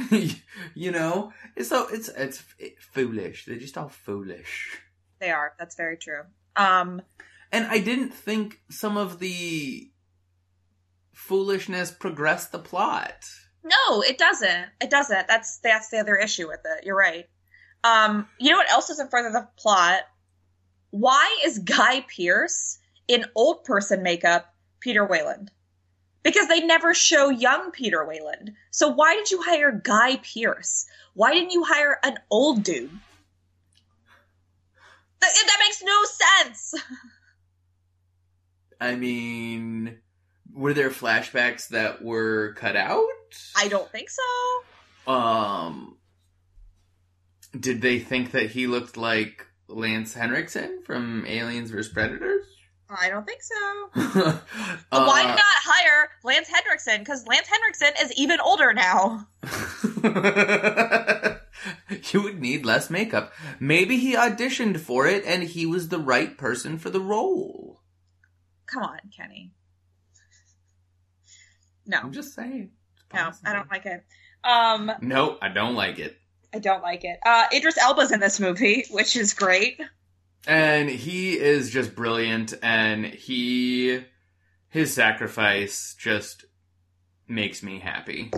you 0.76 0.92
know, 0.92 1.32
it's 1.56 1.70
so 1.70 1.88
it's 1.92 2.10
it's 2.10 2.44
foolish. 2.80 3.46
They're 3.46 3.58
just 3.58 3.78
all 3.78 3.90
foolish. 3.90 4.80
They 5.20 5.32
are. 5.32 5.54
That's 5.60 5.76
very 5.76 5.98
true. 5.98 6.22
Um, 6.56 7.02
And 7.52 7.66
I 7.68 7.80
didn't 7.80 8.14
think 8.14 8.60
some 8.70 8.98
of 8.98 9.20
the 9.20 9.90
foolishness 11.14 11.92
progressed 11.92 12.52
the 12.52 12.60
plot. 12.60 13.26
no, 13.64 14.02
it 14.02 14.18
doesn't. 14.18 14.66
It 14.82 14.90
doesn't. 14.90 15.28
That's 15.28 15.60
that's 15.60 15.90
the 15.90 16.00
other 16.00 16.16
issue 16.16 16.48
with 16.48 16.62
it. 16.66 16.86
You're 16.86 16.98
right. 16.98 17.26
Um, 17.84 18.28
you 18.40 18.52
know 18.52 18.58
what 18.58 18.70
else 18.72 18.88
doesn't 18.88 19.12
further 19.12 19.32
the 19.32 19.48
plot? 19.58 20.02
Why 20.92 21.42
is 21.46 21.60
Guy 21.60 22.06
Pearce 22.16 22.80
in 23.08 23.26
old 23.36 23.64
person 23.64 24.04
makeup 24.04 24.54
Peter 24.80 25.06
Weyland? 25.06 25.52
Because 26.24 26.48
they 26.48 26.62
never 26.62 26.94
show 26.94 27.30
young 27.30 27.72
Peter 27.72 28.06
Weyland. 28.06 28.54
So 28.70 28.90
why 28.90 29.16
did 29.16 29.32
you 29.32 29.42
hire 29.42 29.72
Guy 29.72 30.18
Pearce? 30.18 30.86
Why 31.14 31.34
didn't 31.34 31.52
you 31.52 31.64
hire 31.64 32.00
an 32.04 32.20
old 32.30 32.64
dude? 32.64 32.92
That, 35.20 35.34
that 35.34 35.58
makes 35.60 35.84
no 35.84 36.04
sense. 36.04 36.74
I 38.82 38.96
mean, 38.96 40.00
were 40.52 40.74
there 40.74 40.90
flashbacks 40.90 41.70
that 41.70 42.04
were 42.04 42.54
cut 42.54 42.76
out? 42.76 43.06
I 43.56 43.68
don't 43.68 43.90
think 43.92 44.10
so. 44.10 45.12
Um, 45.12 45.98
did 47.58 47.82
they 47.82 48.00
think 48.00 48.32
that 48.32 48.52
he 48.52 48.68
looked 48.68 48.98
like 48.98 49.48
Lance 49.68 50.14
Henriksen 50.14 50.84
from 50.86 51.26
Aliens 51.28 51.72
vs 51.72 51.94
Predators? 51.94 52.46
I 53.00 53.10
don't 53.10 53.26
think 53.26 53.42
so. 53.42 53.90
uh, 53.96 54.40
why 54.90 55.24
not 55.24 55.40
hire 55.40 56.10
Lance 56.24 56.48
Henriksen? 56.48 57.00
Because 57.00 57.26
Lance 57.28 57.48
Henriksen 57.48 57.94
is 58.02 58.14
even 58.18 58.40
older 58.40 58.74
now. 58.74 59.28
you 62.12 62.22
would 62.22 62.40
need 62.40 62.66
less 62.66 62.90
makeup. 62.90 63.32
Maybe 63.60 63.98
he 63.98 64.16
auditioned 64.16 64.80
for 64.80 65.08
it 65.08 65.24
and 65.26 65.44
he 65.44 65.66
was 65.66 65.90
the 65.90 66.00
right 66.00 66.38
person 66.38 66.78
for 66.78 66.90
the 66.90 67.02
role. 67.02 67.82
Come 68.66 68.84
on, 68.84 69.00
Kenny. 69.16 69.52
No, 71.86 72.00
I'm 72.00 72.14
just 72.14 72.34
saying. 72.34 72.72
No. 73.14 73.32
I 73.46 73.54
don't 73.54 73.70
like 73.70 73.86
it. 73.86 74.04
Um, 74.44 74.92
No, 75.02 75.38
I 75.42 75.50
don't 75.50 75.76
like 75.76 76.00
it. 76.00 76.18
I 76.54 76.60
don't 76.60 76.82
like 76.82 77.04
it. 77.04 77.20
Uh, 77.26 77.46
Idris 77.54 77.78
Elba's 77.78 78.12
in 78.12 78.20
this 78.20 78.40
movie, 78.40 78.86
which 78.92 79.16
is 79.16 79.34
great. 79.34 79.80
And 80.48 80.90
he 80.90 81.38
is 81.38 81.70
just 81.70 81.96
brilliant 81.96 82.54
and 82.64 83.06
he 83.06 84.04
his 84.70 84.94
sacrifice 84.94 85.96
just 86.00 86.46
makes 87.28 87.62
me 87.62 87.80
happy. 87.80 88.32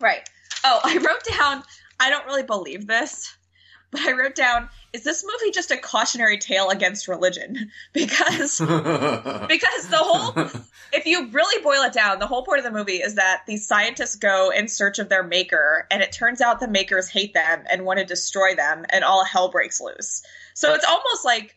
Right. 0.00 0.28
Oh, 0.64 0.80
I 0.82 0.96
wrote 0.96 1.38
down. 1.38 1.62
I 2.00 2.10
don't 2.10 2.26
really 2.26 2.42
believe 2.42 2.86
this, 2.86 3.34
but 3.90 4.00
I 4.00 4.12
wrote 4.12 4.34
down: 4.34 4.68
Is 4.92 5.04
this 5.04 5.24
movie 5.24 5.52
just 5.52 5.70
a 5.70 5.76
cautionary 5.76 6.38
tale 6.38 6.70
against 6.70 7.08
religion? 7.08 7.70
Because 7.92 8.58
because 8.60 9.88
the 9.88 9.98
whole 9.98 10.34
if 10.92 11.06
you 11.06 11.28
really 11.28 11.62
boil 11.62 11.82
it 11.82 11.92
down, 11.92 12.18
the 12.18 12.26
whole 12.26 12.44
point 12.44 12.58
of 12.58 12.64
the 12.64 12.76
movie 12.76 12.96
is 12.96 13.14
that 13.14 13.42
these 13.46 13.66
scientists 13.66 14.16
go 14.16 14.50
in 14.50 14.68
search 14.68 14.98
of 14.98 15.08
their 15.08 15.22
maker, 15.22 15.86
and 15.90 16.02
it 16.02 16.12
turns 16.12 16.40
out 16.40 16.60
the 16.60 16.68
makers 16.68 17.08
hate 17.08 17.34
them 17.34 17.64
and 17.70 17.84
want 17.84 17.98
to 17.98 18.04
destroy 18.04 18.54
them, 18.54 18.84
and 18.90 19.04
all 19.04 19.24
hell 19.24 19.50
breaks 19.50 19.80
loose. 19.80 20.22
So 20.56 20.72
it's 20.72 20.86
almost 20.86 21.22
like 21.22 21.54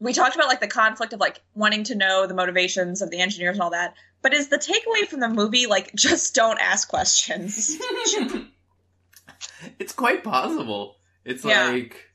we 0.00 0.12
talked 0.12 0.34
about 0.34 0.48
like 0.48 0.60
the 0.60 0.66
conflict 0.66 1.12
of 1.12 1.20
like 1.20 1.40
wanting 1.54 1.84
to 1.84 1.94
know 1.94 2.26
the 2.26 2.34
motivations 2.34 3.00
of 3.00 3.10
the 3.10 3.20
engineers 3.20 3.54
and 3.54 3.62
all 3.62 3.70
that. 3.70 3.94
But 4.22 4.34
is 4.34 4.48
the 4.48 4.58
takeaway 4.58 5.06
from 5.06 5.20
the 5.20 5.28
movie 5.28 5.68
like 5.68 5.94
just 5.94 6.34
don't 6.34 6.58
ask 6.58 6.88
questions? 6.88 7.78
it's 9.78 9.92
quite 9.92 10.24
possible. 10.24 10.96
It's 11.24 11.44
Yeah. 11.44 11.70
like 11.70 12.06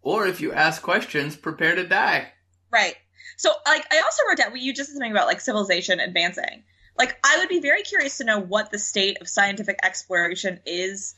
or 0.00 0.26
if 0.26 0.40
you 0.40 0.54
ask 0.54 0.80
questions, 0.80 1.36
prepare 1.36 1.74
to 1.74 1.86
die. 1.86 2.32
Right. 2.72 2.96
So, 3.36 3.50
like, 3.66 3.84
I 3.92 4.00
also 4.00 4.22
wrote 4.26 4.38
down, 4.38 4.56
you 4.56 4.72
just 4.72 4.88
said 4.88 4.94
something 4.94 5.12
about 5.12 5.26
like 5.26 5.42
civilization 5.42 6.00
advancing. 6.00 6.64
Like, 6.96 7.18
I 7.22 7.36
would 7.38 7.50
be 7.50 7.60
very 7.60 7.82
curious 7.82 8.16
to 8.16 8.24
know 8.24 8.40
what 8.40 8.70
the 8.70 8.78
state 8.78 9.18
of 9.20 9.28
scientific 9.28 9.78
exploration 9.82 10.60
is 10.64 11.16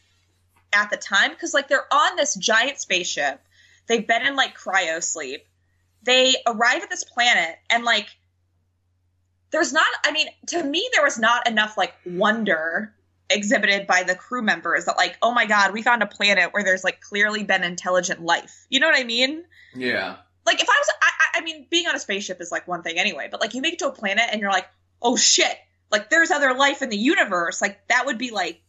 at 0.73 0.91
the 0.91 0.97
time, 0.97 1.31
because 1.31 1.55
like 1.55 1.69
they're 1.69 1.87
on 1.93 2.17
this 2.17 2.35
giant 2.35 2.81
spaceship, 2.81 3.41
they've 3.93 4.07
been 4.07 4.23
in 4.27 4.35
like 4.37 4.57
cryo 4.57 5.03
sleep, 5.03 5.45
they 6.03 6.35
arrive 6.47 6.83
at 6.83 6.89
this 6.89 7.05
planet, 7.05 7.57
and 7.69 7.85
like, 7.85 8.07
there's 9.51 9.73
not. 9.73 9.87
I 10.05 10.13
mean, 10.13 10.29
to 10.49 10.63
me, 10.65 10.89
there 10.95 11.03
was 11.05 11.19
not 11.19 11.47
enough 11.47 11.77
like 11.77 11.93
wonder 12.07 12.95
exhibited 13.29 13.87
by 13.87 14.03
the 14.03 14.15
crew 14.15 14.43
members 14.43 14.87
that 14.87 14.97
like, 14.97 15.17
oh 15.23 15.33
my 15.33 15.45
god, 15.47 15.73
we 15.73 15.83
found 15.83 16.03
a 16.03 16.07
planet 16.07 16.53
where 16.53 16.65
there's 16.65 16.85
like 16.85 17.01
clearly 17.01 17.45
been 17.45 17.63
intelligent 17.65 18.23
life. 18.23 18.67
You 18.71 18.81
know 18.81 18.87
what 18.89 18.99
I 18.99 19.05
mean? 19.05 19.45
Yeah. 19.75 20.17
like 20.47 20.61
if 20.63 20.69
I 20.69 20.73
was, 20.79 20.89
I, 21.03 21.07
I- 21.07 21.39
I 21.39 21.41
mean, 21.45 21.67
being 21.71 21.87
on 21.87 21.95
a 21.95 21.99
spaceship 21.99 22.41
is 22.43 22.51
like 22.53 22.69
one 22.69 22.83
thing 22.83 22.99
anyway, 22.99 23.29
but 23.31 23.41
like 23.41 23.55
you 23.55 23.63
make 23.63 23.75
it 23.75 23.79
to 23.81 23.89
a 23.89 23.93
planet 23.93 24.25
and 24.31 24.41
you're 24.41 24.51
like, 24.51 24.67
oh 25.01 25.17
shit, 25.17 25.57
like 25.91 26.11
there's 26.11 26.31
other 26.31 26.53
life 26.55 26.83
in 26.83 26.89
the 26.91 26.97
universe, 26.97 27.61
like 27.63 27.79
that 27.89 28.05
would 28.07 28.19
be 28.19 28.31
like, 28.33 28.61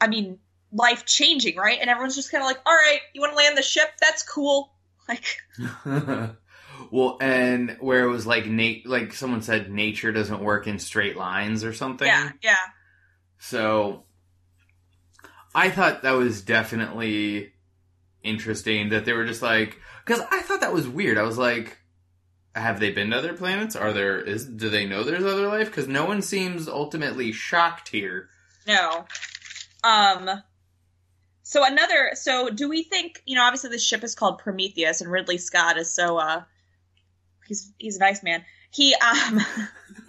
I 0.00 0.06
mean, 0.08 0.38
life 0.72 1.04
changing, 1.06 1.56
right? 1.56 1.78
And 1.80 1.90
everyone's 1.90 2.14
just 2.16 2.30
kind 2.30 2.42
of 2.42 2.46
like, 2.46 2.58
all 2.66 2.72
right, 2.74 3.00
you 3.14 3.20
want 3.20 3.32
to 3.32 3.36
land 3.36 3.56
the 3.56 3.62
ship? 3.62 3.88
That's 4.00 4.22
cool. 4.22 4.72
Like, 5.08 5.24
well, 6.92 7.18
and 7.20 7.76
where 7.80 8.04
it 8.04 8.08
was 8.08 8.24
like 8.26 8.46
nat- 8.46 8.86
like 8.86 9.12
someone 9.12 9.42
said 9.42 9.68
nature 9.70 10.12
doesn't 10.12 10.40
work 10.42 10.68
in 10.68 10.78
straight 10.78 11.16
lines 11.16 11.64
or 11.64 11.72
something. 11.72 12.06
yeah, 12.06 12.30
yeah, 12.42 12.54
So 13.38 14.04
I 15.54 15.70
thought 15.70 16.02
that 16.02 16.12
was 16.12 16.40
definitely 16.42 17.52
interesting 18.22 18.90
that 18.90 19.04
they 19.04 19.12
were 19.12 19.26
just 19.26 19.42
like 19.42 19.80
cuz 20.04 20.20
I 20.30 20.40
thought 20.42 20.60
that 20.60 20.72
was 20.72 20.86
weird. 20.86 21.18
I 21.18 21.22
was 21.22 21.36
like 21.36 21.78
have 22.54 22.78
they 22.78 22.92
been 22.92 23.10
to 23.10 23.18
other 23.18 23.32
planets? 23.34 23.74
Are 23.74 23.92
there 23.92 24.20
is 24.20 24.46
do 24.46 24.68
they 24.70 24.86
know 24.86 25.02
there's 25.02 25.24
other 25.24 25.48
life 25.48 25.72
cuz 25.72 25.88
no 25.88 26.04
one 26.04 26.22
seems 26.22 26.68
ultimately 26.68 27.32
shocked 27.32 27.88
here. 27.88 28.28
no. 28.68 29.04
Um, 29.82 30.42
so 31.52 31.66
another, 31.66 32.12
so 32.14 32.48
do 32.48 32.66
we 32.66 32.82
think, 32.82 33.22
you 33.26 33.36
know, 33.36 33.42
obviously 33.42 33.68
the 33.68 33.78
ship 33.78 34.02
is 34.02 34.14
called 34.14 34.38
Prometheus 34.38 35.02
and 35.02 35.12
Ridley 35.12 35.36
Scott 35.36 35.76
is 35.76 35.94
so, 35.94 36.16
uh, 36.16 36.44
he's, 37.46 37.70
he's 37.76 37.96
a 37.96 37.98
nice 38.00 38.22
man. 38.22 38.42
He, 38.70 38.94
um, 38.94 39.38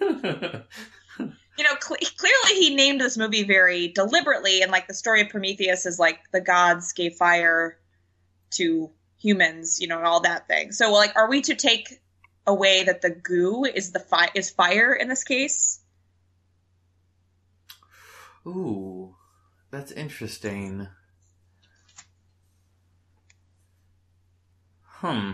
you 0.00 1.64
know, 1.64 1.74
cle 1.82 1.98
clearly 2.16 2.54
he 2.58 2.74
named 2.74 2.98
this 2.98 3.18
movie 3.18 3.42
very 3.42 3.88
deliberately, 3.88 4.62
and 4.62 4.72
like 4.72 4.88
the 4.88 4.94
story 4.94 5.20
of 5.20 5.28
Prometheus 5.28 5.84
is 5.84 5.98
like 5.98 6.18
the 6.32 6.40
gods 6.40 6.94
gave 6.94 7.16
fire 7.16 7.76
to 8.52 8.90
humans, 9.18 9.80
you 9.80 9.88
know, 9.88 9.98
and 9.98 10.06
all 10.06 10.20
that 10.20 10.48
thing. 10.48 10.72
So, 10.72 10.94
like, 10.94 11.14
are 11.14 11.28
we 11.28 11.42
to 11.42 11.54
take 11.54 12.00
away 12.46 12.84
that 12.84 13.02
the 13.02 13.10
goo 13.10 13.64
is 13.64 13.92
the 13.92 14.00
fi- 14.00 14.30
is 14.34 14.48
fire 14.48 14.94
in 14.94 15.08
this 15.08 15.24
case? 15.24 15.78
Ooh, 18.46 19.14
that's 19.70 19.92
interesting. 19.92 20.88
Hmm. 25.04 25.32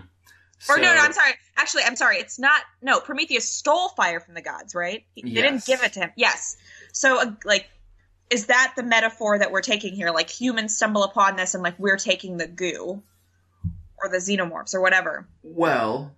Or 0.69 0.77
no, 0.77 0.95
no, 0.95 1.01
I'm 1.01 1.13
sorry. 1.13 1.33
Actually, 1.57 1.85
I'm 1.85 1.97
sorry. 1.97 2.17
It's 2.19 2.39
not. 2.39 2.61
No, 2.83 3.01
Prometheus 3.01 3.51
stole 3.51 3.89
fire 3.91 4.21
from 4.21 4.35
the 4.35 4.43
gods, 4.43 4.75
right? 4.75 5.05
He- 5.15 5.23
They 5.23 5.41
didn't 5.43 5.65
give 5.65 5.83
it 5.83 5.95
to 5.95 6.01
him. 6.01 6.11
Yes. 6.17 6.57
So, 6.93 7.21
uh, 7.21 7.33
like, 7.45 7.69
is 8.29 8.47
that 8.47 8.75
the 8.77 8.83
metaphor 8.83 9.39
that 9.39 9.53
we're 9.53 9.63
taking 9.63 9.95
here? 9.95 10.11
Like, 10.11 10.29
humans 10.29 10.77
stumble 10.77 11.03
upon 11.03 11.37
this, 11.37 11.55
and 11.55 11.63
like 11.63 11.79
we're 11.79 11.97
taking 11.97 12.37
the 12.37 12.47
goo, 12.47 13.03
or 13.97 14.09
the 14.11 14.19
xenomorphs, 14.19 14.75
or 14.75 14.81
whatever. 14.83 15.27
Well, 15.43 16.15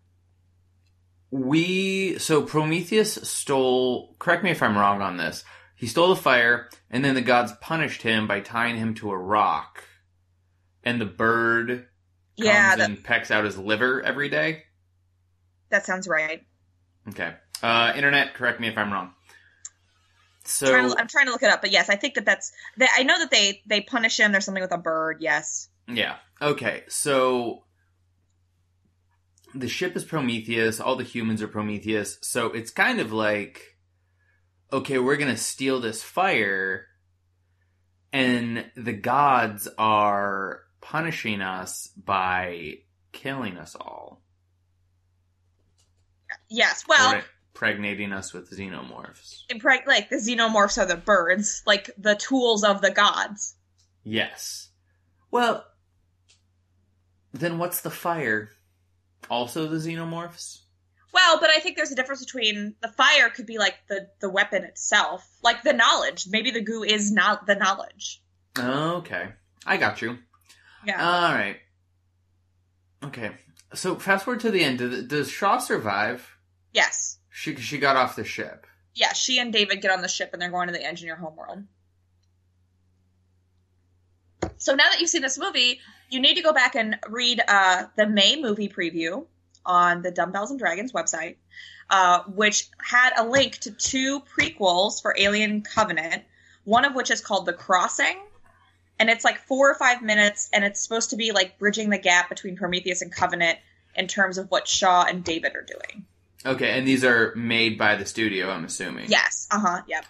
we 1.30 2.18
so 2.18 2.42
Prometheus 2.42 3.14
stole. 3.22 4.14
Correct 4.18 4.42
me 4.44 4.50
if 4.50 4.62
I'm 4.62 4.76
wrong 4.76 5.02
on 5.02 5.16
this. 5.16 5.44
He 5.76 5.86
stole 5.86 6.08
the 6.08 6.16
fire, 6.20 6.68
and 6.90 7.04
then 7.04 7.14
the 7.14 7.20
gods 7.22 7.52
punished 7.60 8.02
him 8.02 8.26
by 8.26 8.40
tying 8.40 8.76
him 8.76 8.94
to 8.94 9.10
a 9.10 9.16
rock, 9.16 9.84
and 10.84 11.00
the 11.00 11.06
bird 11.06 11.86
comes 12.42 12.54
Yeah, 12.54 12.76
that, 12.76 12.90
and 12.90 13.02
pecks 13.02 13.30
out 13.30 13.44
his 13.44 13.56
liver 13.58 14.02
every 14.02 14.28
day. 14.28 14.64
that 15.70 15.86
sounds 15.86 16.06
right. 16.08 16.42
Okay, 17.08 17.34
uh, 17.62 17.92
internet, 17.96 18.34
correct 18.34 18.60
me 18.60 18.68
if 18.68 18.76
I'm 18.78 18.92
wrong. 18.92 19.12
So 20.44 20.70
Trying 20.70 20.90
to- 20.90 20.98
I'm 20.98 21.06
trying 21.08 21.26
to 21.26 21.32
look 21.32 21.42
it 21.42 21.50
up, 21.50 21.60
but 21.60 21.70
yes, 21.70 21.88
I 21.88 21.96
think 21.96 22.14
that 22.14 22.24
that's. 22.24 22.52
That, 22.76 22.90
I 22.96 23.04
know 23.04 23.18
that 23.18 23.30
they 23.30 23.62
they 23.66 23.80
punish 23.80 24.18
him. 24.18 24.32
There's 24.32 24.44
something 24.44 24.62
with 24.62 24.72
a 24.72 24.78
bird. 24.78 25.18
Yes. 25.20 25.68
Yeah. 25.86 26.16
Okay. 26.40 26.82
So 26.88 27.64
the 29.54 29.68
ship 29.68 29.94
is 29.96 30.04
Prometheus. 30.04 30.80
All 30.80 30.96
the 30.96 31.04
humans 31.04 31.42
are 31.42 31.48
Prometheus. 31.48 32.18
So 32.22 32.46
it's 32.48 32.70
kind 32.72 33.00
of 33.00 33.12
like, 33.12 33.76
okay, 34.72 34.98
we're 34.98 35.16
gonna 35.16 35.36
steal 35.36 35.78
this 35.80 36.02
fire, 36.02 36.86
and 38.12 38.64
the 38.76 38.92
gods 38.94 39.68
are 39.78 40.62
punishing 40.82 41.40
us 41.40 41.88
by 41.96 42.78
killing 43.12 43.56
us 43.56 43.74
all, 43.74 44.20
Yes. 46.48 46.84
Well, 46.88 47.14
or 47.14 47.24
impregnating 47.54 48.12
us 48.12 48.32
with 48.32 48.50
xenomorphs. 48.50 49.42
impreg- 49.50 49.86
like 49.86 50.08
the 50.10 50.16
xenomorphs 50.16 50.78
are 50.78 50.86
the 50.86 50.96
birds, 50.96 51.62
like 51.66 51.90
the 51.98 52.14
tools 52.14 52.64
of 52.64 52.80
the 52.80 52.90
gods. 52.90 53.54
Yes. 54.02 54.68
Well, 55.30 55.64
then 57.32 57.58
what's 57.58 57.80
the 57.82 57.90
fire? 57.90 58.50
Also 59.30 59.66
the 59.68 59.76
xenomorphs? 59.76 60.58
Well, 61.14 61.38
but 61.40 61.50
I 61.50 61.58
think 61.60 61.76
there's 61.76 61.92
a 61.92 61.94
difference 61.94 62.24
between 62.24 62.74
the 62.80 62.88
fire 62.88 63.28
could 63.28 63.46
be 63.46 63.58
like 63.58 63.76
the 63.88 64.08
the 64.20 64.30
weapon 64.30 64.64
itself, 64.64 65.26
like 65.42 65.62
the 65.62 65.74
knowledge. 65.74 66.26
Maybe 66.28 66.50
the 66.50 66.62
goo 66.62 66.82
is 66.82 67.12
not 67.12 67.46
the 67.46 67.54
knowledge. 67.54 68.22
Okay. 68.58 69.28
I 69.66 69.76
got 69.76 70.00
you. 70.02 70.18
Yeah. 70.86 71.04
All 71.04 71.34
right. 71.34 71.56
Okay. 73.04 73.32
So 73.74 73.96
fast 73.96 74.24
forward 74.24 74.40
to 74.40 74.50
the 74.50 74.62
end. 74.62 74.78
Does, 74.78 75.04
does 75.04 75.30
Shaw 75.30 75.58
survive? 75.58 76.28
yes. 76.72 77.18
She 77.34 77.56
she 77.56 77.78
got 77.78 77.96
off 77.96 78.14
the 78.16 78.24
ship. 78.24 78.66
Yeah. 78.94 79.12
She 79.14 79.38
and 79.38 79.52
David 79.52 79.80
get 79.80 79.90
on 79.90 80.02
the 80.02 80.08
ship 80.08 80.30
and 80.32 80.42
they're 80.42 80.50
going 80.50 80.66
to 80.68 80.72
the 80.72 80.84
engineer 80.84 81.16
homeworld. 81.16 81.64
So 84.58 84.74
now 84.74 84.84
that 84.90 85.00
you've 85.00 85.08
seen 85.08 85.22
this 85.22 85.38
movie, 85.38 85.80
you 86.10 86.20
need 86.20 86.34
to 86.34 86.42
go 86.42 86.52
back 86.52 86.74
and 86.74 86.98
read 87.08 87.40
uh, 87.48 87.84
the 87.96 88.06
May 88.06 88.40
movie 88.40 88.68
preview 88.68 89.24
on 89.64 90.02
the 90.02 90.10
Dumbbells 90.10 90.50
and 90.50 90.58
Dragons 90.58 90.92
website, 90.92 91.36
uh, 91.90 92.22
which 92.24 92.68
had 92.78 93.12
a 93.16 93.26
link 93.26 93.58
to 93.60 93.70
two 93.70 94.20
prequels 94.20 95.00
for 95.00 95.14
Alien 95.18 95.62
Covenant, 95.62 96.22
one 96.64 96.84
of 96.84 96.94
which 96.94 97.10
is 97.10 97.20
called 97.20 97.46
The 97.46 97.52
Crossing. 97.52 98.20
And 98.98 99.10
it's 99.10 99.24
like 99.24 99.38
four 99.38 99.70
or 99.70 99.74
five 99.74 100.02
minutes, 100.02 100.48
and 100.52 100.64
it's 100.64 100.80
supposed 100.80 101.10
to 101.10 101.16
be 101.16 101.32
like 101.32 101.58
bridging 101.58 101.90
the 101.90 101.98
gap 101.98 102.28
between 102.28 102.56
Prometheus 102.56 103.02
and 103.02 103.10
Covenant 103.10 103.58
in 103.94 104.06
terms 104.06 104.38
of 104.38 104.50
what 104.50 104.68
Shaw 104.68 105.04
and 105.04 105.24
David 105.24 105.54
are 105.54 105.66
doing. 105.66 106.04
Okay, 106.44 106.76
and 106.78 106.86
these 106.86 107.04
are 107.04 107.34
made 107.36 107.78
by 107.78 107.96
the 107.96 108.06
studio. 108.06 108.50
I'm 108.50 108.64
assuming. 108.64 109.06
Yes. 109.08 109.48
Uh 109.50 109.58
huh. 109.60 109.82
Yep. 109.86 110.04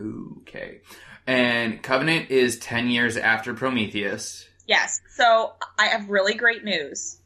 Okay. 0.00 0.80
And 1.26 1.82
Covenant 1.82 2.30
is 2.30 2.58
ten 2.58 2.88
years 2.88 3.16
after 3.16 3.54
Prometheus. 3.54 4.46
Yes. 4.66 5.00
So 5.14 5.54
I 5.78 5.86
have 5.86 6.10
really 6.10 6.34
great 6.34 6.64
news. 6.64 7.20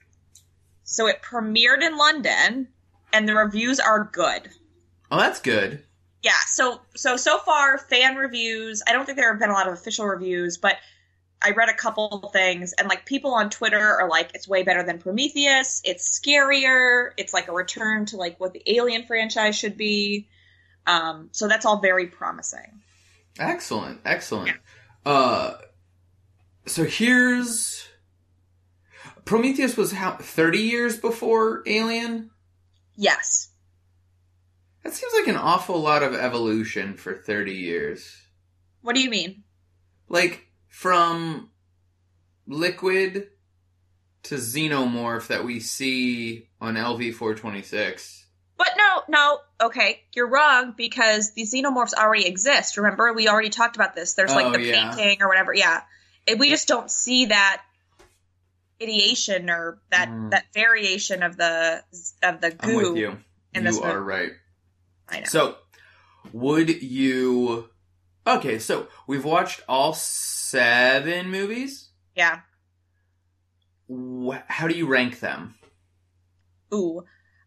So 0.84 1.06
it 1.06 1.22
premiered 1.22 1.82
in 1.82 1.96
London, 1.96 2.68
and 3.12 3.28
the 3.28 3.34
reviews 3.34 3.80
are 3.80 4.10
good. 4.12 4.50
Oh, 5.10 5.18
that's 5.18 5.40
good. 5.40 5.84
Yeah. 6.22 6.32
So 6.46 6.80
so 6.94 7.16
so 7.16 7.38
far, 7.38 7.78
fan 7.78 8.16
reviews. 8.16 8.82
I 8.86 8.92
don't 8.92 9.04
think 9.04 9.18
there 9.18 9.30
have 9.30 9.40
been 9.40 9.50
a 9.50 9.54
lot 9.54 9.66
of 9.66 9.74
official 9.74 10.06
reviews, 10.06 10.56
but 10.56 10.76
I 11.42 11.50
read 11.50 11.68
a 11.68 11.74
couple 11.74 12.30
things, 12.32 12.72
and 12.72 12.88
like 12.88 13.04
people 13.04 13.34
on 13.34 13.50
Twitter 13.50 13.80
are 13.80 14.08
like, 14.08 14.30
"It's 14.34 14.46
way 14.46 14.62
better 14.62 14.84
than 14.84 14.98
Prometheus. 14.98 15.82
It's 15.84 16.20
scarier. 16.20 17.10
It's 17.16 17.34
like 17.34 17.48
a 17.48 17.52
return 17.52 18.06
to 18.06 18.16
like 18.16 18.38
what 18.38 18.52
the 18.52 18.62
Alien 18.66 19.04
franchise 19.06 19.58
should 19.58 19.76
be." 19.76 20.28
Um, 20.86 21.28
so 21.32 21.48
that's 21.48 21.66
all 21.66 21.80
very 21.80 22.06
promising. 22.06 22.82
Excellent. 23.38 24.00
Excellent. 24.04 24.56
Uh, 25.04 25.54
so 26.66 26.84
here's 26.84 27.88
Prometheus 29.24 29.76
was 29.76 29.92
how 29.92 30.12
thirty 30.12 30.60
years 30.60 30.98
before 30.98 31.62
Alien. 31.66 32.30
Yes. 32.96 33.48
That 34.82 34.94
seems 34.94 35.12
like 35.14 35.28
an 35.28 35.36
awful 35.36 35.80
lot 35.80 36.02
of 36.02 36.14
evolution 36.14 36.94
for 36.94 37.14
30 37.14 37.52
years. 37.52 38.16
What 38.80 38.94
do 38.96 39.00
you 39.02 39.10
mean? 39.10 39.44
Like, 40.08 40.46
from 40.68 41.50
liquid 42.46 43.28
to 44.24 44.34
xenomorph 44.36 45.28
that 45.28 45.44
we 45.44 45.60
see 45.60 46.48
on 46.60 46.74
LV 46.74 47.14
426. 47.14 48.26
But 48.56 48.70
no, 48.76 49.02
no, 49.08 49.38
okay, 49.60 50.02
you're 50.14 50.28
wrong 50.28 50.74
because 50.76 51.32
the 51.32 51.42
xenomorphs 51.42 51.94
already 51.94 52.26
exist. 52.26 52.76
Remember, 52.76 53.12
we 53.12 53.28
already 53.28 53.50
talked 53.50 53.76
about 53.76 53.94
this. 53.94 54.14
There's 54.14 54.34
like 54.34 54.46
Oh, 54.46 54.52
the 54.52 54.62
yeah. 54.62 54.94
painting 54.94 55.22
or 55.22 55.28
whatever. 55.28 55.52
Yeah, 55.54 55.80
And 56.28 56.38
we 56.38 56.48
just 56.50 56.68
don't 56.68 56.90
see 56.90 57.26
that 57.26 57.62
ideation 58.80 59.48
or 59.50 59.78
that 59.90 60.08
Mm. 60.08 60.30
that 60.30 60.46
variation 60.54 61.22
of 61.22 61.36
the 61.36 61.84
of 62.22 62.40
the 62.40 62.56
I'm 62.60 62.74
with 62.74 62.84
goo. 62.86 62.96
you. 62.98 63.18
in 63.54 63.64
You 63.66 63.80
are 63.82 64.00
right. 64.00 64.32
I 65.08 65.20
know. 65.20 65.26
So, 65.26 65.56
would 66.32 66.82
you. 66.82 67.68
Okay, 68.26 68.58
so 68.58 68.86
we've 69.06 69.24
watched 69.24 69.62
all 69.68 69.94
seven 69.94 71.30
movies. 71.30 71.90
yeah. 72.14 72.40
How 74.46 74.68
do 74.68 74.74
you 74.74 74.86
rank 74.86 75.20
them? 75.20 75.54
Ooh. 76.72 77.00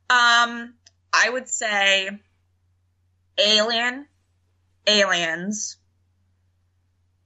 Um, 0.09 0.75
I 1.11 1.29
would 1.29 1.47
say 1.47 2.09
Alien, 3.39 4.05
Aliens, 4.85 5.77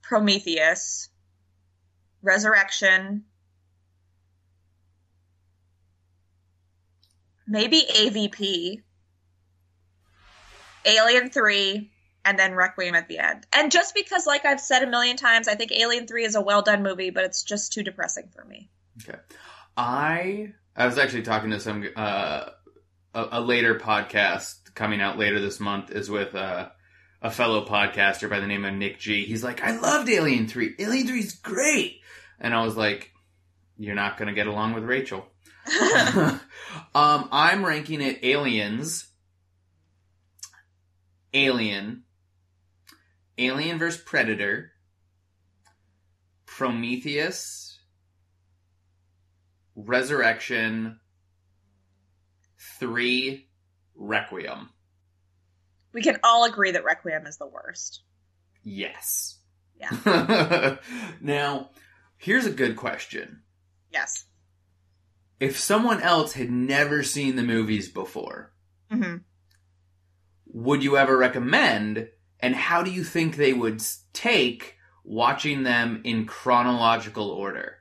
Prometheus, 0.00 1.08
Resurrection, 2.22 3.24
maybe 7.46 7.82
AVP, 7.82 8.82
Alien 10.84 11.30
3, 11.30 11.90
and 12.24 12.38
then 12.38 12.54
Requiem 12.54 12.94
at 12.94 13.08
the 13.08 13.18
end. 13.18 13.46
And 13.52 13.70
just 13.70 13.94
because, 13.94 14.26
like 14.26 14.44
I've 14.44 14.60
said 14.60 14.82
a 14.82 14.90
million 14.90 15.16
times, 15.16 15.48
I 15.48 15.54
think 15.54 15.72
Alien 15.72 16.06
3 16.06 16.24
is 16.24 16.34
a 16.34 16.40
well 16.40 16.62
done 16.62 16.82
movie, 16.82 17.10
but 17.10 17.24
it's 17.24 17.42
just 17.42 17.72
too 17.72 17.82
depressing 17.82 18.28
for 18.34 18.44
me. 18.44 18.68
Okay. 19.02 19.18
I 19.76 20.52
I 20.76 20.86
was 20.86 20.98
actually 20.98 21.22
talking 21.22 21.50
to 21.50 21.60
some 21.60 21.88
uh 21.96 22.50
a, 23.14 23.28
a 23.32 23.40
later 23.40 23.76
podcast 23.76 24.74
coming 24.74 25.00
out 25.00 25.18
later 25.18 25.40
this 25.40 25.60
month 25.60 25.90
is 25.90 26.10
with 26.10 26.34
uh, 26.34 26.68
a 27.22 27.30
fellow 27.30 27.66
podcaster 27.66 28.30
by 28.30 28.40
the 28.40 28.46
name 28.46 28.64
of 28.64 28.74
Nick 28.74 28.98
G. 28.98 29.24
He's 29.24 29.44
like, 29.44 29.62
I 29.62 29.78
loved 29.78 30.08
Alien 30.08 30.46
3. 30.46 30.76
Alien 30.78 31.06
3 31.06 31.18
is 31.18 31.32
great. 31.34 32.00
And 32.38 32.54
I 32.54 32.64
was 32.64 32.76
like, 32.76 33.10
you're 33.78 33.94
not 33.94 34.16
going 34.16 34.28
to 34.28 34.34
get 34.34 34.46
along 34.46 34.74
with 34.74 34.84
Rachel. 34.84 35.26
um, 36.14 36.40
I'm 36.94 37.64
ranking 37.64 38.00
it 38.00 38.20
Aliens, 38.22 39.09
Alien, 41.32 42.02
Alien 43.38 43.78
vs. 43.78 44.00
Predator, 44.00 44.72
Prometheus, 46.46 47.78
Resurrection, 49.76 51.00
three, 52.78 53.48
Requiem. 53.94 54.68
we 55.92 56.02
can 56.02 56.18
all 56.22 56.44
agree 56.44 56.72
that 56.72 56.84
Requiem 56.84 57.26
is 57.26 57.38
the 57.38 57.46
worst. 57.46 58.02
Yes. 58.62 59.38
Yeah. 59.78 60.76
now, 61.20 61.70
here's 62.18 62.46
a 62.46 62.50
good 62.50 62.76
question. 62.76 63.42
Yes. 63.90 64.26
If 65.38 65.58
someone 65.58 66.02
else 66.02 66.34
had 66.34 66.50
never 66.50 67.02
seen 67.02 67.36
the 67.36 67.42
movies 67.42 67.88
before, 67.88 68.52
hmm 68.90 69.16
would 70.52 70.82
you 70.82 70.96
ever 70.96 71.16
recommend 71.16 72.08
and 72.40 72.54
how 72.54 72.82
do 72.82 72.90
you 72.90 73.04
think 73.04 73.36
they 73.36 73.52
would 73.52 73.82
take 74.12 74.76
watching 75.04 75.62
them 75.62 76.00
in 76.04 76.26
chronological 76.26 77.30
order 77.30 77.76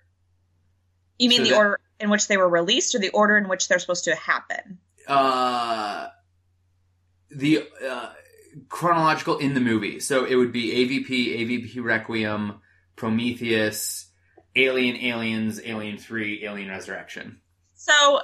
You 1.17 1.29
mean 1.29 1.39
So 1.39 1.43
the 1.43 1.49
that- 1.51 1.57
order 1.57 1.79
in 1.99 2.09
which 2.09 2.27
they 2.27 2.37
were 2.37 2.49
released 2.49 2.95
or 2.95 2.99
the 2.99 3.09
order 3.09 3.37
in 3.37 3.47
which 3.49 3.67
they're 3.67 3.79
supposed 3.79 4.05
to 4.05 4.15
happen? 4.15 4.79
Uh, 5.07 6.07
the 7.29 7.67
uh, 7.85 8.09
chronological 8.69 9.37
in 9.37 9.53
the 9.53 9.59
movie. 9.59 9.99
So 9.99 10.23
it 10.25 10.35
would 10.35 10.51
be 10.51 10.71
AVP, 10.71 11.39
AVP 11.39 11.83
Requiem, 11.83 12.61
Prometheus, 12.95 14.09
Alien, 14.55 14.95
Aliens, 14.97 15.59
Alien 15.63 15.97
Three, 15.97 16.45
Alien 16.45 16.69
Resurrection. 16.69 17.41
So 17.75 18.21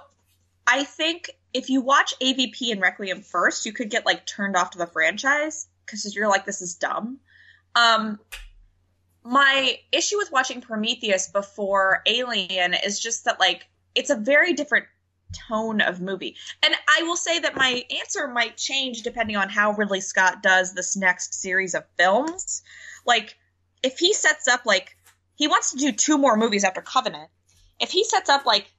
I 0.68 0.84
think 0.84 1.32
if 1.56 1.70
you 1.70 1.80
watch 1.80 2.14
AVP 2.22 2.70
and 2.74 2.82
Requiem 2.82 3.22
first, 3.22 3.66
you 3.66 3.72
could 3.72 3.90
get 3.90 4.06
like 4.06 4.26
turned 4.26 4.58
off 4.58 4.72
to 4.72 4.78
the 4.78 4.86
franchise 4.86 5.70
because 5.86 6.14
you're 6.14 6.28
like, 6.28 6.46
this 6.46 6.62
is 6.62 6.76
dumb. 6.76 7.20
Um, 7.76 8.20
my 9.24 9.80
issue 9.94 10.18
with 10.18 10.34
watching 10.34 10.60
Prometheus 10.60 11.30
before 11.30 12.02
Alien 12.06 12.74
is 12.74 13.00
just 13.00 13.24
that 13.24 13.40
like 13.40 13.66
it's 13.96 14.10
a 14.10 14.18
very 14.18 14.52
different 14.52 14.86
tone 15.48 15.80
of 15.80 16.02
movie. 16.02 16.36
And 16.62 16.76
I 16.76 17.04
will 17.04 17.16
say 17.16 17.40
that 17.40 17.56
my 17.56 17.86
answer 18.02 18.28
might 18.28 18.58
change 18.58 19.04
depending 19.04 19.38
on 19.38 19.48
how 19.48 19.72
Ridley 19.72 20.02
Scott 20.02 20.44
does 20.44 20.74
this 20.74 20.98
next 20.98 21.36
series 21.36 21.74
of 21.74 21.86
films. 21.98 22.64
Like 23.06 23.38
if 23.82 23.98
he 23.98 24.14
sets 24.14 24.50
up 24.50 24.66
like 24.66 24.98
he 25.36 25.48
wants 25.48 25.72
to 25.72 25.78
do 25.78 25.94
two 25.94 26.18
more 26.18 26.36
movies 26.36 26.66
after 26.66 26.82
Covenant. 26.82 27.30
If 27.80 27.92
he 27.92 28.04
sets 28.04 28.30
up 28.30 28.46
like 28.46 28.70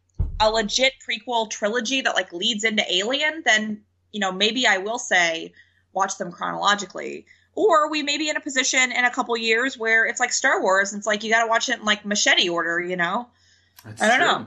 a 0.41 0.51
legit 0.51 0.95
prequel 1.09 1.51
trilogy 1.51 2.03
that 2.03 2.15
like 2.15 2.33
leads 2.33 2.65
into 2.65 2.85
Alien, 2.93 3.43
then 3.45 3.83
you 4.13 4.21
know 4.21 4.33
maybe 4.33 4.67
I 4.67 4.79
will 4.79 4.99
say 4.99 5.53
watch 5.93 6.19
them 6.19 6.31
chronologically. 6.31 7.27
Or 7.55 7.91
we 7.91 8.03
may 8.03 8.19
be 8.19 8.29
in 8.29 8.37
a 8.37 8.41
position 8.41 8.93
in 8.93 9.05
a 9.07 9.11
couple 9.11 9.35
years 9.37 9.79
where 9.79 10.05
it's 10.05 10.21
like 10.21 10.31
Star 10.33 10.61
Wars. 10.61 10.93
And 10.93 11.01
it's 11.01 11.07
like 11.07 11.25
you 11.25 11.31
got 11.31 11.43
to 11.43 11.49
watch 11.49 11.71
it 11.71 11.79
in 11.79 11.87
like 11.87 12.05
machete 12.05 12.51
order, 12.51 12.79
you 12.79 12.97
know. 12.97 13.29
That's 13.83 14.03
I 14.03 14.09
don't 14.09 14.19
true. 14.19 14.27
know. 14.27 14.47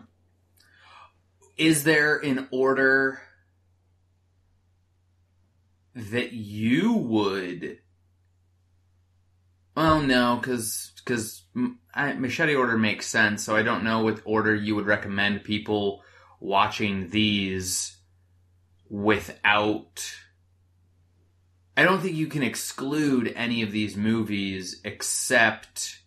Is 1.58 1.84
there 1.84 2.18
an 2.18 2.48
order 2.52 3.20
that 5.96 6.34
you 6.34 6.94
would? 6.94 7.80
Well, 9.76 10.02
no, 10.02 10.38
because 10.42 10.92
because 10.98 11.44
machete 11.96 12.56
order 12.56 12.78
makes 12.78 13.08
sense. 13.08 13.44
So 13.44 13.56
I 13.56 13.64
don't 13.64 13.84
know 13.84 14.04
what 14.04 14.22
order 14.26 14.54
you 14.54 14.76
would 14.76 14.86
recommend 14.86 15.44
people 15.44 16.04
watching 16.40 17.10
these 17.10 17.98
without. 18.90 20.14
I 21.78 21.84
don't 21.84 22.02
think 22.02 22.16
you 22.16 22.28
can 22.28 22.44
exclude 22.44 23.32
any 23.36 23.62
of 23.62 23.72
these 23.72 23.96
movies 23.96 24.82
except 24.84 26.00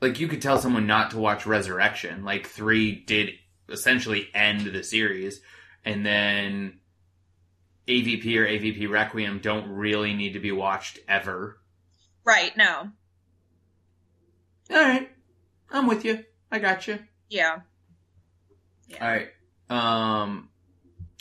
like 0.00 0.20
you 0.20 0.28
could 0.28 0.42
tell 0.42 0.58
someone 0.58 0.86
not 0.86 1.10
to 1.10 1.18
watch 1.18 1.46
Resurrection. 1.46 2.24
Like 2.24 2.46
three 2.46 2.94
did 2.94 3.30
essentially 3.68 4.28
end 4.34 4.66
the 4.66 4.82
series, 4.82 5.40
and 5.84 6.04
then 6.04 6.79
AVP 7.90 8.36
or 8.36 8.46
AVP 8.46 8.88
Requiem 8.88 9.40
don't 9.42 9.68
really 9.68 10.14
need 10.14 10.34
to 10.34 10.40
be 10.40 10.52
watched 10.52 11.00
ever. 11.08 11.58
Right? 12.24 12.56
No. 12.56 12.90
All 14.70 14.76
right, 14.76 15.10
I'm 15.70 15.88
with 15.88 16.04
you. 16.04 16.24
I 16.52 16.60
got 16.60 16.86
you. 16.86 17.00
Yeah. 17.28 17.60
All 19.00 19.08
right. 19.08 19.28
Um, 19.68 20.48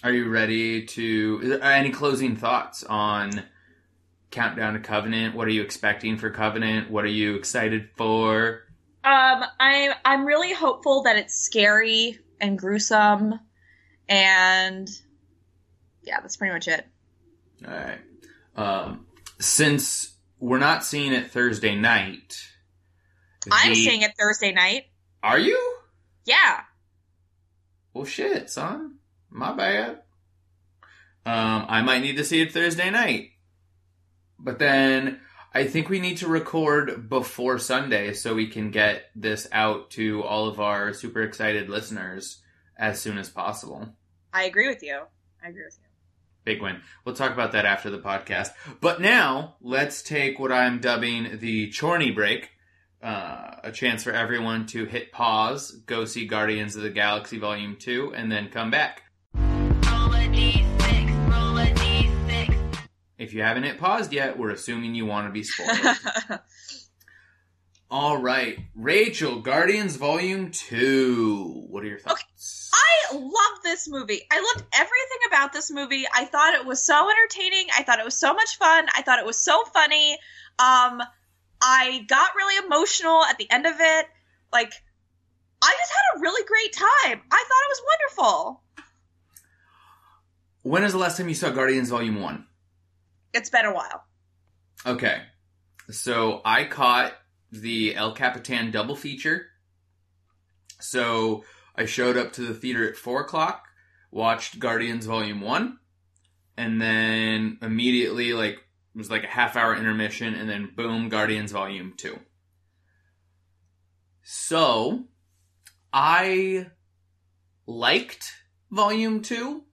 are 0.04 0.12
you 0.12 0.30
ready 0.30 0.86
to? 0.86 1.40
Is 1.44 1.60
any 1.62 1.90
closing 1.90 2.36
thoughts 2.36 2.84
on 2.84 3.44
Countdown 4.30 4.74
to 4.74 4.80
Covenant? 4.80 5.36
What 5.36 5.48
are 5.48 5.52
you 5.52 5.64
expecting 5.64 6.18
for 6.18 6.30
Covenant? 6.30 6.92
What 6.92 7.06
are 7.06 7.08
you 7.08 7.36
excited 7.36 7.90
for? 7.96 8.62
Um, 9.04 9.44
I'm 9.60 9.92
I'm 10.06 10.26
really 10.26 10.54
hopeful 10.54 11.04
that 11.04 11.18
it's 11.18 11.34
scary 11.34 12.20
and 12.40 12.58
gruesome, 12.58 13.40
and 14.08 14.90
yeah, 16.04 16.20
that's 16.22 16.38
pretty 16.38 16.54
much 16.54 16.68
it. 16.68 16.86
All 17.68 17.74
right. 17.74 18.00
Um, 18.56 19.06
since 19.40 20.16
we're 20.40 20.60
not 20.60 20.84
seeing 20.84 21.14
it 21.14 21.32
Thursday 21.32 21.76
night, 21.76 22.38
I'm 23.52 23.70
the- 23.70 23.76
seeing 23.76 24.02
it 24.02 24.12
Thursday 24.20 24.52
night. 24.52 24.86
Are 25.24 25.40
you? 25.40 25.76
Yeah. 26.26 26.62
Well, 27.94 28.06
shit, 28.06 28.50
son. 28.50 28.96
My 29.30 29.54
bad. 29.54 30.02
Um, 31.26 31.66
I 31.68 31.82
might 31.82 32.02
need 32.02 32.18
to 32.18 32.24
see 32.24 32.42
it 32.42 32.52
Thursday 32.54 32.90
night. 32.90 33.32
But 34.40 34.60
then 34.60 35.20
I 35.54 35.66
think 35.66 35.90
we 35.90 36.00
need 36.00 36.18
to 36.18 36.28
record 36.28 37.10
before 37.10 37.58
Sunday 37.60 38.14
so 38.14 38.34
we 38.34 38.48
can 38.48 38.72
get 38.72 39.06
this 39.16 39.48
out 39.52 39.90
to 39.92 40.24
all 40.24 40.48
of 40.48 40.60
our 40.60 40.94
super 40.94 41.22
excited 41.22 41.70
listeners 41.70 42.42
as 42.78 43.02
soon 43.02 43.18
as 43.18 43.30
possible. 43.30 43.90
I 44.32 44.44
agree 44.44 44.68
with 44.70 44.82
you. 44.82 45.02
I 45.44 45.50
agree 45.50 45.66
with 45.66 45.78
you. 45.82 45.89
Big 46.44 46.62
win. 46.62 46.82
We'll 47.06 47.16
talk 47.16 47.32
about 47.32 47.52
that 47.52 47.66
after 47.66 47.90
the 47.90 48.00
podcast. 48.00 48.50
But 48.82 49.02
now, 49.02 49.56
let's 49.62 50.02
take 50.02 50.40
what 50.40 50.52
I'm 50.52 50.80
dubbing 50.80 51.40
the 51.40 51.72
Chorney 51.72 52.12
break. 52.12 52.52
Uh, 53.02 53.52
a 53.64 53.72
chance 53.72 54.04
for 54.04 54.12
everyone 54.12 54.66
to 54.68 54.86
hit 54.86 55.12
pause, 55.12 55.72
go 55.86 56.04
see 56.04 56.26
Guardians 56.26 56.76
of 56.76 56.82
the 56.82 56.90
Galaxy 56.90 57.38
Volume 57.38 57.78
2, 57.78 58.14
and 58.14 58.30
then 58.30 58.50
come 58.50 58.72
back. 58.72 59.04
Roll 59.36 60.14
a 60.14 60.28
d6, 60.28 61.32
roll 61.32 61.58
a 61.58 61.66
d6. 61.76 62.78
If 63.18 63.34
you 63.34 63.42
haven't 63.42 63.64
hit 63.64 63.78
paused 63.78 64.12
yet, 64.12 64.38
we're 64.38 64.50
assuming 64.50 64.96
you 64.96 65.06
want 65.06 65.28
to 65.28 65.32
be 65.32 65.44
spoiled. 65.44 65.98
All 67.92 68.18
right, 68.22 68.60
Rachel, 68.76 69.40
Guardians 69.40 69.96
Volume 69.96 70.52
2. 70.52 71.68
What 71.70 71.84
are 71.84 71.88
your 71.88 72.00
thoughts? 72.00 72.59
I 72.74 73.16
love 73.16 73.64
this 73.64 73.88
movie. 73.88 74.22
I 74.32 74.36
loved 74.36 74.68
everything 74.74 75.18
about 75.28 75.54
this 75.54 75.72
movie. 75.72 76.06
I 76.14 76.26
thought 76.26 76.54
it 76.54 76.66
was 76.66 76.86
so 76.86 77.10
entertaining. 77.10 77.68
I 77.76 77.84
thought 77.84 78.00
it 78.00 78.06
was 78.06 78.18
so 78.20 78.34
much 78.34 78.58
fun. 78.58 78.88
I 78.96 79.02
thought 79.02 79.20
it 79.20 79.26
was 79.26 79.38
so 79.38 79.64
funny. 79.74 80.14
Um, 80.60 81.02
I 81.62 82.06
got 82.08 82.36
really 82.36 82.66
emotional 82.66 83.24
at 83.24 83.38
the 83.38 83.50
end 83.50 83.66
of 83.66 83.76
it. 83.80 84.06
Like, 84.54 84.74
I 85.62 85.76
just 85.78 85.92
had 85.92 86.18
a 86.18 86.22
really 86.22 86.46
great 86.46 86.74
time. 86.74 87.22
I 87.32 87.46
thought 87.48 87.66
it 87.66 87.70
was 87.70 87.82
wonderful. 87.88 88.64
When 90.62 90.84
is 90.84 90.92
the 90.92 91.00
last 91.00 91.18
time 91.18 91.30
you 91.30 91.36
saw 91.36 91.50
Guardians 91.50 91.90
Volume 91.90 92.22
1? 92.22 92.46
It's 93.34 93.50
been 93.50 93.66
a 93.66 93.74
while. 93.74 94.04
Okay. 94.86 95.22
So 95.90 96.42
I 96.46 96.66
caught 96.66 97.14
the 97.52 97.96
El 97.96 98.14
Capitan 98.14 98.72
double 98.72 98.96
feature. 98.96 99.48
So 100.80 101.44
I 101.80 101.86
showed 101.86 102.18
up 102.18 102.34
to 102.34 102.42
the 102.42 102.54
theater 102.54 102.90
at 102.90 102.98
4 102.98 103.22
o'clock, 103.22 103.70
watched 104.12 104.60
Guardians 104.60 105.06
Volume 105.06 105.40
1, 105.40 105.80
and 106.58 106.82
then 106.82 107.58
immediately, 107.62 108.34
like, 108.34 108.56
it 108.56 108.98
was 108.98 109.10
like 109.10 109.24
a 109.24 109.28
half 109.28 109.56
hour 109.56 109.74
intermission, 109.74 110.36
and 110.36 110.50
then 110.50 110.74
boom, 110.76 111.08
Guardians 111.08 111.54
Volume 111.54 111.94
2. 111.96 112.20
So 114.24 115.06
I 115.94 116.68
liked 117.66 118.34
Volume 118.70 119.22
2. 119.22 119.64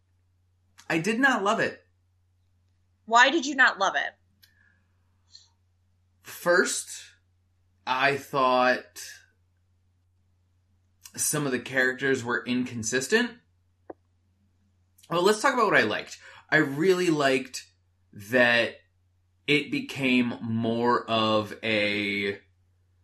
I 0.89 0.99
did 0.99 1.19
not 1.19 1.43
love 1.43 1.59
it. 1.59 1.85
Why 3.05 3.31
did 3.31 3.47
you 3.47 3.57
not 3.57 3.81
love 3.81 3.97
it? 3.97 4.15
First, 6.23 6.89
I 7.85 8.17
thought 8.17 9.03
some 11.17 11.47
of 11.47 11.53
the 11.53 11.59
characters 11.59 12.25
were 12.25 12.45
inconsistent. 12.47 13.31
Well, 15.11 15.23
let's 15.23 15.41
talk 15.41 15.55
about 15.55 15.67
what 15.67 15.77
I 15.77 15.85
liked. 15.85 16.19
I 16.51 16.57
really 16.57 17.11
liked 17.11 17.65
that 18.13 18.77
it 19.47 19.71
became 19.71 20.35
more 20.41 21.09
of 21.09 21.55
a 21.63 22.39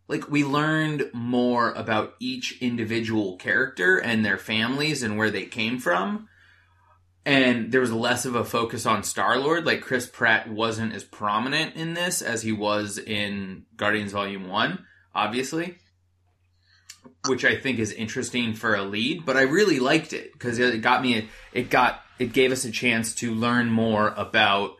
like 0.07 0.29
we 0.29 0.43
learned 0.43 1.09
more 1.13 1.71
about 1.71 2.15
each 2.19 2.61
individual 2.61 3.37
character 3.37 3.97
and 3.97 4.23
their 4.23 4.37
families 4.37 5.01
and 5.01 5.17
where 5.17 5.31
they 5.31 5.45
came 5.45 5.79
from. 5.79 6.27
And 7.25 7.71
there 7.71 7.79
was 7.79 7.93
less 7.93 8.25
of 8.25 8.35
a 8.35 8.43
focus 8.43 8.85
on 8.85 9.03
Star 9.03 9.37
Lord. 9.37 9.65
Like 9.65 9.81
Chris 9.81 10.05
Pratt 10.05 10.49
wasn't 10.49 10.93
as 10.93 11.05
prominent 11.05 11.75
in 11.75 11.93
this 11.93 12.21
as 12.21 12.41
he 12.41 12.51
was 12.51 12.97
in 12.97 13.65
Guardians 13.77 14.11
Volume 14.11 14.49
1, 14.49 14.85
obviously. 15.15 15.77
Which 17.27 17.45
I 17.45 17.55
think 17.55 17.79
is 17.79 17.91
interesting 17.91 18.53
for 18.53 18.75
a 18.75 18.83
lead, 18.83 19.25
but 19.25 19.37
I 19.37 19.41
really 19.43 19.79
liked 19.79 20.13
it 20.13 20.33
because 20.33 20.59
it 20.59 20.81
got 20.81 21.01
me, 21.01 21.29
it 21.53 21.69
got, 21.69 22.01
it 22.19 22.33
gave 22.33 22.51
us 22.51 22.65
a 22.65 22.71
chance 22.71 23.15
to 23.15 23.33
learn 23.33 23.69
more 23.69 24.13
about 24.17 24.77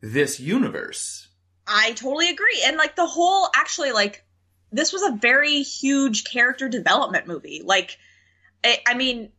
this 0.00 0.38
universe. 0.40 1.28
I 1.66 1.92
totally 1.92 2.28
agree. 2.30 2.62
And 2.66 2.76
like 2.76 2.96
the 2.96 3.06
whole 3.06 3.48
actually 3.54 3.92
like 3.92 4.24
this 4.70 4.92
was 4.92 5.02
a 5.02 5.12
very 5.12 5.62
huge 5.62 6.24
character 6.24 6.68
development 6.68 7.26
movie. 7.26 7.62
Like 7.64 7.96
I, 8.62 8.78
I 8.86 8.94
mean 8.94 9.30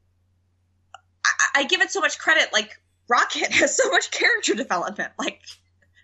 I, 1.24 1.62
I 1.62 1.64
give 1.66 1.82
it 1.82 1.92
so 1.92 2.00
much 2.00 2.18
credit 2.18 2.50
like 2.52 2.80
Rocket 3.08 3.52
has 3.52 3.78
so 3.78 3.90
much 3.92 4.10
character 4.12 4.56
development. 4.56 5.12
Like 5.20 5.42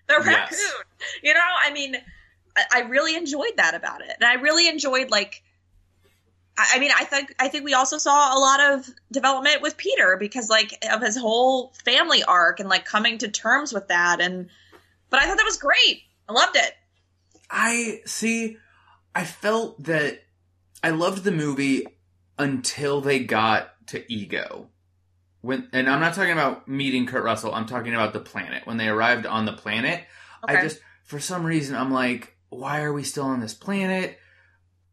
the 0.08 0.16
Yes. 0.26 0.28
raccoon. 0.52 0.86
You 1.24 1.34
know, 1.34 1.40
I 1.64 1.74
mean 1.74 1.96
I, 2.56 2.64
I 2.76 2.80
really 2.82 3.16
enjoyed 3.16 3.58
that 3.58 3.76
about 3.76 4.02
it. 4.02 4.16
And 4.20 4.26
I 4.26 4.36
really 4.36 4.68
enjoyed 4.68 5.10
like 5.10 5.44
I 6.58 6.74
I 6.76 6.80
mean, 6.80 6.92
I 6.96 7.06
think 7.06 7.34
I 7.40 7.48
think 7.48 7.66
we 7.66 7.74
also 7.74 7.98
saw 7.98 8.38
a 8.38 8.40
lot 8.40 8.60
of 8.60 8.90
development 9.12 9.62
with 9.62 9.78
Peter 9.78 10.18
because 10.18 10.50
like 10.50 10.78
of 10.92 11.02
his 11.02 11.18
whole 11.18 11.74
family 11.86 12.24
arc 12.24 12.60
and 12.60 12.70
like 12.70 12.86
coming 12.86 13.18
to 13.20 13.28
terms 13.28 13.74
with 13.74 13.88
that 13.88 14.22
and 14.22 14.50
but 15.10 15.22
I 15.22 15.26
thought 15.26 15.38
that 15.38 15.46
was 15.46 15.58
great. 15.58 16.04
I 16.28 16.34
loved 16.34 16.56
it. 16.56 16.74
I 17.50 18.02
see. 18.06 18.58
I 19.14 19.26
felt 19.26 19.84
that 19.84 20.24
I 20.84 20.92
loved 20.92 21.24
the 21.24 21.32
movie 21.32 21.86
until 22.40 23.02
they 23.02 23.20
got 23.20 23.74
to 23.88 24.12
Ego. 24.12 24.70
When 25.42 25.68
and 25.74 25.90
I'm 25.90 26.00
not 26.00 26.14
talking 26.14 26.32
about 26.32 26.68
meeting 26.68 27.06
Kurt 27.06 27.24
Russell. 27.24 27.54
I'm 27.54 27.66
talking 27.66 27.94
about 27.94 28.14
the 28.14 28.20
planet. 28.20 28.66
When 28.66 28.78
they 28.78 28.88
arrived 28.88 29.26
on 29.26 29.46
the 29.46 29.54
planet, 29.54 30.04
I 30.44 30.62
just 30.62 30.80
for 31.04 31.20
some 31.20 31.44
reason 31.44 31.76
I'm 31.76 31.92
like, 31.92 32.38
why 32.52 32.82
are 32.84 32.94
we 32.94 33.04
still 33.04 33.24
on 33.24 33.40
this 33.40 33.54
planet? 33.56 34.20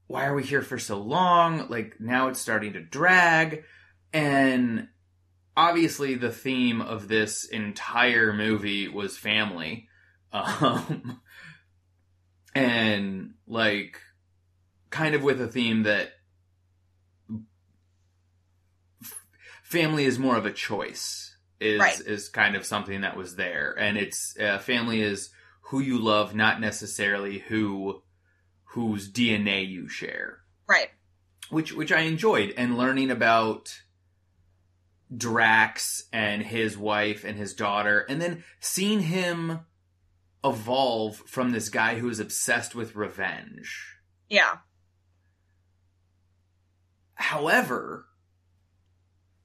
Why 0.06 0.24
are 0.26 0.34
we 0.34 0.42
here 0.44 0.62
for 0.62 0.78
so 0.78 0.98
long? 0.98 1.68
Like 1.68 2.00
now 2.00 2.28
it's 2.28 2.40
starting 2.40 2.72
to 2.72 2.80
drag, 2.80 3.64
and 4.12 4.88
obviously 5.56 6.14
the 6.14 6.30
theme 6.32 6.80
of 6.80 7.08
this 7.08 7.44
entire 7.44 8.32
movie 8.32 8.88
was 8.88 9.18
family. 9.18 9.88
Um, 10.30 11.22
and 12.54 13.32
like 13.46 13.98
kind 14.90 15.14
of 15.14 15.22
with 15.22 15.40
a 15.40 15.48
theme 15.48 15.84
that 15.84 16.10
family 19.62 20.04
is 20.04 20.18
more 20.18 20.36
of 20.36 20.44
a 20.44 20.52
choice 20.52 21.34
is 21.60 21.80
Right. 21.80 21.98
is 22.00 22.28
kind 22.28 22.56
of 22.56 22.66
something 22.66 23.00
that 23.00 23.16
was 23.16 23.36
there 23.36 23.74
and 23.78 23.96
it's 23.96 24.38
uh, 24.38 24.58
family 24.58 25.00
is 25.00 25.30
who 25.68 25.80
you 25.80 25.98
love 25.98 26.34
not 26.34 26.60
necessarily 26.60 27.38
who 27.38 28.02
whose 28.72 29.10
DNA 29.10 29.68
you 29.68 29.88
share 29.88 30.40
right. 30.66 30.90
which 31.50 31.72
which 31.72 31.92
I 31.92 32.00
enjoyed 32.00 32.54
and 32.56 32.78
learning 32.78 33.10
about 33.10 33.82
Drax 35.14 36.04
and 36.12 36.42
his 36.42 36.76
wife 36.76 37.24
and 37.24 37.38
his 37.38 37.54
daughter 37.54 38.00
and 38.08 38.20
then 38.20 38.44
seeing 38.60 39.00
him 39.02 39.60
evolve 40.44 41.16
from 41.26 41.50
this 41.50 41.68
guy 41.68 41.98
who 41.98 42.08
is 42.08 42.20
obsessed 42.20 42.74
with 42.74 42.94
revenge. 42.94 43.96
Yeah. 44.28 44.58
However, 47.14 48.06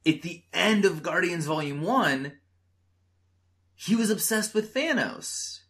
at 0.05 0.21
the 0.21 0.43
end 0.53 0.85
of 0.85 1.01
Guardians 1.01 1.45
Volume 1.45 1.81
1, 1.81 2.33
he 3.75 3.95
was 3.95 4.09
obsessed 4.09 4.53
with 4.53 4.73
Thanos. 4.73 5.62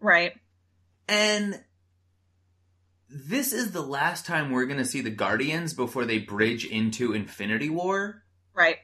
Right. 0.00 0.32
And 1.08 1.62
this 3.08 3.52
is 3.52 3.72
the 3.72 3.82
last 3.82 4.26
time 4.26 4.50
we're 4.50 4.66
going 4.66 4.78
to 4.78 4.84
see 4.84 5.00
the 5.00 5.10
Guardians 5.10 5.74
before 5.74 6.04
they 6.04 6.18
bridge 6.18 6.64
into 6.64 7.12
Infinity 7.12 7.68
War. 7.68 8.22
Right. 8.54 8.78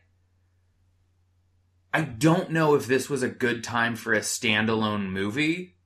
I 1.94 2.02
don't 2.02 2.50
know 2.50 2.74
if 2.74 2.86
this 2.86 3.08
was 3.08 3.22
a 3.22 3.28
good 3.28 3.64
time 3.64 3.96
for 3.96 4.12
a 4.12 4.20
standalone 4.20 5.08
movie 5.08 5.76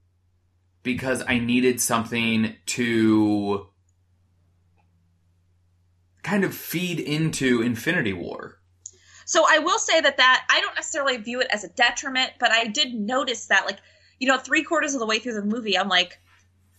because 0.82 1.22
I 1.28 1.38
needed 1.38 1.80
something 1.80 2.56
to 2.66 3.68
kind 6.22 6.44
of 6.44 6.54
feed 6.54 6.98
into 6.98 7.62
Infinity 7.62 8.12
War. 8.12 8.58
So 9.24 9.44
I 9.48 9.60
will 9.60 9.78
say 9.78 10.00
that 10.00 10.16
that 10.16 10.46
I 10.50 10.60
don't 10.60 10.74
necessarily 10.74 11.18
view 11.18 11.40
it 11.40 11.46
as 11.50 11.62
a 11.62 11.68
detriment, 11.68 12.32
but 12.40 12.50
I 12.50 12.66
did 12.66 12.94
notice 12.94 13.46
that 13.46 13.66
like 13.66 13.78
you 14.20 14.28
know 14.28 14.38
three 14.38 14.62
quarters 14.62 14.94
of 14.94 15.00
the 15.00 15.06
way 15.06 15.18
through 15.18 15.34
the 15.34 15.42
movie, 15.42 15.76
I'm 15.76 15.88
like, 15.88 16.18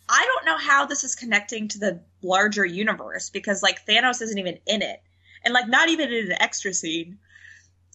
I 0.07 0.25
don't 0.25 0.45
know 0.45 0.57
how 0.57 0.85
this 0.85 1.03
is 1.03 1.15
connecting 1.15 1.67
to 1.69 1.79
the 1.79 2.01
larger 2.21 2.65
universe 2.65 3.29
because 3.29 3.61
like 3.61 3.85
Thanos 3.85 4.21
isn't 4.21 4.37
even 4.37 4.59
in 4.65 4.81
it, 4.81 5.01
and 5.43 5.53
like 5.53 5.67
not 5.67 5.89
even 5.89 6.13
in 6.13 6.27
an 6.31 6.41
extra 6.41 6.73
scene, 6.73 7.17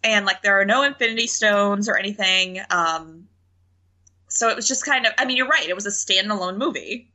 and 0.05 0.26
like 0.26 0.42
there 0.42 0.61
are 0.61 0.64
no 0.66 0.82
Infinity 0.82 1.26
Stones 1.28 1.88
or 1.88 1.97
anything. 1.97 2.61
Um, 2.70 3.28
so 4.28 4.49
it 4.51 4.57
was 4.57 4.68
just 4.68 4.84
kind 4.84 5.07
of. 5.07 5.12
I 5.16 5.24
mean, 5.24 5.36
you're 5.38 5.49
right. 5.49 5.68
It 5.68 5.74
was 5.74 5.86
a 5.86 5.90
standalone 5.90 6.59
movie. 6.59 7.12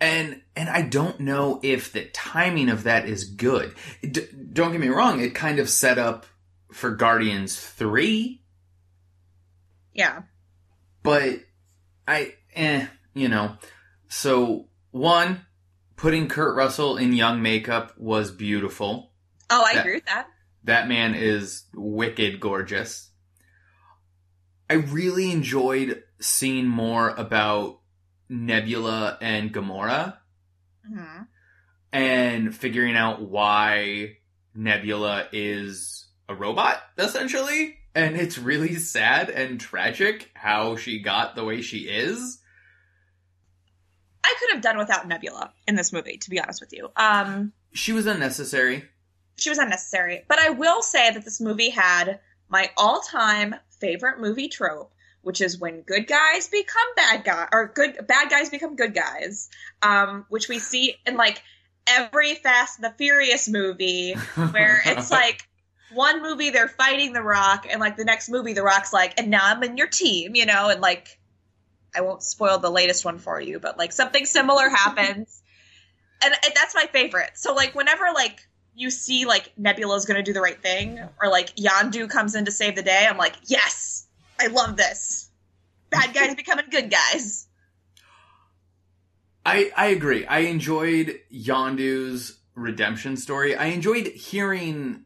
And 0.00 0.42
and 0.56 0.68
I 0.68 0.82
don't 0.82 1.20
know 1.20 1.60
if 1.62 1.92
the 1.92 2.06
timing 2.06 2.68
of 2.70 2.82
that 2.82 3.08
is 3.08 3.22
good. 3.22 3.72
D- 4.02 4.26
don't 4.52 4.72
get 4.72 4.80
me 4.80 4.88
wrong, 4.88 5.20
it 5.20 5.32
kind 5.32 5.60
of 5.60 5.70
set 5.70 5.96
up 5.96 6.26
for 6.72 6.90
Guardians 6.90 7.56
3, 7.56 8.42
Yeah. 9.94 10.22
but 11.04 11.40
I 12.06 12.34
eh, 12.54 12.86
you 13.14 13.28
know. 13.28 13.56
So, 14.08 14.68
one 14.90 15.46
putting 15.96 16.28
Kurt 16.28 16.56
Russell 16.56 16.96
in 16.96 17.12
young 17.12 17.40
makeup 17.42 17.94
was 17.96 18.30
beautiful. 18.30 19.12
Oh, 19.50 19.62
I 19.64 19.74
That- 19.74 19.80
agree 19.80 19.94
with 19.96 20.06
that. 20.06 20.26
That 20.64 20.86
man 20.88 21.14
is 21.16 21.64
wicked 21.74 22.38
gorgeous. 22.38 23.10
I 24.70 24.74
really 24.74 25.32
enjoyed 25.32 26.02
seeing 26.20 26.66
more 26.68 27.08
about 27.10 27.80
Nebula 28.28 29.18
and 29.20 29.52
Gamora 29.52 30.18
hmm 30.86 31.22
and 31.92 32.54
figuring 32.56 32.96
out 32.96 33.20
why 33.20 34.16
Nebula 34.54 35.28
is 35.32 36.06
a 36.28 36.34
robot, 36.34 36.80
essentially. 36.96 37.76
And 37.94 38.16
it's 38.16 38.38
really 38.38 38.76
sad 38.76 39.28
and 39.30 39.60
tragic 39.60 40.30
how 40.34 40.76
she 40.76 41.00
got 41.00 41.34
the 41.34 41.44
way 41.44 41.60
she 41.60 41.80
is. 41.80 42.38
I 44.24 44.34
could 44.38 44.52
have 44.54 44.62
done 44.62 44.78
without 44.78 45.06
Nebula 45.08 45.52
in 45.66 45.74
this 45.74 45.92
movie, 45.92 46.16
to 46.18 46.30
be 46.30 46.40
honest 46.40 46.60
with 46.60 46.72
you. 46.72 46.88
Um, 46.96 47.52
She 47.72 47.92
was 47.92 48.06
unnecessary. 48.06 48.84
she 49.36 49.50
was 49.50 49.58
unnecessary. 49.58 50.24
But 50.28 50.38
I 50.38 50.50
will 50.50 50.80
say 50.82 51.10
that 51.10 51.24
this 51.24 51.40
movie 51.40 51.70
had 51.70 52.20
my 52.48 52.70
all-time 52.76 53.54
favorite 53.80 54.20
movie 54.20 54.48
trope, 54.48 54.92
which 55.22 55.40
is 55.40 55.58
when 55.58 55.82
good 55.82 56.06
guys 56.06 56.48
become 56.48 56.86
bad 56.96 57.24
guys, 57.24 57.48
or 57.52 57.72
good 57.74 58.06
bad 58.06 58.30
guys 58.30 58.48
become 58.50 58.76
good 58.76 58.94
guys, 58.94 59.50
um, 59.82 60.24
which 60.28 60.48
we 60.48 60.58
see 60.58 60.94
in 61.06 61.16
like 61.16 61.42
every 61.86 62.34
Fast 62.36 62.78
and 62.78 62.84
the 62.84 62.94
Furious 62.96 63.48
movie, 63.48 64.14
where 64.14 64.80
it's 64.86 65.10
like 65.20 65.48
one 65.94 66.22
movie 66.22 66.50
they're 66.50 66.68
fighting 66.68 67.12
the 67.12 67.22
Rock, 67.22 67.66
and 67.68 67.80
like 67.80 67.96
the 67.96 68.04
next 68.04 68.28
movie 68.28 68.52
the 68.52 68.62
Rock's 68.62 68.92
like, 68.92 69.18
and 69.18 69.30
now 69.30 69.40
I'm 69.44 69.62
in 69.62 69.76
your 69.76 69.86
team, 69.86 70.34
you 70.34 70.46
know, 70.46 70.68
and 70.68 70.80
like 70.80 71.18
I 71.94 72.00
won't 72.00 72.22
spoil 72.22 72.58
the 72.58 72.70
latest 72.70 73.04
one 73.04 73.18
for 73.18 73.40
you, 73.40 73.58
but 73.58 73.78
like 73.78 73.92
something 73.92 74.24
similar 74.24 74.68
happens, 74.70 75.42
and, 76.22 76.34
and 76.44 76.52
that's 76.54 76.74
my 76.74 76.86
favorite. 76.92 77.30
So 77.34 77.54
like 77.54 77.74
whenever 77.74 78.06
like 78.14 78.46
you 78.74 78.90
see 78.90 79.26
like 79.26 79.52
Nebula's 79.56 80.04
gonna 80.04 80.22
do 80.22 80.32
the 80.32 80.40
right 80.40 80.60
thing, 80.60 81.00
or 81.20 81.28
like 81.30 81.54
Yondu 81.56 82.08
comes 82.08 82.34
in 82.34 82.44
to 82.46 82.52
save 82.52 82.76
the 82.76 82.82
day, 82.82 83.06
I'm 83.08 83.18
like, 83.18 83.36
yes, 83.46 84.06
I 84.40 84.48
love 84.48 84.76
this. 84.76 85.30
Bad 85.90 86.14
guys 86.14 86.34
becoming 86.34 86.66
good 86.70 86.90
guys. 86.90 87.46
I 89.44 89.70
I 89.76 89.86
agree. 89.88 90.24
I 90.26 90.40
enjoyed 90.40 91.20
Yondu's 91.32 92.38
redemption 92.54 93.16
story. 93.16 93.56
I 93.56 93.66
enjoyed 93.66 94.06
hearing 94.06 95.04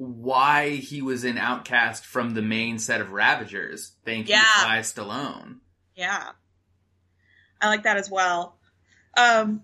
why 0.00 0.70
he 0.76 1.02
was 1.02 1.24
an 1.24 1.36
outcast 1.36 2.06
from 2.06 2.32
the 2.32 2.40
main 2.40 2.78
set 2.78 3.02
of 3.02 3.12
Ravagers. 3.12 3.92
Thank 4.02 4.30
Yeah. 4.30 4.38
you, 4.38 4.62
Sly 4.62 4.78
Stallone. 4.78 5.58
Yeah. 5.94 6.30
I 7.60 7.68
like 7.68 7.82
that 7.82 7.98
as 7.98 8.10
well. 8.10 8.56
Um 9.14 9.62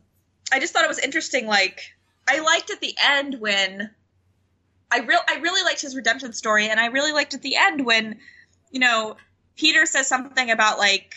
I 0.53 0.61
just 0.61 0.75
thought 0.75 0.85
it 0.85 0.89
was 0.89 0.99
interesting 0.99 1.47
like 1.47 1.81
I 2.29 2.41
liked 2.41 2.71
at 2.71 2.81
the 2.81 2.95
end 3.03 3.41
when 3.41 3.91
I 4.91 4.99
real 5.01 5.21
I 5.27 5.37
really 5.39 5.63
liked 5.65 5.81
his 5.81 5.97
redemption 5.97 6.35
story 6.35 6.69
and 6.69 6.79
I 6.79 6.87
really 6.89 7.13
liked 7.13 7.33
at 7.33 7.41
the 7.41 7.57
end 7.57 7.87
when 7.87 8.19
you 8.71 8.81
know 8.81 9.17
Peter 9.57 9.87
says 9.87 10.07
something 10.07 10.51
about 10.51 10.79
like 10.79 11.15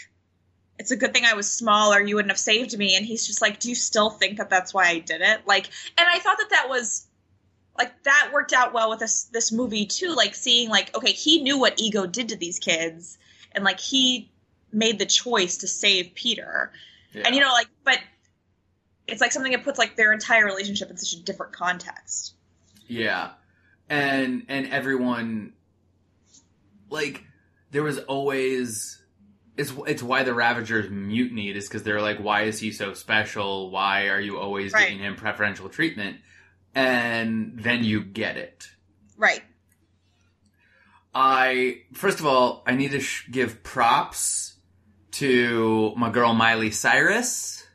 it's 0.78 0.92
a 0.92 0.96
good 0.96 1.14
thing 1.14 1.26
I 1.26 1.34
was 1.34 1.52
small 1.52 1.94
or 1.94 2.00
you 2.02 2.16
wouldn't 2.16 2.32
have 2.32 2.40
saved 2.40 2.78
me 2.78 2.96
and 2.96 3.06
he's 3.06 3.28
just 3.28 3.42
like 3.42 3.60
do 3.60 3.68
you 3.68 3.76
still 3.76 4.12
think 4.12 4.38
that 4.38 4.50
that's 4.50 4.74
why 4.74 4.88
I 4.88 5.00
did 5.00 5.20
it? 5.20 5.46
Like 5.46 5.66
and 5.98 6.08
I 6.08 6.20
thought 6.20 6.38
that 6.38 6.52
that 6.52 6.70
was 6.70 7.06
like 7.80 8.04
that 8.04 8.30
worked 8.32 8.54
out 8.54 8.74
well 8.74 8.92
with 8.92 9.00
this 9.00 9.24
this 9.34 9.52
movie 9.52 9.88
too 9.88 10.14
like 10.14 10.36
seeing 10.36 10.70
like 10.70 10.96
okay 10.96 11.12
he 11.12 11.42
knew 11.42 11.58
what 11.58 11.74
ego 11.80 12.06
did 12.06 12.30
to 12.30 12.36
these 12.36 12.60
kids 12.60 13.18
and 13.54 13.64
like 13.64 13.80
he 13.80 14.30
made 14.72 15.00
the 15.00 15.06
choice 15.06 15.58
to 15.58 15.68
save 15.68 16.14
Peter. 16.16 16.72
Yeah. 17.12 17.24
And 17.26 17.36
you 17.36 17.42
know, 17.42 17.52
like, 17.52 17.68
but 17.84 18.00
it's 19.08 19.22
like 19.22 19.32
something 19.32 19.52
that 19.52 19.64
puts 19.64 19.80
like 19.80 19.96
their 19.96 20.14
entire 20.14 20.46
relationship 20.46 20.90
in 20.90 20.98
such 20.98 21.20
a 21.20 21.24
different 21.24 21.54
context. 21.54 22.36
Yeah. 22.88 23.32
And 23.90 24.46
and 24.48 24.68
everyone 24.68 25.54
like 26.90 27.24
there 27.72 27.84
was 27.84 28.00
always 28.00 29.02
it's 29.58 29.74
it's 29.88 30.04
why 30.04 30.24
the 30.24 30.34
Ravagers 30.34 30.90
mutinied 30.90 31.56
is 31.56 31.68
because 31.68 31.84
they're 31.84 32.02
like, 32.02 32.20
why 32.20 32.44
is 32.44 32.60
he 32.60 32.72
so 32.72 32.94
special? 32.94 33.72
Why 33.72 34.08
are 34.10 34.20
you 34.22 34.38
always 34.38 34.72
Right. 34.72 34.90
giving 34.90 35.04
him 35.04 35.16
preferential 35.16 35.70
treatment? 35.70 36.18
And 36.76 37.60
then 37.60 37.84
you 37.84 38.04
get 38.04 38.38
it. 38.38 38.70
Right. 39.18 39.44
I 41.14 41.82
first 41.94 42.20
of 42.20 42.26
all, 42.26 42.64
I 42.66 42.76
need 42.76 42.92
to 42.92 43.00
sh- 43.00 43.28
give 43.32 43.64
props 43.64 44.54
to 45.14 45.94
my 45.98 46.10
girl 46.10 46.34
Miley 46.34 46.72
Cyrus. 46.72 47.66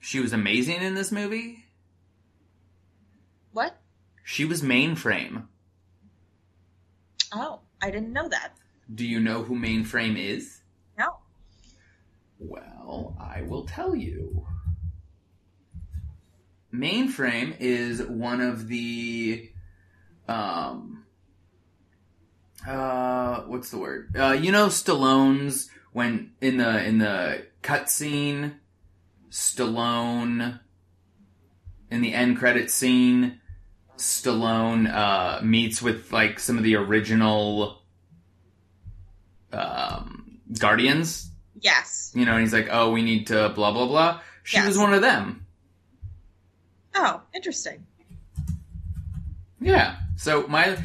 She 0.00 0.20
was 0.20 0.32
amazing 0.32 0.82
in 0.82 0.94
this 0.94 1.10
movie. 1.10 1.64
What? 3.52 3.76
She 4.22 4.44
was 4.44 4.60
mainframe. 4.60 5.46
Oh, 7.32 7.60
I 7.80 7.90
didn't 7.90 8.12
know 8.12 8.28
that. 8.28 8.56
Do 8.92 9.06
you 9.06 9.20
know 9.20 9.42
who 9.42 9.56
mainframe 9.56 10.18
is? 10.18 10.60
No. 10.98 11.16
Well, 12.38 13.16
I 13.20 13.42
will 13.42 13.66
tell 13.66 13.94
you. 13.96 14.46
Mainframe 16.76 17.56
is 17.58 18.02
one 18.02 18.40
of 18.40 18.68
the 18.68 19.50
um 20.28 21.04
uh 22.66 23.40
what's 23.42 23.70
the 23.70 23.78
word? 23.78 24.14
Uh 24.16 24.32
you 24.32 24.52
know 24.52 24.66
Stallone's 24.68 25.70
when 25.92 26.32
in 26.40 26.58
the 26.58 26.84
in 26.84 26.98
the 26.98 27.46
cutscene 27.62 28.54
Stallone 29.30 30.60
in 31.90 32.00
the 32.02 32.12
end 32.12 32.36
credit 32.38 32.70
scene 32.70 33.40
Stallone 33.96 34.92
uh 34.92 35.40
meets 35.42 35.80
with 35.80 36.12
like 36.12 36.38
some 36.38 36.58
of 36.58 36.64
the 36.64 36.74
original 36.76 37.82
um 39.52 40.40
Guardians 40.58 41.30
Yes. 41.58 42.12
you 42.14 42.26
know, 42.26 42.32
and 42.32 42.42
he's 42.42 42.52
like, 42.52 42.68
"Oh, 42.70 42.90
we 42.92 43.02
need 43.02 43.28
to 43.28 43.48
blah 43.54 43.72
blah 43.72 43.86
blah." 43.86 44.20
She 44.42 44.58
Yes. 44.58 44.66
was 44.66 44.78
one 44.78 44.92
of 44.92 45.00
them. 45.00 45.45
Oh, 46.98 47.20
interesting. 47.34 47.86
Yeah. 49.60 49.96
So 50.16 50.46
my 50.48 50.78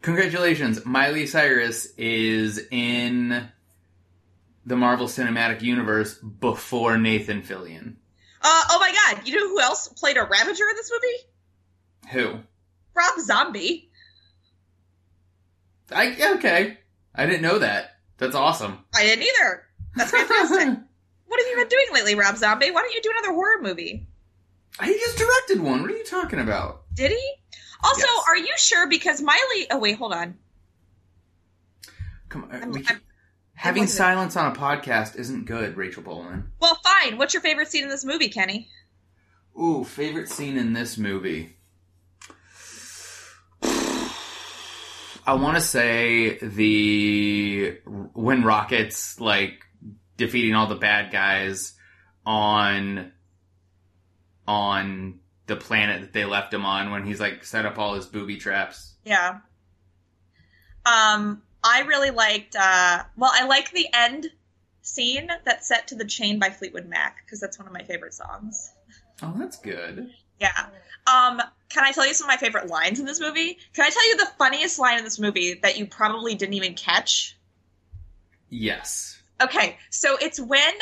congratulations, 0.00 0.84
Miley 0.86 1.26
Cyrus 1.26 1.86
is 1.96 2.64
in 2.70 3.48
the 4.64 4.76
Marvel 4.76 5.08
Cinematic 5.08 5.60
Universe 5.60 6.14
before 6.14 6.96
Nathan 6.96 7.42
Fillion. 7.42 7.96
Uh, 8.40 8.62
oh 8.70 8.78
my 8.78 8.92
god, 8.92 9.26
you 9.26 9.34
know 9.34 9.48
who 9.48 9.60
else 9.60 9.88
played 9.88 10.16
a 10.16 10.22
Ravager 10.22 10.68
in 10.68 10.76
this 10.76 10.92
movie? 10.92 12.12
Who? 12.12 12.38
Rob 12.94 13.18
Zombie. 13.20 13.90
I 15.90 16.34
okay. 16.36 16.78
I 17.14 17.26
didn't 17.26 17.42
know 17.42 17.58
that. 17.58 17.96
That's 18.18 18.36
awesome. 18.36 18.78
I 18.94 19.02
didn't 19.02 19.24
either. 19.24 19.64
That's 19.96 20.12
fantastic. 20.12 20.68
what 21.26 21.40
have 21.40 21.48
you 21.50 21.56
been 21.56 21.68
doing 21.68 21.86
lately, 21.92 22.14
Rob 22.14 22.36
Zombie? 22.36 22.70
Why 22.70 22.82
don't 22.82 22.94
you 22.94 23.02
do 23.02 23.10
another 23.10 23.34
horror 23.34 23.60
movie? 23.60 24.06
He 24.82 24.92
just 24.94 25.18
directed 25.18 25.60
one. 25.60 25.82
What 25.82 25.90
are 25.90 25.96
you 25.96 26.04
talking 26.04 26.38
about? 26.38 26.82
Did 26.94 27.10
he? 27.10 27.32
Also, 27.84 28.00
Yes. 28.06 28.24
are 28.28 28.36
you 28.36 28.52
sure? 28.56 28.86
Because 28.88 29.20
Miley. 29.20 29.66
Oh 29.70 29.78
wait, 29.78 29.96
hold 29.98 30.12
on. 30.12 30.38
Come 32.28 32.44
on. 32.44 32.52
I'm- 32.52 32.70
we 32.72 32.86
I'm- 32.86 33.00
having 33.54 33.86
silence 33.86 34.36
on 34.36 34.50
a 34.50 34.54
podcast 34.58 35.16
isn't 35.16 35.44
good, 35.46 35.76
Rachel 35.76 36.02
Bolan. 36.02 36.50
Well, 36.60 36.78
fine. 36.82 37.18
What's 37.18 37.34
your 37.34 37.42
favorite 37.42 37.68
scene 37.68 37.82
in 37.84 37.88
this 37.90 38.04
movie, 38.04 38.28
Kenny? 38.28 38.68
Ooh, 39.60 39.84
favorite 39.84 40.28
scene 40.30 40.56
in 40.56 40.72
this 40.72 40.96
movie. 40.96 41.56
I 45.24 45.34
want 45.34 45.56
to 45.56 45.60
say 45.60 46.38
the 46.38 47.78
when 47.84 48.42
Rocket's 48.42 49.20
like 49.20 49.60
defeating 50.16 50.54
all 50.54 50.66
the 50.66 50.74
bad 50.74 51.12
guys 51.12 51.74
on 52.26 53.12
on 54.46 55.20
the 55.46 55.56
planet 55.56 56.00
that 56.00 56.12
they 56.12 56.24
left 56.24 56.52
him 56.52 56.64
on 56.64 56.90
when 56.90 57.04
he's 57.04 57.20
like 57.20 57.44
set 57.44 57.66
up 57.66 57.78
all 57.78 57.94
his 57.94 58.06
booby 58.06 58.36
traps. 58.36 58.94
Yeah. 59.04 59.38
Um, 60.84 61.42
I 61.62 61.82
really 61.82 62.10
liked. 62.10 62.56
uh 62.56 63.04
Well, 63.16 63.30
I 63.32 63.46
like 63.46 63.70
the 63.72 63.86
end 63.92 64.26
scene 64.82 65.28
that's 65.44 65.68
set 65.68 65.88
to 65.88 65.94
the 65.94 66.04
Chain 66.04 66.38
by 66.38 66.50
Fleetwood 66.50 66.86
Mac 66.86 67.24
because 67.24 67.40
that's 67.40 67.58
one 67.58 67.68
of 67.68 67.72
my 67.72 67.82
favorite 67.84 68.14
songs. 68.14 68.72
Oh, 69.22 69.34
that's 69.36 69.58
good. 69.58 70.10
Yeah. 70.40 70.66
Um, 71.06 71.40
can 71.68 71.84
I 71.84 71.92
tell 71.92 72.06
you 72.06 72.14
some 72.14 72.28
of 72.28 72.34
my 72.34 72.36
favorite 72.36 72.66
lines 72.66 72.98
in 72.98 73.06
this 73.06 73.20
movie? 73.20 73.58
Can 73.74 73.84
I 73.84 73.90
tell 73.90 74.08
you 74.08 74.16
the 74.16 74.28
funniest 74.38 74.78
line 74.78 74.98
in 74.98 75.04
this 75.04 75.18
movie 75.18 75.58
that 75.62 75.78
you 75.78 75.86
probably 75.86 76.34
didn't 76.34 76.54
even 76.54 76.74
catch? 76.74 77.36
Yes. 78.48 79.22
Okay, 79.40 79.78
so 79.90 80.16
it's 80.20 80.38
when 80.38 80.72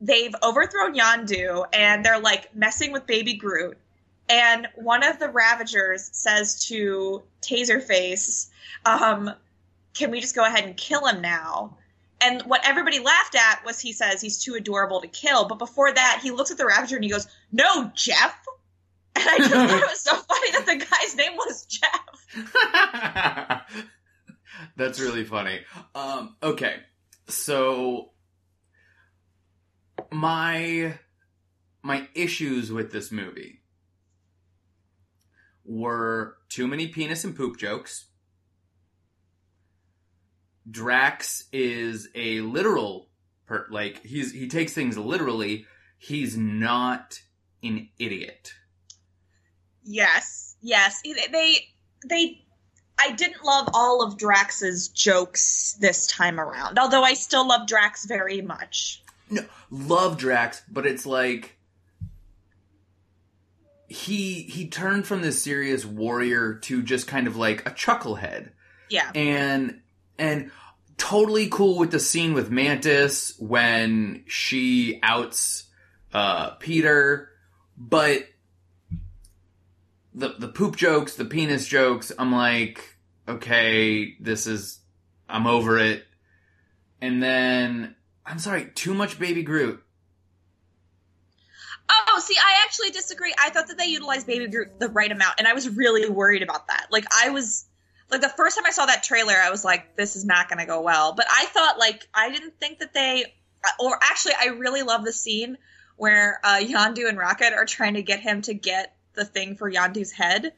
they've 0.00 0.34
overthrown 0.42 0.94
Yondu 0.94 1.64
and 1.72 2.04
they're 2.04 2.20
like 2.20 2.54
messing 2.54 2.92
with 2.92 3.06
Baby 3.06 3.34
Groot, 3.34 3.76
and 4.28 4.68
one 4.74 5.02
of 5.02 5.18
the 5.18 5.28
Ravagers 5.28 6.10
says 6.12 6.66
to 6.66 7.22
Taserface, 7.42 8.48
um, 8.84 9.32
"Can 9.94 10.10
we 10.10 10.20
just 10.20 10.34
go 10.34 10.44
ahead 10.44 10.64
and 10.64 10.76
kill 10.76 11.06
him 11.06 11.20
now?" 11.20 11.76
And 12.20 12.42
what 12.42 12.66
everybody 12.66 12.98
laughed 12.98 13.36
at 13.36 13.64
was 13.64 13.78
he 13.78 13.92
says 13.92 14.20
he's 14.20 14.42
too 14.42 14.54
adorable 14.54 15.00
to 15.00 15.08
kill, 15.08 15.46
but 15.46 15.58
before 15.58 15.92
that 15.92 16.20
he 16.22 16.30
looks 16.30 16.50
at 16.50 16.58
the 16.58 16.66
Ravager 16.66 16.96
and 16.96 17.04
he 17.04 17.10
goes, 17.10 17.26
"No, 17.52 17.90
Jeff." 17.94 18.36
And 19.14 19.28
I 19.28 19.38
just 19.38 19.50
thought 19.50 19.82
it 19.82 19.88
was 19.88 20.00
so 20.00 20.14
funny 20.14 20.50
that 20.52 20.66
the 20.66 20.76
guy's 20.76 21.16
name 21.16 21.36
was 21.36 21.66
Jeff. 21.66 22.08
That's 24.76 25.00
really 25.00 25.24
funny. 25.24 25.60
Um, 25.94 26.36
okay, 26.42 26.76
so 27.26 28.10
my 30.10 30.98
my 31.82 32.08
issues 32.14 32.72
with 32.72 32.92
this 32.92 33.10
movie 33.12 33.60
were 35.64 36.36
too 36.48 36.66
many 36.66 36.88
penis 36.88 37.24
and 37.24 37.36
poop 37.36 37.58
jokes. 37.58 38.06
Drax 40.70 41.44
is 41.52 42.08
a 42.14 42.40
literal 42.40 43.08
per 43.46 43.66
like 43.70 44.04
he's 44.04 44.32
he 44.32 44.48
takes 44.48 44.72
things 44.72 44.96
literally. 44.98 45.66
He's 45.98 46.36
not 46.36 47.20
an 47.62 47.88
idiot. 47.98 48.52
Yes, 49.82 50.56
yes. 50.60 51.00
They 51.02 51.68
they 52.06 52.44
I 52.98 53.12
didn't 53.12 53.44
love 53.44 53.68
all 53.72 54.02
of 54.02 54.18
Drax's 54.18 54.88
jokes 54.88 55.76
this 55.80 56.06
time 56.06 56.40
around. 56.40 56.78
Although 56.78 57.04
I 57.04 57.14
still 57.14 57.46
love 57.46 57.66
Drax 57.66 58.06
very 58.06 58.42
much. 58.42 59.02
No, 59.30 59.42
love 59.70 60.16
Drax, 60.18 60.62
but 60.70 60.86
it's 60.86 61.06
like 61.06 61.58
he 63.88 64.42
he 64.42 64.68
turned 64.68 65.06
from 65.06 65.22
this 65.22 65.42
serious 65.42 65.84
warrior 65.84 66.54
to 66.54 66.82
just 66.82 67.06
kind 67.06 67.26
of 67.26 67.36
like 67.36 67.66
a 67.66 67.70
chucklehead. 67.70 68.50
Yeah. 68.90 69.10
And 69.14 69.80
and 70.18 70.50
totally 70.96 71.48
cool 71.48 71.78
with 71.78 71.90
the 71.90 72.00
scene 72.00 72.34
with 72.34 72.50
Mantis 72.50 73.34
when 73.38 74.24
she 74.26 75.00
outs 75.02 75.64
uh 76.12 76.50
Peter, 76.56 77.30
but 77.76 78.24
the 80.14 80.34
the 80.38 80.48
poop 80.48 80.76
jokes, 80.76 81.14
the 81.14 81.24
penis 81.24 81.66
jokes, 81.66 82.12
I'm 82.18 82.32
like, 82.32 82.96
okay, 83.26 84.16
this 84.20 84.46
is 84.46 84.80
I'm 85.28 85.46
over 85.46 85.78
it. 85.78 86.04
And 87.00 87.22
then 87.22 87.94
I'm 88.28 88.38
sorry, 88.38 88.70
too 88.74 88.94
much 88.94 89.18
baby 89.18 89.42
Groot. 89.42 89.82
Oh, 91.90 92.20
see, 92.20 92.36
I 92.36 92.64
actually 92.64 92.90
disagree. 92.90 93.34
I 93.38 93.48
thought 93.50 93.68
that 93.68 93.78
they 93.78 93.86
utilized 93.86 94.26
Baby 94.26 94.48
Groot 94.48 94.78
the 94.78 94.90
right 94.90 95.10
amount, 95.10 95.36
and 95.38 95.48
I 95.48 95.54
was 95.54 95.68
really 95.70 96.08
worried 96.08 96.42
about 96.42 96.68
that. 96.68 96.88
Like, 96.90 97.06
I 97.16 97.30
was 97.30 97.64
like 98.10 98.20
the 98.20 98.28
first 98.28 98.56
time 98.56 98.66
I 98.66 98.70
saw 98.70 98.86
that 98.86 99.02
trailer, 99.02 99.34
I 99.34 99.50
was 99.50 99.64
like, 99.64 99.96
this 99.96 100.16
is 100.16 100.24
not 100.24 100.48
going 100.48 100.58
to 100.58 100.66
go 100.66 100.80
well. 100.80 101.12
But 101.12 101.26
I 101.30 101.46
thought 101.46 101.78
like 101.78 102.06
I 102.14 102.30
didn't 102.30 102.58
think 102.58 102.80
that 102.80 102.94
they, 102.94 103.34
or 103.78 103.98
actually, 104.02 104.34
I 104.40 104.46
really 104.46 104.82
love 104.82 105.04
the 105.04 105.12
scene 105.12 105.58
where 105.96 106.40
uh, 106.44 106.58
Yondu 106.58 107.08
and 107.08 107.18
Rocket 107.18 107.52
are 107.52 107.66
trying 107.66 107.94
to 107.94 108.02
get 108.02 108.20
him 108.20 108.42
to 108.42 108.54
get 108.54 108.94
the 109.14 109.24
thing 109.24 109.56
for 109.56 109.70
Yondu's 109.70 110.12
head. 110.12 110.52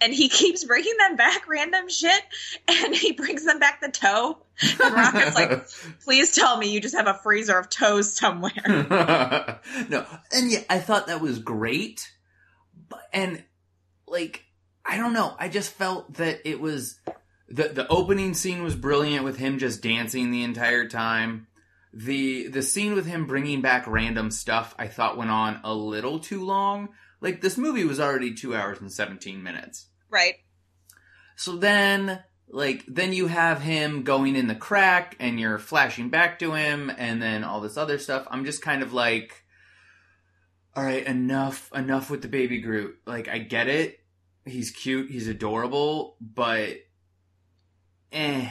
And 0.00 0.12
he 0.12 0.28
keeps 0.28 0.64
bringing 0.64 0.96
them 0.98 1.16
back 1.16 1.48
random 1.48 1.88
shit, 1.88 2.22
and 2.68 2.94
he 2.94 3.12
brings 3.12 3.44
them 3.44 3.58
back 3.58 3.80
the 3.80 3.88
toe. 3.88 4.38
And 4.60 4.94
Rocket's 4.94 5.34
like, 5.34 5.68
please 6.04 6.34
tell 6.34 6.58
me 6.58 6.70
you 6.70 6.80
just 6.80 6.94
have 6.94 7.06
a 7.06 7.14
freezer 7.14 7.58
of 7.58 7.70
toes 7.70 8.14
somewhere. 8.14 8.52
no, 9.88 10.06
and 10.32 10.50
yeah, 10.50 10.64
I 10.68 10.78
thought 10.80 11.06
that 11.06 11.20
was 11.20 11.38
great, 11.38 12.12
but 12.88 13.02
and 13.12 13.42
like 14.06 14.44
I 14.84 14.96
don't 14.96 15.12
know, 15.12 15.34
I 15.38 15.48
just 15.48 15.72
felt 15.72 16.14
that 16.14 16.48
it 16.48 16.60
was 16.60 17.00
the 17.48 17.68
the 17.68 17.88
opening 17.88 18.34
scene 18.34 18.62
was 18.62 18.76
brilliant 18.76 19.24
with 19.24 19.38
him 19.38 19.58
just 19.58 19.82
dancing 19.82 20.30
the 20.30 20.42
entire 20.42 20.88
time. 20.88 21.46
The 21.92 22.48
the 22.48 22.62
scene 22.62 22.94
with 22.94 23.06
him 23.06 23.26
bringing 23.26 23.62
back 23.62 23.86
random 23.86 24.30
stuff 24.30 24.74
I 24.78 24.86
thought 24.86 25.16
went 25.16 25.30
on 25.30 25.60
a 25.64 25.74
little 25.74 26.18
too 26.18 26.44
long. 26.44 26.90
Like 27.26 27.40
this 27.40 27.58
movie 27.58 27.82
was 27.82 27.98
already 27.98 28.34
2 28.34 28.54
hours 28.54 28.80
and 28.80 28.92
17 28.92 29.42
minutes. 29.42 29.88
right. 30.08 30.36
So 31.34 31.56
then, 31.56 32.22
like, 32.48 32.84
then 32.86 33.12
you 33.12 33.26
have 33.26 33.60
him 33.60 34.04
going 34.04 34.36
in 34.36 34.46
the 34.46 34.54
crack 34.54 35.16
and 35.18 35.40
you're 35.40 35.58
flashing 35.58 36.08
back 36.08 36.38
to 36.38 36.52
him 36.54 36.88
and 36.96 37.20
then 37.20 37.42
all 37.42 37.60
this 37.60 37.76
other 37.76 37.98
stuff. 37.98 38.28
I'm 38.30 38.44
just 38.44 38.62
kind 38.62 38.80
of 38.80 38.92
like, 38.92 39.44
all 40.76 40.84
right, 40.84 41.04
enough, 41.04 41.68
enough 41.74 42.10
with 42.10 42.22
the 42.22 42.28
baby 42.28 42.60
Groot. 42.60 42.94
Like, 43.06 43.26
I 43.26 43.38
get 43.38 43.66
it. 43.66 43.98
He's 44.44 44.70
cute. 44.70 45.10
He's 45.10 45.26
adorable, 45.26 46.16
but 46.20 46.76
eh. 48.12 48.48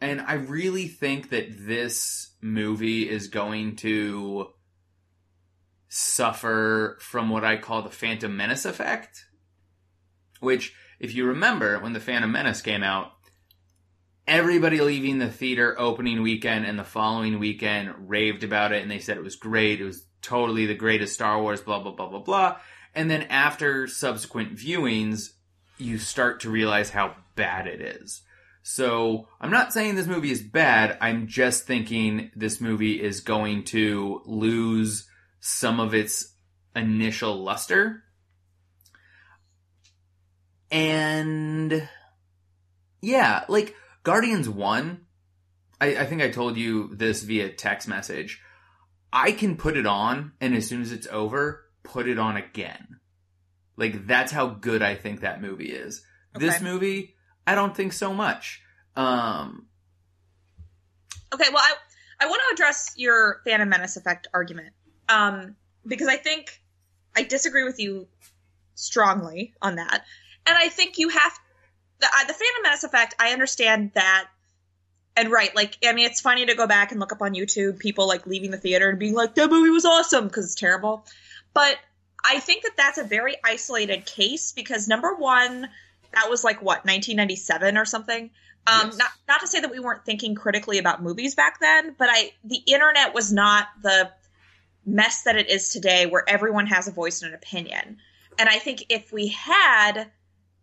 And 0.00 0.20
I 0.20 0.34
really 0.34 0.88
think 0.88 1.30
that 1.30 1.64
this 1.64 2.30
movie 2.42 3.08
is 3.08 3.28
going 3.28 3.76
to 3.76 4.48
suffer 5.88 6.98
from 7.00 7.30
what 7.30 7.44
I 7.44 7.56
call 7.56 7.82
the 7.82 7.90
Phantom 7.90 8.36
Menace 8.36 8.64
effect 8.64 9.24
Which, 10.40 10.74
if 11.00 11.14
you 11.14 11.26
remember, 11.26 11.78
when 11.78 11.92
the 11.92 12.00
Phantom 12.00 12.30
Menace 12.30 12.62
came 12.62 12.82
out, 12.82 13.12
everybody 14.26 14.80
leaving 14.80 15.18
the 15.18 15.30
theater 15.30 15.74
opening 15.78 16.22
weekend 16.22 16.66
and 16.66 16.78
the 16.78 16.84
following 16.84 17.38
weekend 17.38 17.94
raved 18.08 18.44
about 18.44 18.72
it, 18.72 18.82
and 18.82 18.90
they 18.90 18.98
said 18.98 19.16
it 19.16 19.24
was 19.24 19.36
great. 19.36 19.80
It 19.80 19.84
was 19.84 20.04
totally 20.22 20.66
the 20.66 20.74
greatest 20.74 21.14
Star 21.14 21.40
Wars. 21.40 21.60
Blah 21.60 21.80
blah 21.80 21.92
blah 21.92 22.08
blah 22.08 22.20
blah. 22.20 22.56
And 22.94 23.10
then 23.10 23.22
after 23.24 23.86
subsequent 23.86 24.56
viewings, 24.56 25.30
you 25.78 25.98
start 25.98 26.40
to 26.40 26.50
realize 26.50 26.90
how 26.90 27.16
bad 27.34 27.66
it 27.66 27.80
is. 27.80 28.22
So 28.62 29.28
I'm 29.40 29.50
not 29.50 29.72
saying 29.72 29.94
this 29.94 30.06
movie 30.06 30.30
is 30.30 30.42
bad. 30.42 30.98
I'm 31.00 31.26
just 31.26 31.66
thinking 31.66 32.30
this 32.36 32.60
movie 32.60 33.00
is 33.00 33.20
going 33.20 33.64
to 33.64 34.20
lose 34.26 35.07
some 35.48 35.80
of 35.80 35.94
its 35.94 36.34
initial 36.76 37.42
luster. 37.42 38.04
And 40.70 41.88
yeah, 43.00 43.44
like 43.48 43.74
Guardians 44.02 44.48
1, 44.48 45.00
I, 45.80 45.96
I 45.96 46.04
think 46.04 46.20
I 46.22 46.30
told 46.30 46.56
you 46.56 46.94
this 46.94 47.22
via 47.22 47.50
text 47.50 47.88
message. 47.88 48.42
I 49.10 49.32
can 49.32 49.56
put 49.56 49.78
it 49.78 49.86
on, 49.86 50.32
and 50.38 50.54
as 50.54 50.66
soon 50.66 50.82
as 50.82 50.92
it's 50.92 51.06
over, 51.06 51.64
put 51.82 52.06
it 52.06 52.18
on 52.18 52.36
again. 52.36 53.00
Like, 53.76 54.06
that's 54.06 54.32
how 54.32 54.48
good 54.48 54.82
I 54.82 54.96
think 54.96 55.20
that 55.20 55.40
movie 55.40 55.72
is. 55.72 56.02
This 56.34 56.60
movie, 56.60 57.14
I 57.46 57.54
don't 57.54 57.74
think 57.74 57.94
so 57.94 58.12
much. 58.12 58.60
Um, 58.96 59.68
Okay, 61.32 61.44
well, 61.52 61.62
I, 61.62 61.74
I 62.20 62.26
want 62.26 62.42
to 62.48 62.54
address 62.54 62.92
your 62.96 63.40
Phantom 63.44 63.68
Menace 63.68 63.96
effect 63.96 64.28
argument 64.32 64.74
um, 65.08 65.56
because 65.86 66.08
I 66.08 66.16
think 66.16 66.60
I 67.16 67.22
disagree 67.22 67.64
with 67.64 67.78
you 67.78 68.06
strongly 68.74 69.54
on 69.60 69.76
that, 69.76 70.04
and 70.46 70.56
I 70.56 70.68
think 70.68 70.98
you 70.98 71.08
have 71.08 71.38
the 72.00 72.06
uh, 72.06 72.24
the 72.26 72.32
Phantom 72.32 72.62
Menace 72.62 72.84
effect. 72.84 73.14
I 73.18 73.32
understand 73.32 73.92
that, 73.94 74.28
and 75.16 75.30
right, 75.30 75.54
like 75.54 75.78
I 75.86 75.92
mean, 75.92 76.06
it's 76.06 76.20
funny 76.20 76.46
to 76.46 76.54
go 76.54 76.66
back 76.66 76.90
and 76.90 77.00
look 77.00 77.12
up 77.12 77.22
on 77.22 77.34
YouTube 77.34 77.78
people 77.78 78.06
like 78.06 78.26
leaving 78.26 78.50
the 78.50 78.58
theater 78.58 78.88
and 78.88 78.98
being 78.98 79.14
like, 79.14 79.34
"That 79.34 79.50
movie 79.50 79.70
was 79.70 79.84
awesome" 79.84 80.28
because 80.28 80.44
it's 80.46 80.54
terrible, 80.54 81.04
but 81.54 81.78
I 82.24 82.40
think 82.40 82.62
that 82.64 82.76
that's 82.76 82.98
a 82.98 83.04
very 83.04 83.36
isolated 83.44 84.06
case 84.06 84.52
because 84.52 84.88
number 84.88 85.14
one, 85.14 85.68
that 86.12 86.28
was 86.28 86.44
like 86.44 86.60
what 86.60 86.84
1997 86.84 87.76
or 87.76 87.84
something. 87.84 88.30
Um, 88.66 88.86
Yes. 88.86 88.96
Not 88.98 89.10
not 89.28 89.40
to 89.40 89.46
say 89.46 89.60
that 89.60 89.70
we 89.70 89.80
weren't 89.80 90.04
thinking 90.04 90.34
critically 90.34 90.78
about 90.78 91.02
movies 91.02 91.34
back 91.34 91.60
then, 91.60 91.94
but 91.98 92.08
I 92.10 92.32
the 92.44 92.60
internet 92.66 93.14
was 93.14 93.32
not 93.32 93.68
the 93.82 94.10
mess 94.86 95.22
that 95.22 95.36
it 95.36 95.50
is 95.50 95.68
today, 95.68 96.06
where 96.06 96.28
everyone 96.28 96.66
has 96.66 96.88
a 96.88 96.92
voice 96.92 97.22
and 97.22 97.30
an 97.30 97.34
opinion. 97.34 97.98
And 98.38 98.48
I 98.48 98.58
think 98.58 98.86
if 98.88 99.12
we 99.12 99.28
had 99.28 100.10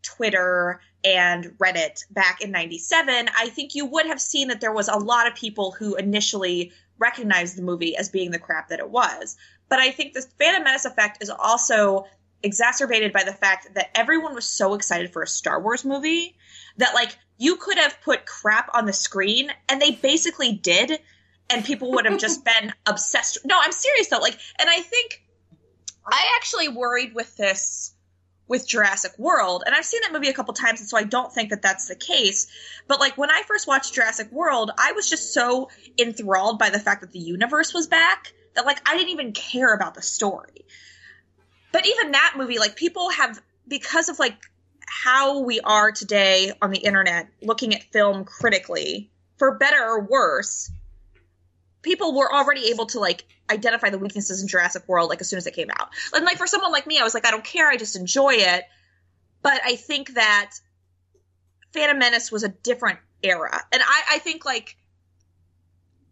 Twitter 0.02 0.82
and 1.04 1.46
Reddit 1.58 2.04
back 2.12 2.42
in 2.42 2.52
97, 2.52 3.30
I 3.38 3.50
think 3.50 3.76
you 3.76 3.86
would 3.86 4.06
have 4.06 4.22
seen 4.22 4.48
that 4.48 4.62
there 4.62 4.74
was 4.74 4.88
a 4.88 4.98
lot 4.98 5.28
of 5.28 5.36
people 5.36 5.72
who 5.72 5.96
initially 5.96 6.72
recognized 6.98 7.58
the 7.58 7.62
movie 7.62 7.98
as 7.98 8.10
being 8.10 8.32
the 8.32 8.40
crap 8.40 8.70
that 8.70 8.80
it 8.80 8.90
was. 8.90 9.38
But 9.70 9.80
I 9.80 9.92
think 9.92 10.14
this 10.14 10.28
Phantom 10.40 10.64
Menace 10.64 10.86
effect 10.86 11.22
is 11.22 11.30
also 11.30 12.06
exacerbated 12.44 13.12
by 13.12 13.24
the 13.24 13.34
fact 13.34 13.74
that 13.74 13.90
everyone 13.96 14.36
was 14.36 14.46
so 14.46 14.76
excited 14.76 15.12
for 15.12 15.24
a 15.24 15.28
Star 15.28 15.60
Wars 15.62 15.84
movie 15.84 16.36
that 16.78 16.94
like 16.94 17.18
you 17.38 17.56
could 17.56 17.78
have 17.78 18.00
put 18.04 18.26
crap 18.26 18.70
on 18.74 18.86
the 18.86 18.94
screen 18.94 19.52
and 19.68 19.82
they 19.82 19.92
basically 19.92 20.54
did 20.54 21.00
and 21.50 21.64
people 21.64 21.92
would 21.92 22.06
have 22.06 22.20
just 22.20 22.44
been 22.44 22.74
obsessed. 22.86 23.40
No, 23.46 23.60
I'm 23.62 23.72
serious 23.72 24.08
though. 24.08 24.20
Like 24.20 24.38
and 24.60 24.70
I 24.70 24.82
think 24.82 25.24
I 26.06 26.36
actually 26.38 26.70
worried 26.70 27.14
with 27.14 27.36
this 27.38 27.94
with 28.48 28.68
Jurassic 28.68 29.18
World, 29.18 29.64
and 29.66 29.74
I've 29.74 29.86
seen 29.86 30.02
that 30.04 30.14
movie 30.14 30.30
a 30.30 30.34
couple 30.34 30.54
times, 30.54 30.80
and 30.80 30.88
so 30.88 30.98
I 30.98 31.04
don't 31.04 31.34
think 31.34 31.50
that 31.50 31.64
that's 31.64 31.88
the 31.88 31.96
case. 31.96 32.48
But 32.88 33.00
like 33.00 33.18
when 33.18 33.32
I 33.32 33.42
first 33.48 33.68
watched 33.68 33.94
Jurassic 33.96 34.32
World, 34.32 34.72
I 34.78 34.92
was 34.92 35.10
just 35.10 35.34
so 35.34 35.70
enthralled 35.98 36.60
by 36.60 36.70
the 36.70 36.80
fact 36.80 37.02
that 37.02 37.12
the 37.12 37.20
universe 37.20 37.74
was 37.74 37.88
back 37.88 38.34
that 38.56 38.66
like 38.66 38.80
I 38.88 38.98
didn't 38.98 39.10
even 39.10 39.32
care 39.32 39.74
about 39.74 39.96
the 39.96 40.02
story. 40.02 40.66
But 41.72 41.86
even 41.86 42.12
that 42.12 42.36
movie, 42.38 42.60
like 42.60 42.76
people 42.76 43.10
have 43.10 43.42
because 43.68 44.10
of 44.10 44.20
like 44.20 44.38
how 44.88 45.40
we 45.40 45.60
are 45.60 45.92
today 45.92 46.54
on 46.62 46.72
the 46.72 46.78
internet 46.78 47.28
looking 47.42 47.74
at 47.74 47.84
film 47.84 48.24
critically, 48.24 49.10
for 49.38 49.58
better 49.58 49.84
or 49.84 50.02
worse, 50.02 50.72
people 51.86 52.14
were 52.14 52.34
already 52.34 52.72
able 52.72 52.88
to 52.88 53.00
like 53.00 53.24
identify 53.50 53.92
the 53.92 54.00
weaknesses 54.00 54.42
in 54.42 54.48
Jurassic 54.48 54.88
World 54.88 55.10
like 55.10 55.22
as 55.22 55.30
soon 55.30 55.38
as 55.38 55.46
it 55.46 55.54
came 55.54 55.70
out. 55.70 55.90
And 56.14 56.26
like 56.26 56.38
for 56.38 56.48
someone 56.48 56.72
like 56.72 56.88
me, 56.88 57.00
I 57.00 57.04
was 57.04 57.14
like, 57.14 57.26
I 57.26 57.32
don't 57.32 57.44
care, 57.44 57.70
I 57.70 57.78
just 57.78 57.96
enjoy 57.96 58.34
it. 58.34 58.64
But 59.44 59.62
I 59.64 59.76
think 59.76 60.16
that 60.16 60.52
Phantom 61.72 62.00
Menace 62.00 62.32
was 62.32 62.44
a 62.44 62.50
different 62.50 63.00
era. 63.24 63.62
And 63.72 63.82
I, 63.84 64.02
I 64.14 64.18
think 64.20 64.44
like 64.44 64.76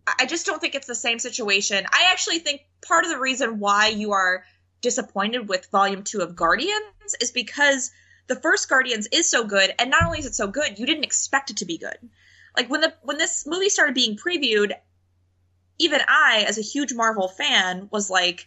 I 0.06 0.26
just 0.28 0.46
don't 0.46 0.62
think 0.62 0.76
it's 0.76 0.88
the 0.88 0.96
same 0.96 1.18
situation. 1.18 1.86
I 1.92 2.10
actually 2.12 2.40
think 2.40 2.62
part 2.86 3.06
of 3.06 3.10
the 3.10 3.20
reason 3.20 3.60
why 3.60 3.88
you 3.88 4.12
are 4.12 4.44
disappointed 4.82 5.48
with 5.48 5.72
volume 5.72 6.04
two 6.04 6.22
of 6.22 6.36
Guardians 6.36 7.16
is 7.20 7.32
because 7.32 7.92
the 8.28 8.36
first 8.36 8.70
Guardians 8.70 9.08
is 9.12 9.30
so 9.30 9.46
good, 9.46 9.74
and 9.80 9.90
not 9.90 10.04
only 10.04 10.20
is 10.20 10.26
it 10.26 10.36
so 10.36 10.48
good, 10.48 10.78
you 10.78 10.86
didn't 10.86 11.06
expect 11.06 11.50
it 11.50 11.58
to 11.58 11.66
be 11.66 11.78
good. 11.78 11.98
Like 12.56 12.70
when 12.70 12.82
the 12.82 12.94
when 13.02 13.18
this 13.18 13.48
movie 13.48 13.70
started 13.70 13.96
being 13.96 14.18
previewed, 14.18 14.74
even 15.80 16.02
I, 16.08 16.46
as 16.48 16.58
a 16.58 16.62
huge 16.62 16.94
Marvel 16.94 17.28
fan, 17.28 17.90
was 17.92 18.10
like, 18.10 18.46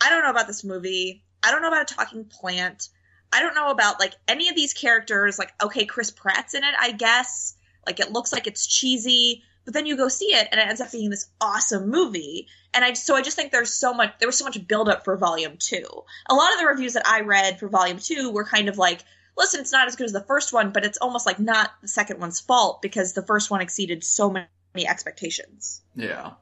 I 0.00 0.10
don't 0.10 0.22
know 0.22 0.30
about 0.30 0.46
this 0.46 0.64
movie. 0.64 1.24
I 1.42 1.50
don't 1.50 1.62
know 1.62 1.68
about 1.68 1.90
a 1.90 1.94
talking 1.94 2.24
plant. 2.24 2.88
I 3.32 3.40
don't 3.40 3.54
know 3.54 3.70
about 3.70 4.00
like 4.00 4.14
any 4.28 4.48
of 4.48 4.54
these 4.54 4.72
characters. 4.72 5.38
Like, 5.38 5.52
okay, 5.62 5.84
Chris 5.86 6.10
Pratt's 6.10 6.54
in 6.54 6.64
it, 6.64 6.74
I 6.78 6.92
guess. 6.92 7.56
Like, 7.86 8.00
it 8.00 8.12
looks 8.12 8.32
like 8.32 8.46
it's 8.46 8.66
cheesy, 8.66 9.42
but 9.64 9.74
then 9.74 9.86
you 9.86 9.96
go 9.96 10.08
see 10.08 10.26
it, 10.26 10.48
and 10.50 10.60
it 10.60 10.66
ends 10.66 10.80
up 10.80 10.92
being 10.92 11.10
this 11.10 11.28
awesome 11.40 11.90
movie. 11.90 12.48
And 12.72 12.84
I 12.84 12.92
so 12.94 13.14
I 13.14 13.22
just 13.22 13.36
think 13.36 13.52
there's 13.52 13.72
so 13.72 13.94
much 13.94 14.14
there 14.18 14.28
was 14.28 14.38
so 14.38 14.44
much 14.44 14.66
buildup 14.66 15.04
for 15.04 15.16
Volume 15.16 15.56
Two. 15.58 15.86
A 16.28 16.34
lot 16.34 16.52
of 16.52 16.58
the 16.58 16.66
reviews 16.66 16.94
that 16.94 17.06
I 17.06 17.20
read 17.20 17.58
for 17.58 17.68
Volume 17.68 17.98
Two 17.98 18.30
were 18.30 18.44
kind 18.44 18.68
of 18.68 18.78
like, 18.78 19.00
listen, 19.36 19.60
it's 19.60 19.72
not 19.72 19.88
as 19.88 19.96
good 19.96 20.06
as 20.06 20.12
the 20.12 20.20
first 20.20 20.52
one, 20.52 20.70
but 20.70 20.84
it's 20.84 20.98
almost 20.98 21.26
like 21.26 21.38
not 21.38 21.70
the 21.82 21.88
second 21.88 22.20
one's 22.20 22.40
fault 22.40 22.82
because 22.82 23.12
the 23.12 23.22
first 23.22 23.50
one 23.50 23.60
exceeded 23.60 24.04
so 24.04 24.30
many 24.30 24.48
expectations. 24.86 25.82
Yeah. 25.94 26.32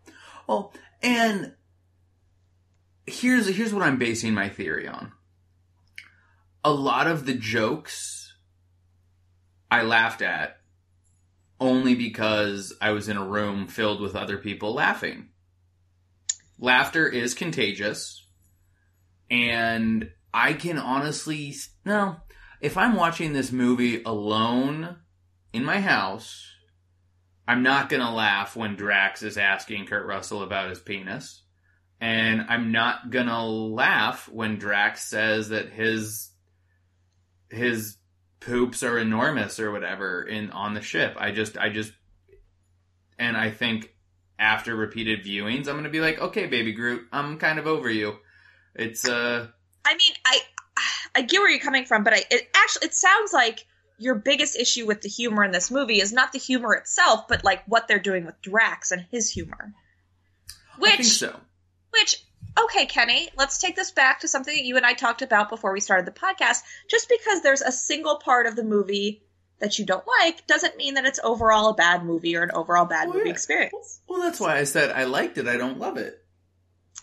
Well, 0.46 0.72
and 1.02 1.54
here's 3.06 3.48
here's 3.48 3.74
what 3.74 3.82
I'm 3.82 3.98
basing 3.98 4.34
my 4.34 4.48
theory 4.48 4.86
on. 4.86 5.12
A 6.64 6.72
lot 6.72 7.06
of 7.06 7.26
the 7.26 7.34
jokes 7.34 8.34
I 9.70 9.82
laughed 9.82 10.22
at 10.22 10.58
only 11.58 11.94
because 11.94 12.74
I 12.80 12.90
was 12.90 13.08
in 13.08 13.16
a 13.16 13.24
room 13.24 13.66
filled 13.68 14.00
with 14.00 14.16
other 14.16 14.36
people 14.36 14.74
laughing. 14.74 15.28
Laughter 16.58 17.08
is 17.08 17.34
contagious, 17.34 18.26
and 19.30 20.10
I 20.34 20.52
can 20.54 20.78
honestly 20.78 21.54
no. 21.84 22.16
If 22.60 22.76
I'm 22.76 22.94
watching 22.94 23.32
this 23.32 23.50
movie 23.50 24.02
alone 24.04 24.96
in 25.52 25.64
my 25.64 25.80
house, 25.80 26.51
I'm 27.46 27.62
not 27.62 27.88
gonna 27.88 28.14
laugh 28.14 28.56
when 28.56 28.76
Drax 28.76 29.22
is 29.22 29.36
asking 29.36 29.86
Kurt 29.86 30.06
Russell 30.06 30.42
about 30.42 30.70
his 30.70 30.80
penis. 30.80 31.42
And 32.00 32.42
I'm 32.48 32.72
not 32.72 33.10
gonna 33.10 33.44
laugh 33.46 34.28
when 34.28 34.58
Drax 34.58 35.04
says 35.04 35.50
that 35.50 35.70
his 35.70 36.30
his 37.50 37.96
poops 38.40 38.82
are 38.82 38.98
enormous 38.98 39.60
or 39.60 39.70
whatever 39.70 40.22
in 40.22 40.50
on 40.50 40.74
the 40.74 40.80
ship. 40.80 41.16
I 41.18 41.32
just 41.32 41.56
I 41.58 41.68
just 41.68 41.92
and 43.18 43.36
I 43.36 43.50
think 43.50 43.94
after 44.38 44.74
repeated 44.74 45.24
viewings 45.24 45.68
I'm 45.68 45.76
gonna 45.76 45.90
be 45.90 46.00
like, 46.00 46.20
okay, 46.20 46.46
baby 46.46 46.72
Groot, 46.72 47.06
I'm 47.12 47.38
kind 47.38 47.58
of 47.58 47.66
over 47.66 47.90
you. 47.90 48.16
It's 48.74 49.08
uh 49.08 49.48
I 49.84 49.92
mean, 49.94 50.16
I 50.24 50.40
I 51.14 51.22
get 51.22 51.40
where 51.40 51.50
you're 51.50 51.60
coming 51.60 51.84
from, 51.84 52.04
but 52.04 52.14
I 52.14 52.22
it 52.30 52.48
actually 52.54 52.86
it 52.86 52.94
sounds 52.94 53.32
like 53.32 53.66
your 54.02 54.14
biggest 54.16 54.56
issue 54.56 54.86
with 54.86 55.00
the 55.02 55.08
humor 55.08 55.44
in 55.44 55.52
this 55.52 55.70
movie 55.70 56.00
is 56.00 56.12
not 56.12 56.32
the 56.32 56.38
humor 56.38 56.74
itself, 56.74 57.28
but 57.28 57.44
like 57.44 57.62
what 57.66 57.88
they're 57.88 57.98
doing 57.98 58.26
with 58.26 58.40
Drax 58.42 58.90
and 58.92 59.06
his 59.10 59.30
humor. 59.30 59.72
I 60.48 60.80
think 60.86 60.98
Which 60.98 61.06
so. 61.08 61.38
which 61.90 62.24
okay, 62.58 62.86
Kenny, 62.86 63.28
let's 63.38 63.58
take 63.58 63.76
this 63.76 63.90
back 63.92 64.20
to 64.20 64.28
something 64.28 64.54
that 64.54 64.64
you 64.64 64.76
and 64.76 64.84
I 64.84 64.94
talked 64.94 65.22
about 65.22 65.48
before 65.48 65.72
we 65.72 65.80
started 65.80 66.06
the 66.06 66.18
podcast. 66.18 66.58
Just 66.90 67.08
because 67.08 67.42
there's 67.42 67.62
a 67.62 67.72
single 67.72 68.16
part 68.16 68.46
of 68.46 68.56
the 68.56 68.64
movie 68.64 69.22
that 69.60 69.78
you 69.78 69.86
don't 69.86 70.04
like 70.20 70.46
doesn't 70.46 70.76
mean 70.76 70.94
that 70.94 71.04
it's 71.04 71.20
overall 71.22 71.68
a 71.68 71.74
bad 71.74 72.04
movie 72.04 72.36
or 72.36 72.42
an 72.42 72.50
overall 72.52 72.84
bad 72.84 73.08
Oh, 73.08 73.12
movie 73.12 73.26
yeah. 73.28 73.32
experience. 73.32 74.00
Well 74.08 74.20
that's 74.20 74.40
why 74.40 74.56
I 74.58 74.64
said 74.64 74.90
I 74.90 75.04
liked 75.04 75.38
it, 75.38 75.46
I 75.46 75.56
don't 75.56 75.78
love 75.78 75.96
it. 75.98 76.18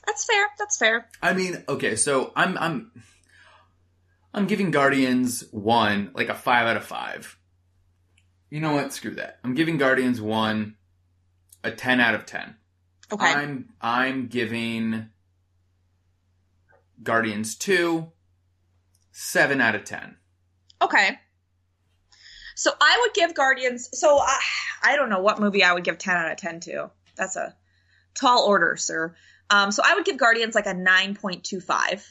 That's 0.06 0.26
fair. 0.26 0.48
That's 0.58 0.78
fair. 0.78 1.08
I 1.22 1.34
mean, 1.34 1.64
okay, 1.70 1.96
so 1.96 2.34
I'm 2.36 2.58
I'm 2.58 2.92
I'm 4.34 4.48
giving 4.48 4.72
Guardians 4.72 5.44
one 5.52 6.12
like 6.14 6.30
a 6.30 6.36
five 6.36 6.68
out 6.68 6.78
of 6.78 6.84
five. 6.86 7.38
You 8.50 8.60
know 8.60 8.74
what? 8.74 8.94
Screw 8.94 9.16
that. 9.16 9.40
I'm 9.44 9.54
giving 9.54 9.78
Guardians 9.78 10.22
one 10.22 10.76
a 11.64 11.72
ten 11.72 12.00
out 12.00 12.16
of 12.16 12.26
ten. 12.26 12.56
Okay. 13.12 13.26
I'm 13.26 13.70
I'm 13.82 14.28
giving 14.28 15.10
Guardians 17.02 17.56
two 17.56 18.12
seven 19.12 19.62
out 19.62 19.76
of 19.76 19.84
ten. 19.84 20.18
Okay. 20.82 21.18
So 22.56 22.72
I 22.80 23.00
would 23.02 23.14
give 23.14 23.34
Guardians. 23.36 23.90
So 23.94 24.20
I, 24.20 24.38
I 24.84 24.96
don't 24.98 25.10
know 25.10 25.22
what 25.22 25.40
movie 25.40 25.64
I 25.64 25.72
would 25.72 25.86
give 25.86 25.98
10 25.98 26.18
out 26.18 26.30
of 26.30 26.38
10 26.38 26.60
to. 26.62 26.92
That's 27.16 27.38
a 27.38 27.56
tall 28.16 28.44
order, 28.46 28.76
sir. 28.76 29.16
Um, 29.50 29.72
so 29.72 29.82
I 29.86 29.96
would 29.96 30.04
give 30.04 30.18
Guardians 30.18 30.56
like 30.56 30.66
a 30.66 30.74
9.25. 30.74 32.06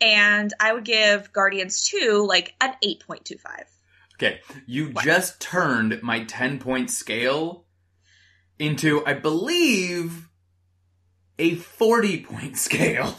And 0.00 0.52
I 0.58 0.72
would 0.72 0.84
give 0.84 1.32
Guardians 1.32 1.84
2 1.88 2.24
like 2.26 2.54
an 2.60 2.74
8.25. 2.82 3.36
Okay, 4.14 4.40
you 4.66 4.88
What? 4.90 5.04
just 5.04 5.40
turned 5.40 6.02
my 6.02 6.24
10 6.24 6.58
point 6.58 6.90
scale 6.90 7.64
into, 8.58 9.04
I 9.06 9.14
believe, 9.14 10.28
a 11.38 11.54
40 11.54 12.24
point 12.24 12.56
scale. 12.68 13.14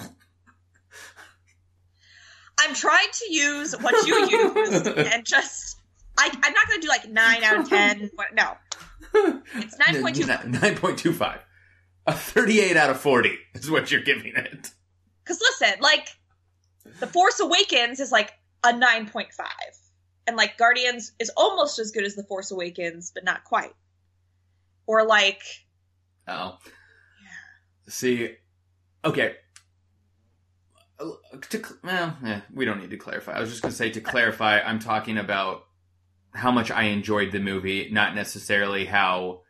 I'm 2.59 2.75
trying 2.75 3.07
to 3.11 3.33
use 3.33 3.73
what 3.79 4.05
you 4.07 4.27
used 4.65 4.87
and 4.87 5.25
just. 5.25 5.77
I, 6.17 6.27
I'm 6.43 6.53
not 6.53 6.67
going 6.67 6.81
to 6.81 6.85
do 6.85 6.89
like 6.89 7.09
9 7.09 7.43
out 7.43 7.59
of 7.61 7.69
10. 7.69 8.11
What- 8.15 8.33
No. 8.35 8.53
It's 9.55 9.75
9.25. 9.79 10.53
9.25. 10.53 11.39
A 12.07 12.13
38 12.13 12.77
out 12.77 12.89
of 12.89 12.99
40 12.99 13.37
is 13.55 13.71
what 13.71 13.89
you're 13.91 14.01
giving 14.01 14.33
it. 14.35 14.69
Because 15.23 15.39
listen, 15.41 15.79
like, 15.79 16.09
The 16.99 17.07
Force 17.07 17.39
Awakens 17.39 17.99
is 17.99 18.11
like 18.11 18.31
a 18.63 18.73
9.5. 18.73 19.27
And 20.27 20.37
like, 20.37 20.57
Guardians 20.57 21.11
is 21.19 21.31
almost 21.35 21.79
as 21.79 21.91
good 21.91 22.03
as 22.03 22.15
The 22.15 22.23
Force 22.23 22.51
Awakens, 22.51 23.11
but 23.13 23.23
not 23.23 23.43
quite. 23.43 23.73
Or 24.87 25.05
like, 25.05 25.41
Oh. 26.27 26.57
Yeah. 27.23 27.91
See, 27.91 28.35
okay. 29.03 29.35
To, 31.49 31.63
well, 31.83 32.15
eh, 32.25 32.41
we 32.53 32.63
don't 32.65 32.79
need 32.79 32.91
to 32.91 32.97
clarify. 32.97 33.33
I 33.33 33.39
was 33.39 33.49
just 33.49 33.61
going 33.63 33.71
to 33.71 33.77
say 33.77 33.89
to 33.91 34.01
clarify, 34.01 34.59
I'm 34.59 34.77
talking 34.79 35.17
about 35.17 35.63
how 36.33 36.51
much 36.51 36.69
I 36.69 36.83
enjoyed 36.83 37.31
the 37.31 37.39
movie, 37.39 37.89
not 37.91 38.13
necessarily 38.13 38.85
how 38.85 39.41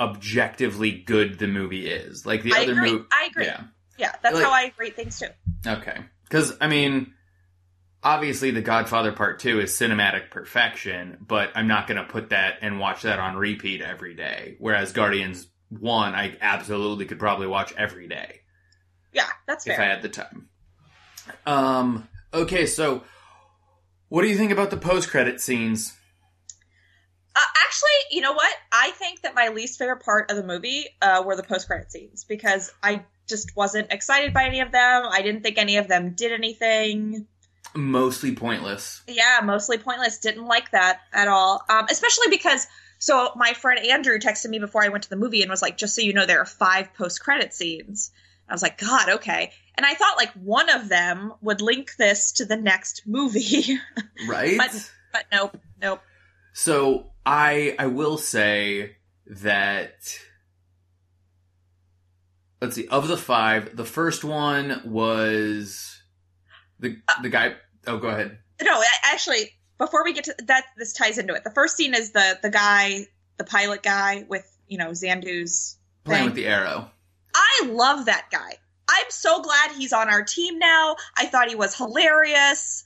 objectively 0.00 0.90
good 0.90 1.38
the 1.38 1.46
movie 1.46 1.86
is. 1.86 2.24
Like 2.24 2.42
the 2.42 2.52
I 2.54 2.62
other 2.62 2.74
movie. 2.74 3.04
I 3.12 3.26
agree. 3.30 3.44
Yeah. 3.44 3.64
Yeah, 3.98 4.12
that's 4.22 4.34
Like- 4.34 4.44
how 4.44 4.50
I 4.50 4.72
rate 4.78 4.96
things 4.96 5.18
too. 5.18 5.28
Okay. 5.66 5.98
Because, 6.24 6.56
I 6.60 6.66
mean, 6.68 7.14
obviously, 8.02 8.50
The 8.50 8.62
Godfather 8.62 9.12
Part 9.12 9.38
2 9.40 9.60
is 9.60 9.70
cinematic 9.72 10.30
perfection, 10.30 11.18
but 11.20 11.50
I'm 11.54 11.68
not 11.68 11.86
going 11.86 11.98
to 11.98 12.10
put 12.10 12.30
that 12.30 12.58
and 12.62 12.80
watch 12.80 13.02
that 13.02 13.18
on 13.18 13.36
repeat 13.36 13.80
every 13.82 14.14
day. 14.14 14.56
Whereas 14.58 14.92
Guardians 14.92 15.46
1, 15.70 16.14
I 16.14 16.36
absolutely 16.40 17.06
could 17.06 17.18
probably 17.18 17.46
watch 17.46 17.72
every 17.76 18.08
day 18.08 18.40
Yeah, 19.12 19.28
that's 19.46 19.64
fair. 19.64 19.74
if. 19.74 19.80
I 19.80 19.84
had 19.84 20.02
the 20.02 20.08
time. 20.08 20.48
Um, 21.46 22.08
okay, 22.32 22.66
so 22.66 23.02
what 24.08 24.22
do 24.22 24.28
you 24.28 24.36
think 24.36 24.52
about 24.52 24.70
the 24.70 24.76
post 24.76 25.10
credit 25.10 25.40
scenes? 25.40 25.92
Uh, 27.36 27.40
actually, 27.64 28.16
you 28.16 28.20
know 28.20 28.32
what? 28.32 28.52
I 28.70 28.90
think 28.92 29.22
that 29.22 29.34
my 29.34 29.48
least 29.48 29.78
favorite 29.78 30.04
part 30.04 30.30
of 30.30 30.36
the 30.36 30.44
movie 30.44 30.84
uh, 31.02 31.22
were 31.26 31.34
the 31.34 31.42
post 31.42 31.66
credit 31.66 31.90
scenes 31.90 32.24
because 32.24 32.70
I 32.82 33.04
just 33.28 33.54
wasn't 33.56 33.92
excited 33.92 34.32
by 34.32 34.44
any 34.44 34.60
of 34.60 34.72
them. 34.72 35.04
I 35.10 35.22
didn't 35.22 35.42
think 35.42 35.58
any 35.58 35.76
of 35.76 35.88
them 35.88 36.14
did 36.14 36.32
anything. 36.32 37.26
Mostly 37.74 38.34
pointless. 38.36 39.02
Yeah, 39.08 39.40
mostly 39.42 39.78
pointless. 39.78 40.18
Didn't 40.18 40.46
like 40.46 40.70
that 40.70 41.00
at 41.12 41.26
all. 41.28 41.62
Um, 41.68 41.86
especially 41.90 42.28
because 42.30 42.66
so 42.98 43.32
my 43.36 43.52
friend 43.52 43.84
Andrew 43.84 44.18
texted 44.18 44.48
me 44.48 44.58
before 44.58 44.84
I 44.84 44.88
went 44.88 45.04
to 45.04 45.10
the 45.10 45.16
movie 45.16 45.42
and 45.42 45.50
was 45.50 45.62
like, 45.62 45.76
"Just 45.76 45.96
so 45.96 46.02
you 46.02 46.12
know, 46.12 46.26
there 46.26 46.40
are 46.40 46.46
five 46.46 46.94
post 46.94 47.20
credit 47.20 47.52
scenes." 47.52 48.12
I 48.48 48.52
was 48.52 48.62
like, 48.62 48.78
"God, 48.78 49.08
okay." 49.08 49.52
And 49.76 49.84
I 49.84 49.94
thought 49.94 50.16
like 50.16 50.32
one 50.34 50.70
of 50.70 50.88
them 50.88 51.32
would 51.40 51.60
link 51.60 51.96
this 51.96 52.32
to 52.32 52.44
the 52.44 52.56
next 52.56 53.02
movie, 53.06 53.78
Right? 54.28 54.56
But- 54.56 54.90
but 55.12 55.24
nope, 55.32 55.56
nope. 55.80 56.00
So 56.52 57.10
I 57.26 57.74
I 57.78 57.86
will 57.86 58.18
say 58.18 58.96
that 59.26 60.18
let's 62.64 62.76
see 62.76 62.88
of 62.88 63.08
the 63.08 63.16
five, 63.16 63.76
the 63.76 63.84
first 63.84 64.24
one 64.24 64.80
was 64.84 66.02
the 66.80 66.96
the 67.22 67.28
guy. 67.28 67.54
Oh, 67.86 67.98
go 67.98 68.08
ahead. 68.08 68.38
No, 68.62 68.82
actually, 69.04 69.50
before 69.78 70.04
we 70.04 70.14
get 70.14 70.24
to 70.24 70.34
that, 70.46 70.64
this 70.78 70.92
ties 70.92 71.18
into 71.18 71.34
it. 71.34 71.44
The 71.44 71.50
first 71.50 71.76
scene 71.76 71.94
is 71.94 72.12
the 72.12 72.38
the 72.42 72.50
guy, 72.50 73.06
the 73.36 73.44
pilot 73.44 73.82
guy 73.82 74.24
with 74.28 74.50
you 74.66 74.78
know 74.78 74.90
Yondu's 74.90 75.76
Playing 76.04 76.20
thing. 76.20 76.24
with 76.26 76.34
the 76.34 76.46
arrow. 76.46 76.90
I 77.34 77.66
love 77.66 78.06
that 78.06 78.26
guy. 78.30 78.58
I'm 78.88 79.10
so 79.10 79.42
glad 79.42 79.72
he's 79.72 79.92
on 79.92 80.08
our 80.08 80.22
team 80.22 80.58
now. 80.58 80.96
I 81.16 81.26
thought 81.26 81.48
he 81.48 81.54
was 81.54 81.74
hilarious. 81.76 82.84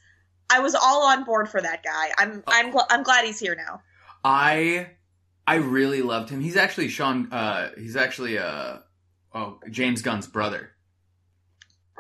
I 0.51 0.61
was 0.61 0.75
all 0.75 1.07
on 1.07 1.25
board 1.25 1.49
for 1.49 1.61
that 1.61 1.83
guy. 1.83 2.11
I'm 2.17 2.43
I'm 2.47 2.73
gl- 2.73 2.87
I'm 2.91 3.03
glad 3.03 3.25
he's 3.25 3.39
here 3.39 3.55
now. 3.55 3.83
I 4.25 4.91
I 5.47 5.57
really 5.57 6.03
loved 6.03 6.31
him. 6.31 6.41
He's 6.41 6.57
actually 6.57 6.89
Sean. 6.89 7.33
Uh, 7.33 7.71
he's 7.77 7.97
actually 7.97 8.39
uh 8.39 8.79
oh 9.35 9.61
James 9.71 10.03
Gunn's 10.03 10.27
brother. 10.27 10.71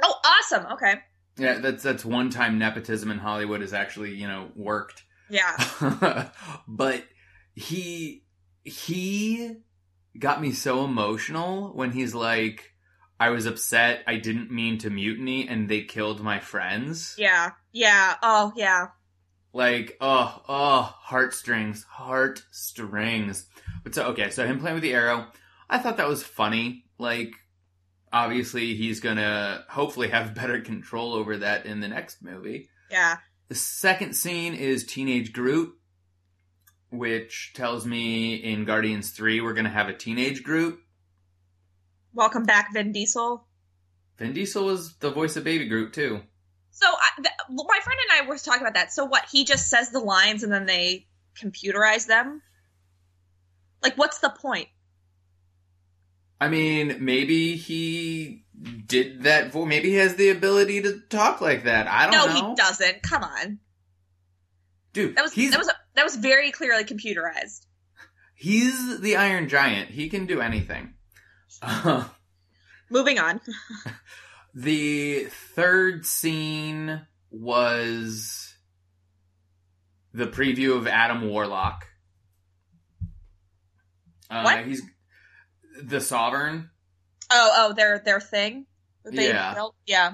Oh, 0.02 0.14
awesome. 0.24 0.66
Okay. 0.72 0.94
Yeah, 1.36 1.58
that's 1.58 1.82
that's 1.82 2.04
one 2.04 2.30
time 2.30 2.58
nepotism 2.58 3.10
in 3.10 3.18
Hollywood 3.18 3.60
has 3.60 3.72
actually 3.72 4.14
you 4.14 4.26
know 4.26 4.50
worked. 4.54 5.04
Yeah. 5.28 6.30
but 6.68 7.04
he 7.54 8.24
he 8.64 9.56
got 10.18 10.40
me 10.40 10.52
so 10.52 10.84
emotional 10.84 11.72
when 11.74 11.92
he's 11.92 12.14
like 12.14 12.72
I 13.20 13.30
was 13.30 13.46
upset 13.46 14.02
I 14.06 14.16
didn't 14.16 14.50
mean 14.50 14.78
to 14.78 14.90
mutiny 14.90 15.48
and 15.48 15.68
they 15.68 15.82
killed 15.82 16.22
my 16.22 16.40
friends. 16.40 17.14
Yeah. 17.18 17.50
Yeah. 17.72 18.14
Oh, 18.22 18.52
yeah. 18.56 18.88
Like 19.52 19.96
oh 20.00 20.42
oh 20.48 20.94
heartstrings, 21.00 21.84
heartstrings. 21.84 23.46
But 23.84 23.94
so 23.94 24.06
okay, 24.08 24.30
so 24.30 24.46
him 24.46 24.58
playing 24.58 24.74
with 24.74 24.82
the 24.82 24.94
arrow, 24.94 25.28
I 25.70 25.78
thought 25.78 25.96
that 25.96 26.08
was 26.08 26.22
funny. 26.22 26.84
Like 26.98 27.32
obviously 28.12 28.74
he's 28.74 29.00
to 29.16 29.64
hopefully 29.68 30.08
have 30.08 30.34
better 30.34 30.60
control 30.60 31.14
over 31.14 31.38
that 31.38 31.66
in 31.66 31.80
the 31.80 31.88
next 31.88 32.22
movie. 32.22 32.68
Yeah. 32.90 33.18
The 33.48 33.54
second 33.54 34.14
scene 34.14 34.54
is 34.54 34.84
Teenage 34.84 35.32
Groot, 35.32 35.74
which 36.90 37.52
tells 37.54 37.86
me 37.86 38.34
in 38.34 38.64
Guardians 38.64 39.10
3 39.10 39.40
we're 39.40 39.54
to 39.64 39.70
have 39.70 39.88
a 39.88 39.94
Teenage 39.94 40.42
Groot. 40.42 40.78
Welcome 42.14 42.44
back, 42.44 42.72
Vin 42.72 42.92
Diesel. 42.92 43.46
Vin 44.18 44.32
Diesel 44.32 44.64
was 44.64 44.96
the 44.96 45.10
voice 45.10 45.36
of 45.36 45.44
Baby 45.44 45.68
Groot, 45.68 45.92
too. 45.92 46.20
So 46.70 46.86
I, 46.86 47.22
th- 47.22 47.34
my 47.48 47.80
friend 47.82 47.98
and 48.10 48.26
I 48.26 48.28
were 48.28 48.38
talking 48.38 48.62
about 48.62 48.74
that. 48.74 48.92
So 48.92 49.04
what? 49.04 49.24
He 49.30 49.44
just 49.44 49.68
says 49.68 49.90
the 49.90 50.00
lines 50.00 50.42
and 50.42 50.52
then 50.52 50.66
they 50.66 51.06
computerize 51.40 52.06
them. 52.06 52.42
Like, 53.82 53.96
what's 53.96 54.18
the 54.18 54.30
point? 54.30 54.68
I 56.40 56.48
mean, 56.48 56.98
maybe 57.04 57.56
he 57.56 58.44
did 58.86 59.22
that 59.24 59.52
for. 59.52 59.66
Maybe 59.66 59.90
he 59.90 59.96
has 59.96 60.14
the 60.16 60.30
ability 60.30 60.82
to 60.82 61.00
talk 61.08 61.40
like 61.40 61.64
that. 61.64 61.86
I 61.88 62.04
don't 62.10 62.12
know. 62.12 62.40
No, 62.40 62.50
he 62.50 62.54
doesn't. 62.54 63.02
Come 63.02 63.24
on. 63.24 63.58
Dude, 64.92 65.16
That 65.16 65.22
was 65.22 65.34
that 65.34 65.58
was 65.58 65.70
that 65.94 66.04
was 66.04 66.16
very 66.16 66.50
clearly 66.50 66.84
computerized. 66.84 67.66
he's 68.34 69.00
the 69.00 69.16
Iron 69.16 69.48
Giant. 69.48 69.90
He 69.90 70.08
can 70.08 70.26
do 70.26 70.40
anything. 70.40 70.94
Moving 72.90 73.18
on. 73.18 73.40
The 74.54 75.26
third 75.54 76.04
scene 76.06 77.02
was 77.30 78.54
the 80.12 80.26
preview 80.26 80.76
of 80.76 80.88
Adam 80.88 81.28
Warlock. 81.28 81.86
Uh, 84.30 84.42
What? 84.42 84.64
He's 84.66 84.82
the 85.82 86.00
Sovereign. 86.00 86.70
Oh, 87.30 87.52
oh, 87.56 87.72
their 87.74 87.98
their 87.98 88.20
thing. 88.20 88.66
they 89.04 89.28
Yeah. 89.28 89.54
built? 89.54 89.74
Yeah. 89.86 90.12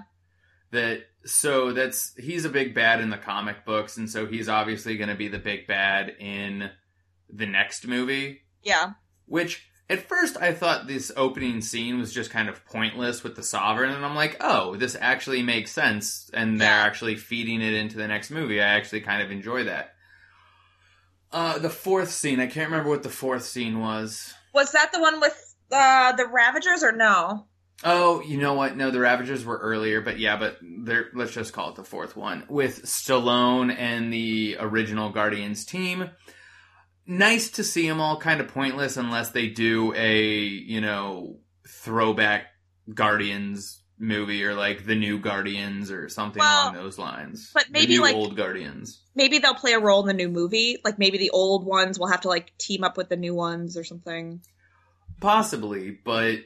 That 0.71 1.05
so 1.25 1.73
that's 1.73 2.15
he's 2.19 2.45
a 2.45 2.49
big 2.51 2.75
bad 2.75 3.01
in 3.01 3.11
the 3.11 3.17
comic 3.19 3.65
books, 3.65 3.97
and 3.97 4.11
so 4.11 4.27
he's 4.27 4.49
obviously 4.49 4.97
going 4.97 5.09
to 5.09 5.15
be 5.15 5.29
the 5.29 5.39
big 5.39 5.67
bad 5.67 6.11
in 6.19 6.71
the 7.33 7.47
next 7.47 7.87
movie. 7.87 8.43
Yeah. 8.63 8.93
Which 9.27 9.67
at 9.89 10.09
first 10.09 10.37
I 10.41 10.53
thought 10.53 10.87
this 10.87 11.13
opening 11.17 11.61
scene 11.61 11.99
was 11.99 12.13
just 12.13 12.31
kind 12.31 12.49
of 12.49 12.65
pointless 12.67 13.23
with 13.23 13.37
the 13.37 13.43
sovereign, 13.43 13.93
and 13.93 14.05
I'm 14.05 14.17
like, 14.17 14.37
oh, 14.41 14.75
this 14.77 14.97
actually 15.01 15.43
makes 15.43 15.71
sense, 15.71 16.29
and 16.35 16.61
they're 16.61 16.69
actually 16.71 17.17
feeding 17.17 17.61
it 17.63 17.75
into 17.75 17.97
the 17.97 18.09
next 18.09 18.31
movie. 18.31 18.61
I 18.61 18.67
actually 18.67 19.03
kind 19.03 19.23
of 19.23 19.31
enjoy 19.31 19.65
that. 19.65 19.95
Uh, 21.33 21.59
the 21.59 21.71
fourth 21.71 22.11
scene, 22.11 22.39
I 22.41 22.47
can't 22.47 22.71
remember 22.71 22.91
what 22.91 23.03
the 23.03 23.09
fourth 23.11 23.45
scene 23.45 23.81
was. 23.81 24.33
Was 24.53 24.73
that 24.73 24.93
the 24.93 25.01
one 25.01 25.21
with 25.21 25.54
uh, 25.75 26.13
the 26.13 26.27
Ravagers 26.27 26.83
or 26.83 26.93
no? 26.93 27.47
Oh, 27.83 28.23
you 28.23 28.39
know 28.39 28.55
what? 28.55 28.77
No, 28.77 28.91
the 28.91 29.01
Ravagers 29.01 29.45
were 29.45 29.59
earlier, 29.59 30.01
but 30.01 30.19
yeah, 30.19 30.37
but 30.39 30.59
they're, 30.63 31.07
let's 31.15 31.33
just 31.33 31.53
call 31.53 31.71
it 31.71 31.75
the 31.77 31.85
fourth 31.85 32.17
one 32.17 32.45
with 32.49 32.85
Stallone 32.85 33.75
and 33.77 34.13
the 34.13 34.57
original 34.61 35.11
Guardians 35.11 35.65
team. 35.65 36.09
Nice 37.07 37.51
to 37.53 37.65
see 37.65 37.87
them 37.87 38.01
all 38.01 38.19
kind 38.19 38.41
of 38.41 38.49
pointless 38.49 38.97
unless 38.97 39.31
they 39.31 39.49
do 39.49 39.93
a, 39.95 40.23
you 40.23 40.81
know, 40.81 41.39
throwback 41.69 42.47
Guardians 42.93 43.83
movie 43.99 44.43
or 44.45 44.55
like 44.55 44.87
the 44.87 44.95
new 44.95 45.19
Guardians 45.19 45.91
or 45.91 46.09
something 46.09 46.41
Well, 46.41 46.63
along 46.71 46.75
those 46.75 46.99
lines. 46.99 47.51
but 47.53 47.67
The 47.67 47.73
maybe, 47.73 47.95
new 47.97 48.03
like- 48.03 48.15
old 48.15 48.37
Guardians. 48.37 49.03
Maybe 49.15 49.39
they'll 49.39 49.55
play 49.55 49.73
a 49.73 49.79
role 49.81 50.01
in 50.01 50.07
the 50.07 50.15
new 50.15 50.29
movie. 50.31 50.79
Like 50.85 50.99
maybe 50.99 51.19
the 51.19 51.31
old 51.31 51.65
ones 51.67 51.99
will 51.99 52.09
have 52.09 52.23
to 52.23 52.29
like 52.29 52.57
team 52.59 52.83
up 52.85 52.97
with 52.97 53.09
the 53.11 53.17
new 53.17 53.35
ones 53.35 53.77
or 53.77 53.85
something. 53.85 54.41
Possibly, 55.21 55.91
but 55.91 56.41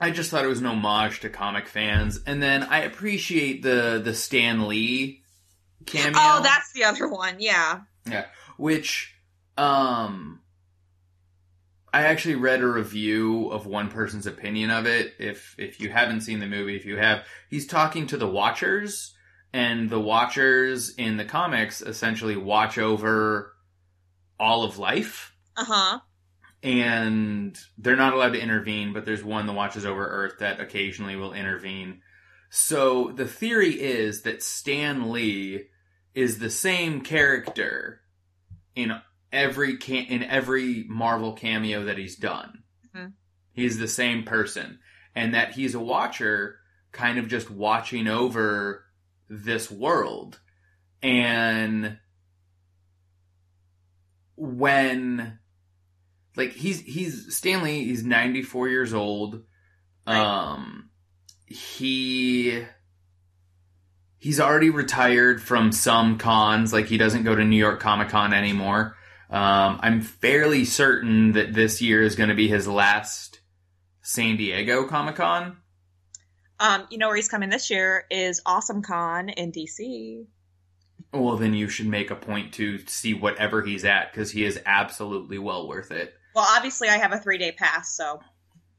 I 0.00 0.10
just 0.10 0.30
thought 0.30 0.44
it 0.44 0.48
was 0.48 0.60
an 0.60 0.66
homage 0.66 1.20
to 1.20 1.28
comic 1.28 1.68
fans, 1.68 2.20
and 2.26 2.42
then 2.42 2.62
I 2.62 2.80
appreciate 2.80 3.62
the 3.62 4.00
the 4.02 4.14
Stan 4.14 4.66
Lee 4.66 5.22
cameo. 5.86 6.12
Oh, 6.16 6.40
that's 6.42 6.72
the 6.72 6.84
other 6.84 7.08
one. 7.08 7.36
Yeah. 7.38 7.80
Yeah. 8.08 8.26
Which 8.56 9.14
um 9.58 10.40
I 11.92 12.04
actually 12.04 12.36
read 12.36 12.60
a 12.60 12.66
review 12.66 13.48
of 13.50 13.66
one 13.66 13.90
person's 13.90 14.26
opinion 14.26 14.70
of 14.70 14.86
it. 14.86 15.14
If 15.18 15.54
if 15.58 15.80
you 15.80 15.90
haven't 15.90 16.22
seen 16.22 16.38
the 16.38 16.46
movie, 16.46 16.76
if 16.76 16.86
you 16.86 16.96
have, 16.96 17.24
he's 17.48 17.66
talking 17.66 18.06
to 18.08 18.16
the 18.16 18.28
Watchers, 18.28 19.14
and 19.52 19.90
the 19.90 20.00
Watchers 20.00 20.94
in 20.96 21.16
the 21.16 21.24
comics 21.24 21.82
essentially 21.82 22.36
watch 22.36 22.78
over 22.78 23.52
all 24.38 24.64
of 24.64 24.78
life 24.78 25.34
Uh 25.56 25.64
huh. 25.64 25.98
And 26.62 27.58
they're 27.78 27.96
not 27.96 28.12
allowed 28.12 28.32
to 28.32 28.40
intervene, 28.42 28.92
but 28.92 29.04
there's 29.04 29.24
one 29.24 29.46
that 29.46 29.52
watches 29.54 29.86
over 29.86 30.06
Earth 30.06 30.38
that 30.40 30.60
occasionally 30.60 31.16
will 31.16 31.32
intervene. 31.32 32.02
So 32.50 33.12
the 33.12 33.26
theory 33.26 33.80
is 33.80 34.22
that 34.22 34.42
Stan 34.42 35.10
Lee 35.10 35.68
is 36.14 36.38
the 36.38 36.50
same 36.50 37.00
character 37.00 38.02
in 38.74 38.92
every 39.32 39.78
ca- 39.78 40.06
in 40.08 40.22
every 40.22 40.84
Marvel 40.88 41.32
cameo 41.32 41.84
that 41.84 41.98
he's 41.98 42.16
done. 42.16 42.64
Mhm. 42.94 43.12
He's 43.52 43.78
the 43.78 43.88
same 43.88 44.24
person, 44.24 44.80
and 45.14 45.32
that 45.34 45.52
he's 45.52 45.74
a 45.74 45.80
watcher, 45.80 46.58
kind 46.92 47.18
of 47.18 47.28
just 47.28 47.50
watching 47.50 48.08
over 48.08 48.84
this 49.28 49.70
world, 49.70 50.40
and 51.02 51.98
when 54.36 55.38
like 56.36 56.52
he's 56.52 56.80
he's 56.80 57.36
Stan 57.36 57.62
Lee. 57.62 57.84
He's 57.84 58.04
ninety 58.04 58.42
four 58.42 58.68
years 58.68 58.94
old. 58.94 59.42
Right. 60.06 60.16
Um, 60.16 60.90
he 61.46 62.64
he's 64.18 64.40
already 64.40 64.70
retired 64.70 65.42
from 65.42 65.72
some 65.72 66.18
cons. 66.18 66.72
Like 66.72 66.86
he 66.86 66.98
doesn't 66.98 67.24
go 67.24 67.34
to 67.34 67.44
New 67.44 67.56
York 67.56 67.80
Comic 67.80 68.10
Con 68.10 68.32
anymore. 68.32 68.96
Um, 69.30 69.78
I'm 69.82 70.00
fairly 70.00 70.64
certain 70.64 71.32
that 71.32 71.54
this 71.54 71.80
year 71.80 72.02
is 72.02 72.16
going 72.16 72.30
to 72.30 72.34
be 72.34 72.48
his 72.48 72.66
last 72.66 73.40
San 74.02 74.36
Diego 74.36 74.86
Comic 74.86 75.16
Con. 75.16 75.56
Um, 76.58 76.86
you 76.90 76.98
know 76.98 77.08
where 77.08 77.16
he's 77.16 77.28
coming 77.28 77.48
this 77.48 77.70
year 77.70 78.04
is 78.10 78.42
Awesome 78.44 78.82
Con 78.82 79.28
in 79.30 79.50
DC. 79.50 80.26
Well, 81.12 81.36
then 81.36 81.54
you 81.54 81.68
should 81.68 81.86
make 81.86 82.10
a 82.10 82.16
point 82.16 82.54
to 82.54 82.78
see 82.86 83.14
whatever 83.14 83.62
he's 83.62 83.84
at 83.84 84.12
because 84.12 84.30
he 84.30 84.44
is 84.44 84.60
absolutely 84.66 85.38
well 85.38 85.66
worth 85.66 85.90
it. 85.90 86.14
Well, 86.34 86.46
obviously 86.48 86.88
I 86.88 86.98
have 86.98 87.12
a 87.12 87.18
three 87.18 87.38
day 87.38 87.52
pass, 87.52 87.96
so 87.96 88.20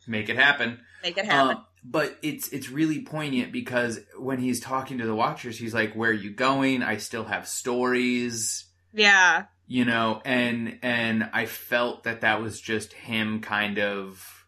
Make 0.08 0.30
it 0.30 0.38
happen. 0.38 0.80
make 1.04 1.18
it 1.18 1.26
happen. 1.26 1.58
Um, 1.58 1.66
but 1.84 2.18
it's 2.22 2.50
it's 2.50 2.70
really 2.70 3.02
poignant 3.04 3.52
because 3.52 4.00
when 4.18 4.40
he's 4.40 4.60
talking 4.60 5.00
to 5.00 5.06
the 5.06 5.16
watchers, 5.16 5.58
he's 5.58 5.74
like, 5.74 5.94
"Where 5.94 6.12
are 6.12 6.14
you 6.14 6.32
going? 6.32 6.84
I 6.84 6.98
still 6.98 7.26
have 7.26 7.48
stories." 7.48 8.66
yeah. 8.94 9.46
You 9.68 9.86
know, 9.86 10.22
and 10.26 10.80
and 10.82 11.30
I 11.32 11.46
felt 11.46 12.04
that 12.04 12.22
that 12.22 12.42
was 12.42 12.60
just 12.60 12.92
him 12.92 13.40
kind 13.40 13.78
of 13.78 14.46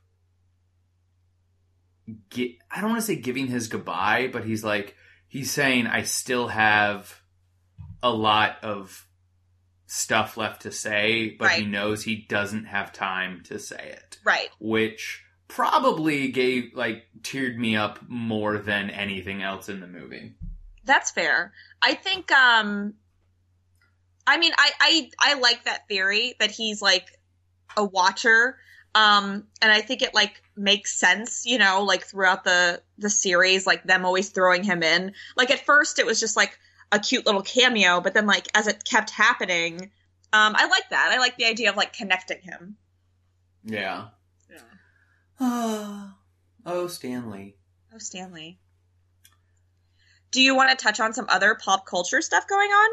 get 2.30 2.52
I 2.70 2.82
don't 2.82 2.90
want 2.90 3.02
to 3.02 3.08
say 3.08 3.16
giving 3.16 3.48
his 3.48 3.70
goodbye, 3.70 4.30
but 4.32 4.44
he's 4.44 4.66
like 4.66 4.96
he's 5.28 5.50
saying 5.50 5.88
I 5.88 6.04
still 6.04 6.50
have 6.50 7.22
a 8.02 8.12
lot 8.12 8.58
of 8.64 9.08
stuff 9.96 10.38
left 10.38 10.64
to 10.64 10.72
say, 10.72 11.30
but 11.38 11.52
he 11.52 11.66
knows 11.66 12.04
he 12.04 12.16
doesn't 12.16 12.66
have 12.66 12.92
time 12.92 13.42
to 13.46 13.60
say 13.60 13.92
it 13.96 14.18
Right. 14.24 14.50
which 14.60 15.24
probably 15.48 16.30
gave 16.30 16.72
like 16.74 17.04
teared 17.22 17.58
me 17.58 17.76
up 17.76 18.00
more 18.08 18.58
than 18.58 18.90
anything 18.90 19.44
else 19.44 19.70
in 19.70 19.80
the 19.82 19.88
movie. 19.88 20.34
That's 20.84 21.12
fair. 21.12 21.54
I 21.82 21.94
think 21.94 22.32
um 22.32 22.96
I 24.26 24.38
mean 24.38 24.52
I 24.58 24.72
I 24.80 25.10
I 25.20 25.34
like 25.36 25.66
that 25.66 25.88
theory 25.88 26.34
that 26.40 26.50
he's 26.50 26.82
like 26.82 27.08
a 27.78 27.84
watcher. 27.84 28.58
Um 28.96 29.46
and 29.62 29.72
I 29.72 29.82
think 29.82 30.02
it 30.02 30.16
like 30.16 30.42
makes 30.56 30.98
sense, 31.00 31.46
you 31.46 31.60
know, 31.60 31.84
like 31.84 32.04
throughout 32.06 32.44
the 32.44 32.82
the 32.98 33.10
series 33.12 33.68
like 33.68 33.84
them 33.84 34.06
always 34.06 34.30
throwing 34.30 34.64
him 34.64 34.82
in. 34.82 35.14
Like 35.38 35.52
at 35.52 35.66
first 35.66 36.00
it 36.00 36.06
was 36.08 36.20
just 36.20 36.36
like 36.36 36.58
a 36.94 37.00
cute 37.00 37.26
little 37.26 37.42
cameo, 37.42 38.00
but 38.00 38.14
then 38.14 38.26
like 38.26 38.48
as 38.54 38.68
it 38.68 38.86
kept 38.86 39.10
happening, 39.10 39.92
um 40.32 40.56
I 40.56 40.68
like 40.68 40.90
that. 40.92 41.12
I 41.14 41.20
like 41.20 41.38
the 41.38 41.46
idea 41.46 41.70
of 41.70 41.76
like 41.76 41.94
connecting 41.94 42.42
him. 42.42 42.78
Yeah. 43.66 44.08
Yeah. 44.50 46.08
oh, 46.66 46.88
Stan 46.88 47.30
Lee. 47.30 47.56
Oh, 47.94 47.98
Stan 47.98 48.32
Lee. 48.32 48.60
Do 50.32 50.42
you 50.42 50.56
want 50.56 50.78
to 50.78 50.84
touch 50.84 51.00
on 51.00 51.14
some 51.14 51.28
other 51.30 51.56
pop 51.56 51.86
culture 51.86 52.22
stuff 52.22 52.48
going 52.48 52.70
on? 52.72 52.90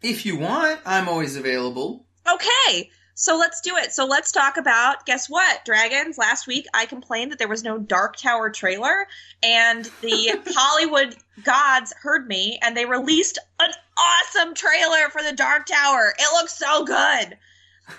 If 0.00 0.24
you 0.24 0.38
want, 0.38 0.80
I'm 0.86 1.08
always 1.08 1.36
available. 1.36 2.06
Okay, 2.30 2.90
so 3.20 3.36
let's 3.36 3.60
do 3.60 3.76
it. 3.76 3.92
So 3.92 4.06
let's 4.06 4.30
talk 4.30 4.58
about 4.58 5.04
guess 5.04 5.28
what, 5.28 5.64
Dragons. 5.64 6.18
Last 6.18 6.46
week 6.46 6.66
I 6.72 6.86
complained 6.86 7.32
that 7.32 7.40
there 7.40 7.48
was 7.48 7.64
no 7.64 7.76
Dark 7.76 8.14
Tower 8.14 8.48
trailer, 8.48 9.08
and 9.42 9.84
the 10.02 10.40
Hollywood 10.46 11.16
gods 11.42 11.92
heard 12.00 12.28
me, 12.28 12.60
and 12.62 12.76
they 12.76 12.84
released 12.84 13.40
an 13.58 13.70
awesome 13.98 14.54
trailer 14.54 15.08
for 15.10 15.20
the 15.20 15.32
Dark 15.32 15.66
Tower. 15.66 16.14
It 16.16 16.32
looks 16.32 16.56
so 16.56 16.84
good, 16.84 17.36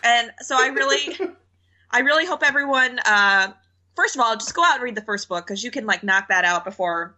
and 0.05 0.31
so 0.39 0.55
I 0.57 0.67
really, 0.67 1.19
I 1.91 1.99
really 1.99 2.25
hope 2.25 2.41
everyone. 2.41 2.99
Uh, 3.05 3.51
first 3.97 4.15
of 4.15 4.21
all, 4.21 4.37
just 4.37 4.53
go 4.53 4.63
out 4.63 4.75
and 4.75 4.83
read 4.83 4.95
the 4.95 5.01
first 5.01 5.27
book 5.27 5.45
because 5.45 5.65
you 5.65 5.69
can 5.69 5.85
like 5.85 6.01
knock 6.01 6.29
that 6.29 6.45
out 6.45 6.63
before 6.63 7.13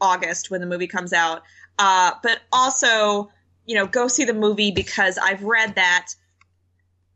August 0.00 0.50
when 0.50 0.60
the 0.60 0.66
movie 0.66 0.88
comes 0.88 1.12
out. 1.12 1.44
Uh, 1.78 2.14
but 2.20 2.40
also, 2.52 3.30
you 3.64 3.76
know, 3.76 3.86
go 3.86 4.08
see 4.08 4.24
the 4.24 4.34
movie 4.34 4.72
because 4.72 5.18
I've 5.18 5.44
read 5.44 5.76
that 5.76 6.08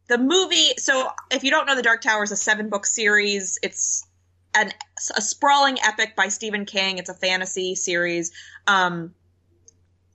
the 0.09 0.19
movie. 0.19 0.73
So, 0.79 1.09
if 1.31 1.45
you 1.45 1.51
don't 1.51 1.67
know, 1.67 1.77
The 1.77 1.83
Dark 1.83 2.01
Tower 2.03 2.23
is 2.23 2.33
a 2.33 2.37
seven 2.37 2.69
book 2.69 2.87
series. 2.87 3.59
It's 3.63 4.07
an 4.55 4.73
a 5.17 5.23
sprawling 5.23 5.79
epic 5.83 6.15
by 6.17 6.29
Stephen 6.29 6.65
King. 6.65 6.99
It's 6.99 7.09
a 7.09 7.15
fantasy 7.15 7.75
series. 7.75 8.33
Um, 8.67 9.15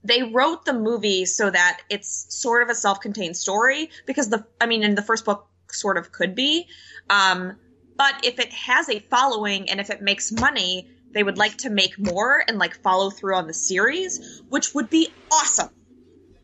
they 0.04 0.22
wrote 0.22 0.64
the 0.64 0.72
movie 0.72 1.24
so 1.24 1.50
that 1.50 1.80
it's 1.90 2.26
sort 2.28 2.62
of 2.62 2.68
a 2.68 2.74
self 2.74 3.00
contained 3.00 3.36
story 3.36 3.90
because 4.06 4.28
the 4.28 4.46
I 4.60 4.66
mean, 4.66 4.82
in 4.82 4.94
the 4.94 5.02
first 5.02 5.24
book, 5.24 5.48
sort 5.70 5.96
of 5.96 6.12
could 6.12 6.34
be. 6.34 6.66
Um, 7.10 7.56
but 7.96 8.24
if 8.24 8.38
it 8.38 8.52
has 8.52 8.88
a 8.88 9.00
following 9.00 9.68
and 9.70 9.80
if 9.80 9.90
it 9.90 10.00
makes 10.00 10.30
money, 10.30 10.88
they 11.12 11.22
would 11.22 11.36
like 11.36 11.56
to 11.58 11.70
make 11.70 11.98
more 11.98 12.42
and 12.46 12.58
like 12.58 12.80
follow 12.82 13.10
through 13.10 13.34
on 13.34 13.46
the 13.46 13.54
series, 13.54 14.42
which 14.48 14.74
would 14.74 14.88
be 14.88 15.08
awesome. 15.32 15.70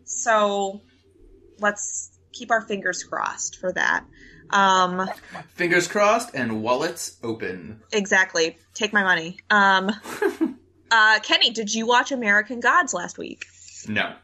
So 0.05 0.81
let's 1.61 2.14
keep 2.35 2.51
our 2.51 2.61
fingers 2.61 3.03
crossed 3.03 3.57
for 3.59 3.73
that. 3.73 4.05
Um, 4.51 5.09
Fingers 5.55 5.89
crossed 5.89 6.35
and 6.35 6.63
wallets 6.63 7.17
open. 7.23 7.81
exactly. 7.93 8.59
Take 8.75 8.93
my 8.93 9.03
money. 9.03 9.39
Um, 9.51 9.91
uh, 10.91 11.19
Kenny, 11.23 11.51
did 11.51 11.73
you 11.73 11.87
watch 11.87 12.13
American 12.13 12.61
Gods 12.61 12.93
last 12.93 13.17
week? 13.17 13.47
No. 13.89 14.15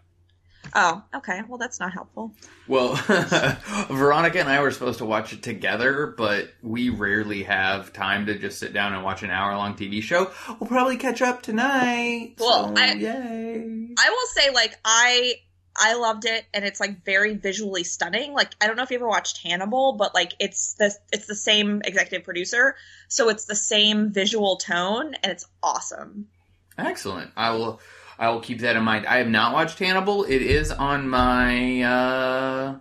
Oh, 0.75 1.03
okay. 1.17 1.41
Well, 1.49 1.59
that's 1.59 1.81
not 1.81 1.93
helpful. 1.93 2.33
Well, 2.69 2.95
Veronica 3.91 4.39
and 4.41 4.49
I 4.49 4.61
were 4.61 4.71
supposed 4.71 4.99
to 4.99 5.05
watch 5.05 5.33
it 5.33 5.43
together, 5.43 6.15
but 6.17 6.53
we 6.63 6.91
rarely 6.91 7.43
have 7.45 7.93
time 7.93 8.27
to 8.27 8.39
just 8.39 8.59
sit 8.61 8.73
down 8.73 8.93
and 8.93 9.03
watch 9.03 9.23
an 9.23 9.31
hour 9.31 9.57
long 9.57 9.75
TV 9.75 10.03
show. 10.03 10.31
We'll 10.61 10.69
probably 10.69 10.97
catch 10.97 11.23
up 11.23 11.43
tonight. 11.43 12.35
Well, 12.39 12.77
so, 12.77 12.81
I- 12.83 12.93
yay. 12.93 13.89
I 13.99 14.11
will 14.11 14.27
say, 14.43 14.51
like, 14.51 14.75
I 14.85 15.35
I 15.83 15.95
loved 15.95 16.27
it, 16.27 16.45
and 16.53 16.65
it's 16.65 16.79
like 16.79 17.05
very 17.05 17.35
visually 17.35 17.85
stunning. 17.85 18.35
Like, 18.35 18.55
I 18.61 18.67
don't 18.67 18.77
know 18.77 18.83
if 18.83 18.91
you 18.91 18.99
ever 18.99 19.09
watched 19.09 19.43
Hannibal, 19.43 19.95
but 19.95 20.15
like, 20.15 20.35
it's 20.39 20.75
the 20.75 20.95
it's 21.11 21.27
the 21.27 21.35
same 21.35 21.81
executive 21.85 22.23
producer, 22.23 22.77
so 23.09 23.31
it's 23.31 23.47
the 23.47 23.57
same 23.57 24.13
visual 24.13 24.57
tone, 24.57 25.15
and 25.23 25.33
it's 25.33 25.47
awesome. 25.63 26.29
Excellent. 26.77 27.31
I 27.37 27.53
will. 27.53 27.81
I 28.19 28.29
will 28.29 28.41
keep 28.41 28.61
that 28.61 28.77
in 28.77 28.83
mind. 28.83 29.07
I 29.07 29.17
have 29.17 29.29
not 29.29 29.55
watched 29.55 29.79
Hannibal. 29.79 30.25
It 30.25 30.43
is 30.43 30.71
on 30.71 31.09
my 31.09 31.81
uh, 31.81 32.79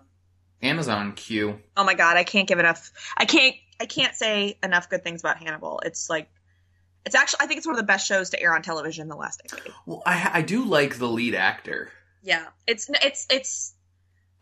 Amazon 0.61 1.13
queue. 1.13 1.61
Oh 1.77 1.85
my 1.85 1.93
god, 1.93 2.17
I 2.17 2.25
can't 2.25 2.47
give 2.47 2.59
enough. 2.59 2.91
I 3.15 3.23
can't. 3.23 3.55
I 3.79 3.85
can't 3.85 4.13
say 4.13 4.57
enough 4.61 4.89
good 4.89 5.05
things 5.05 5.21
about 5.21 5.37
Hannibal. 5.37 5.81
It's 5.85 6.09
like, 6.09 6.29
it's 7.05 7.15
actually. 7.15 7.39
I 7.43 7.47
think 7.47 7.59
it's 7.59 7.65
one 7.65 7.75
of 7.75 7.79
the 7.79 7.87
best 7.87 8.05
shows 8.05 8.31
to 8.31 8.41
air 8.41 8.53
on 8.53 8.61
television 8.61 9.03
in 9.03 9.07
the 9.07 9.15
last 9.15 9.41
decade. 9.47 9.71
Well, 9.85 10.03
I, 10.05 10.29
I 10.33 10.41
do 10.41 10.65
like 10.65 10.97
the 10.97 11.07
lead 11.07 11.35
actor. 11.35 11.89
Yeah, 12.21 12.47
it's 12.67 12.89
it's 13.03 13.27
it's. 13.29 13.73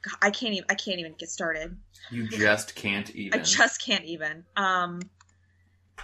God, 0.01 0.15
I 0.21 0.32
can't 0.32 0.53
even. 0.53 0.65
I 0.69 0.75
can't 0.75 0.99
even 0.99 1.13
get 1.13 1.30
started. 1.30 1.78
You 2.11 2.28
just 2.28 2.75
can't 2.75 3.09
even. 3.11 3.39
I 3.39 3.43
just 3.43 3.84
can't 3.84 4.05
even. 4.05 4.45
Um, 4.55 5.01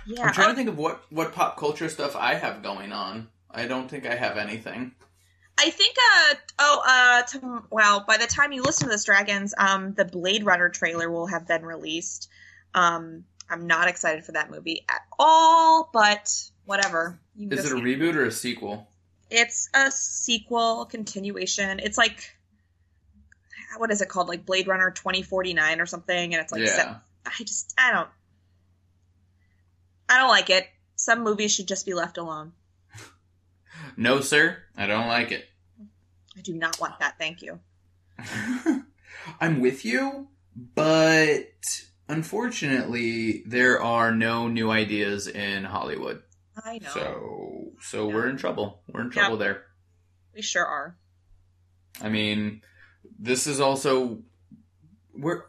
Yeah. 0.05 0.24
I'm 0.28 0.34
trying 0.34 0.47
Oh, 0.47 0.51
to 0.51 0.55
think 0.55 0.69
of 0.69 0.78
what 0.78 1.03
what 1.09 1.34
pop 1.34 1.57
culture 1.57 1.89
stuff 1.89 2.15
I 2.15 2.36
have 2.36 2.61
going 2.63 2.91
on. 2.91 3.30
I 3.49 3.67
don't 3.67 3.89
think 3.89 4.05
I 4.05 4.15
have 4.15 4.38
anything. 4.38 4.93
I 5.57 5.69
think 5.69 5.95
uh 6.15 6.36
oh 6.59 6.82
uh 6.88 7.21
to, 7.24 7.63
well 7.69 8.03
by 8.07 8.17
the 8.17 8.26
time 8.26 8.51
you 8.51 8.63
listen 8.63 8.88
to 8.88 8.91
this 8.91 9.03
dragons 9.05 9.53
um 9.57 9.93
the 9.93 10.03
Blade 10.03 10.43
Runner 10.43 10.69
trailer 10.69 11.11
will 11.11 11.28
have 11.28 11.47
been 11.47 11.63
released. 11.63 12.30
Um 12.74 13.26
I'm 13.49 13.67
not 13.67 13.88
excited 13.88 14.26
for 14.26 14.32
that 14.32 14.49
movie 14.49 14.84
at 14.89 15.01
all, 15.19 15.89
but 15.93 16.34
whatever. 16.65 17.19
You 17.36 17.49
Is 17.51 17.65
it 17.65 17.71
a 17.71 17.76
reboot 17.76 18.15
or 18.15 18.26
a 18.26 18.32
sequel? 18.32 18.88
It's 19.34 19.67
a 19.73 19.89
sequel 19.89 20.86
continuation. 20.86 21.79
It's 21.79 21.97
like 21.97 22.36
what 23.77 23.89
is 23.89 24.01
it 24.01 24.09
called? 24.09 24.27
Like 24.27 24.45
Blade 24.45 24.67
Runner 24.67 24.91
2049 24.91 25.81
or 25.81 25.88
something 25.88 26.34
and 26.34 26.41
it's 26.41 26.51
like 26.51 26.61
yeah. 26.61 26.75
set- 26.75 27.01
I 27.25 27.43
just 27.43 27.73
I 27.77 27.91
don't 27.91 28.09
I 30.07 30.19
don't 30.19 30.29
like 30.29 30.49
it. 30.49 30.67
Some 30.95 31.23
movies 31.23 31.51
should 31.51 31.67
just 31.67 31.86
be 31.86 31.93
left 31.93 32.17
alone. 32.17 32.53
No, 33.97 34.21
sir, 34.21 34.57
I 34.77 34.86
don't 34.86 35.07
like 35.07 35.31
it. 35.31 35.45
I 36.38 36.41
do 36.41 36.53
not 36.53 36.79
want 36.79 36.99
that. 36.99 37.17
Thank 37.17 37.41
you. 37.41 37.59
I'm 39.41 39.59
with 39.59 39.86
you, 39.86 40.27
but 40.55 41.81
unfortunately, 42.07 43.43
there 43.45 43.81
are 43.81 44.11
no 44.11 44.47
new 44.47 44.69
ideas 44.69 45.27
in 45.27 45.63
Hollywood. 45.63 46.21
I 46.63 46.79
know. 46.79 46.89
So, 46.93 47.71
so 47.81 48.07
Yeah. 48.09 48.13
we're 48.15 48.27
in 48.29 48.37
trouble. 48.37 48.81
We're 48.87 49.01
in 49.01 49.07
Yeah. 49.07 49.13
trouble 49.21 49.37
there. 49.37 49.65
we 50.35 50.41
sure 50.41 50.65
are. 50.65 50.97
I 52.01 52.09
mean, 52.09 52.61
this 53.19 53.45
is 53.47 53.59
also 53.59 54.23
we're 55.13 55.43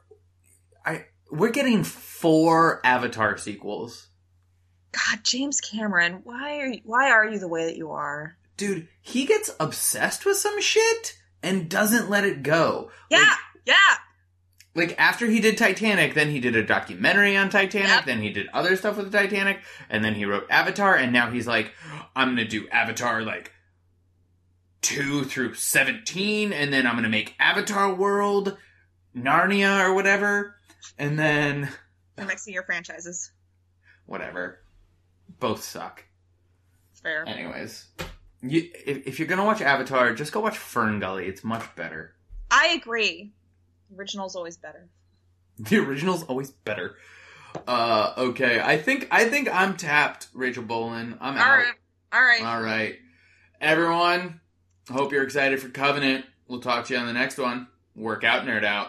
I 0.84 1.06
we're 1.30 1.50
getting 1.50 1.84
four 1.84 2.80
Avatar 2.84 3.38
sequels. 3.38 4.08
God, 4.92 5.24
James 5.24 5.60
Cameron, 5.60 6.20
why 6.24 6.58
are 6.60 6.66
you, 6.66 6.80
why 6.84 7.10
are 7.10 7.26
you 7.26 7.38
the 7.38 7.48
way 7.48 7.64
that 7.64 7.76
you 7.76 7.90
are? 7.92 8.36
Dude, 8.56 8.86
he 9.00 9.24
gets 9.24 9.50
obsessed 9.58 10.24
with 10.24 10.36
some 10.36 10.60
shit 10.60 11.18
and 11.42 11.68
doesn't 11.68 12.08
let 12.10 12.24
it 12.24 12.42
go. 12.44 12.90
Yeah, 13.10 13.18
Like, 13.20 13.28
yeah. 13.64 13.74
Like 14.74 14.94
after 14.98 15.26
he 15.26 15.40
did 15.40 15.56
Titanic, 15.56 16.14
then 16.14 16.30
he 16.30 16.40
did 16.40 16.56
a 16.56 16.62
documentary 16.64 17.36
on 17.36 17.48
Titanic, 17.50 17.88
Yep. 17.88 18.04
then 18.06 18.20
he 18.22 18.30
did 18.30 18.48
other 18.52 18.74
stuff 18.76 18.96
with 18.96 19.10
the 19.12 19.18
Titanic, 19.18 19.60
and 19.88 20.04
then 20.04 20.14
he 20.14 20.24
wrote 20.24 20.46
Avatar, 20.50 20.94
and 20.96 21.12
now 21.12 21.30
he's 21.30 21.46
like, 21.46 21.72
I'm 22.16 22.28
gonna 22.30 22.44
do 22.46 22.68
Avatar 22.68 23.22
like 23.22 23.52
two 24.82 25.24
through 25.24 25.54
seventeen, 25.54 26.52
and 26.52 26.72
then 26.72 26.86
I'm 26.86 26.94
gonna 26.96 27.08
make 27.08 27.34
Avatar 27.38 27.94
World, 27.94 28.56
Narnia 29.16 29.84
or 29.84 29.94
whatever, 29.94 30.56
and 30.98 31.18
then 31.18 31.68
You're 32.18 32.26
mixing 32.26 32.52
your 32.54 32.64
franchises. 32.64 33.30
whatever. 34.06 34.60
Both 35.40 35.64
suck. 35.64 36.04
It's 36.92 37.00
fair. 37.00 37.24
Anyways. 37.26 37.86
You, 38.42 38.68
if, 38.86 39.06
if 39.06 39.18
you're 39.18 39.26
gonna 39.28 39.44
watch 39.44 39.62
Avatar, 39.62 40.14
just 40.14 40.32
go 40.32 40.40
watch 40.40 40.58
Fern 40.58 41.00
Gully. 41.00 41.26
It's 41.26 41.42
much 41.42 41.64
better. 41.76 42.14
I 42.50 42.68
agree. 42.80 43.32
Original's 43.96 44.36
always 44.36 44.56
better. 44.56 44.88
The 45.56 45.78
original's 45.78 46.24
always 46.24 46.50
better. 46.50 46.96
Uh, 47.68 48.12
okay. 48.18 48.60
I 48.60 48.76
think 48.76 49.06
I 49.12 49.26
think 49.28 49.48
I'm 49.54 49.76
tapped, 49.76 50.26
Rachel 50.34 50.64
Bolin. 50.64 51.16
I'm 51.20 51.36
All 51.36 51.42
out. 51.42 51.58
right. 51.58 51.74
All 52.12 52.20
right. 52.22 52.42
All 52.42 52.60
right. 52.60 52.96
Everyone, 53.60 54.40
hope 54.90 55.12
you're 55.12 55.22
excited 55.22 55.60
for 55.60 55.68
Covenant. 55.68 56.24
We'll 56.48 56.58
talk 56.60 56.86
to 56.86 56.94
you 56.94 56.98
on 56.98 57.06
the 57.06 57.12
next 57.12 57.38
one. 57.38 57.68
Work 57.94 58.24
out, 58.24 58.44
nerd 58.44 58.64
out. 58.64 58.88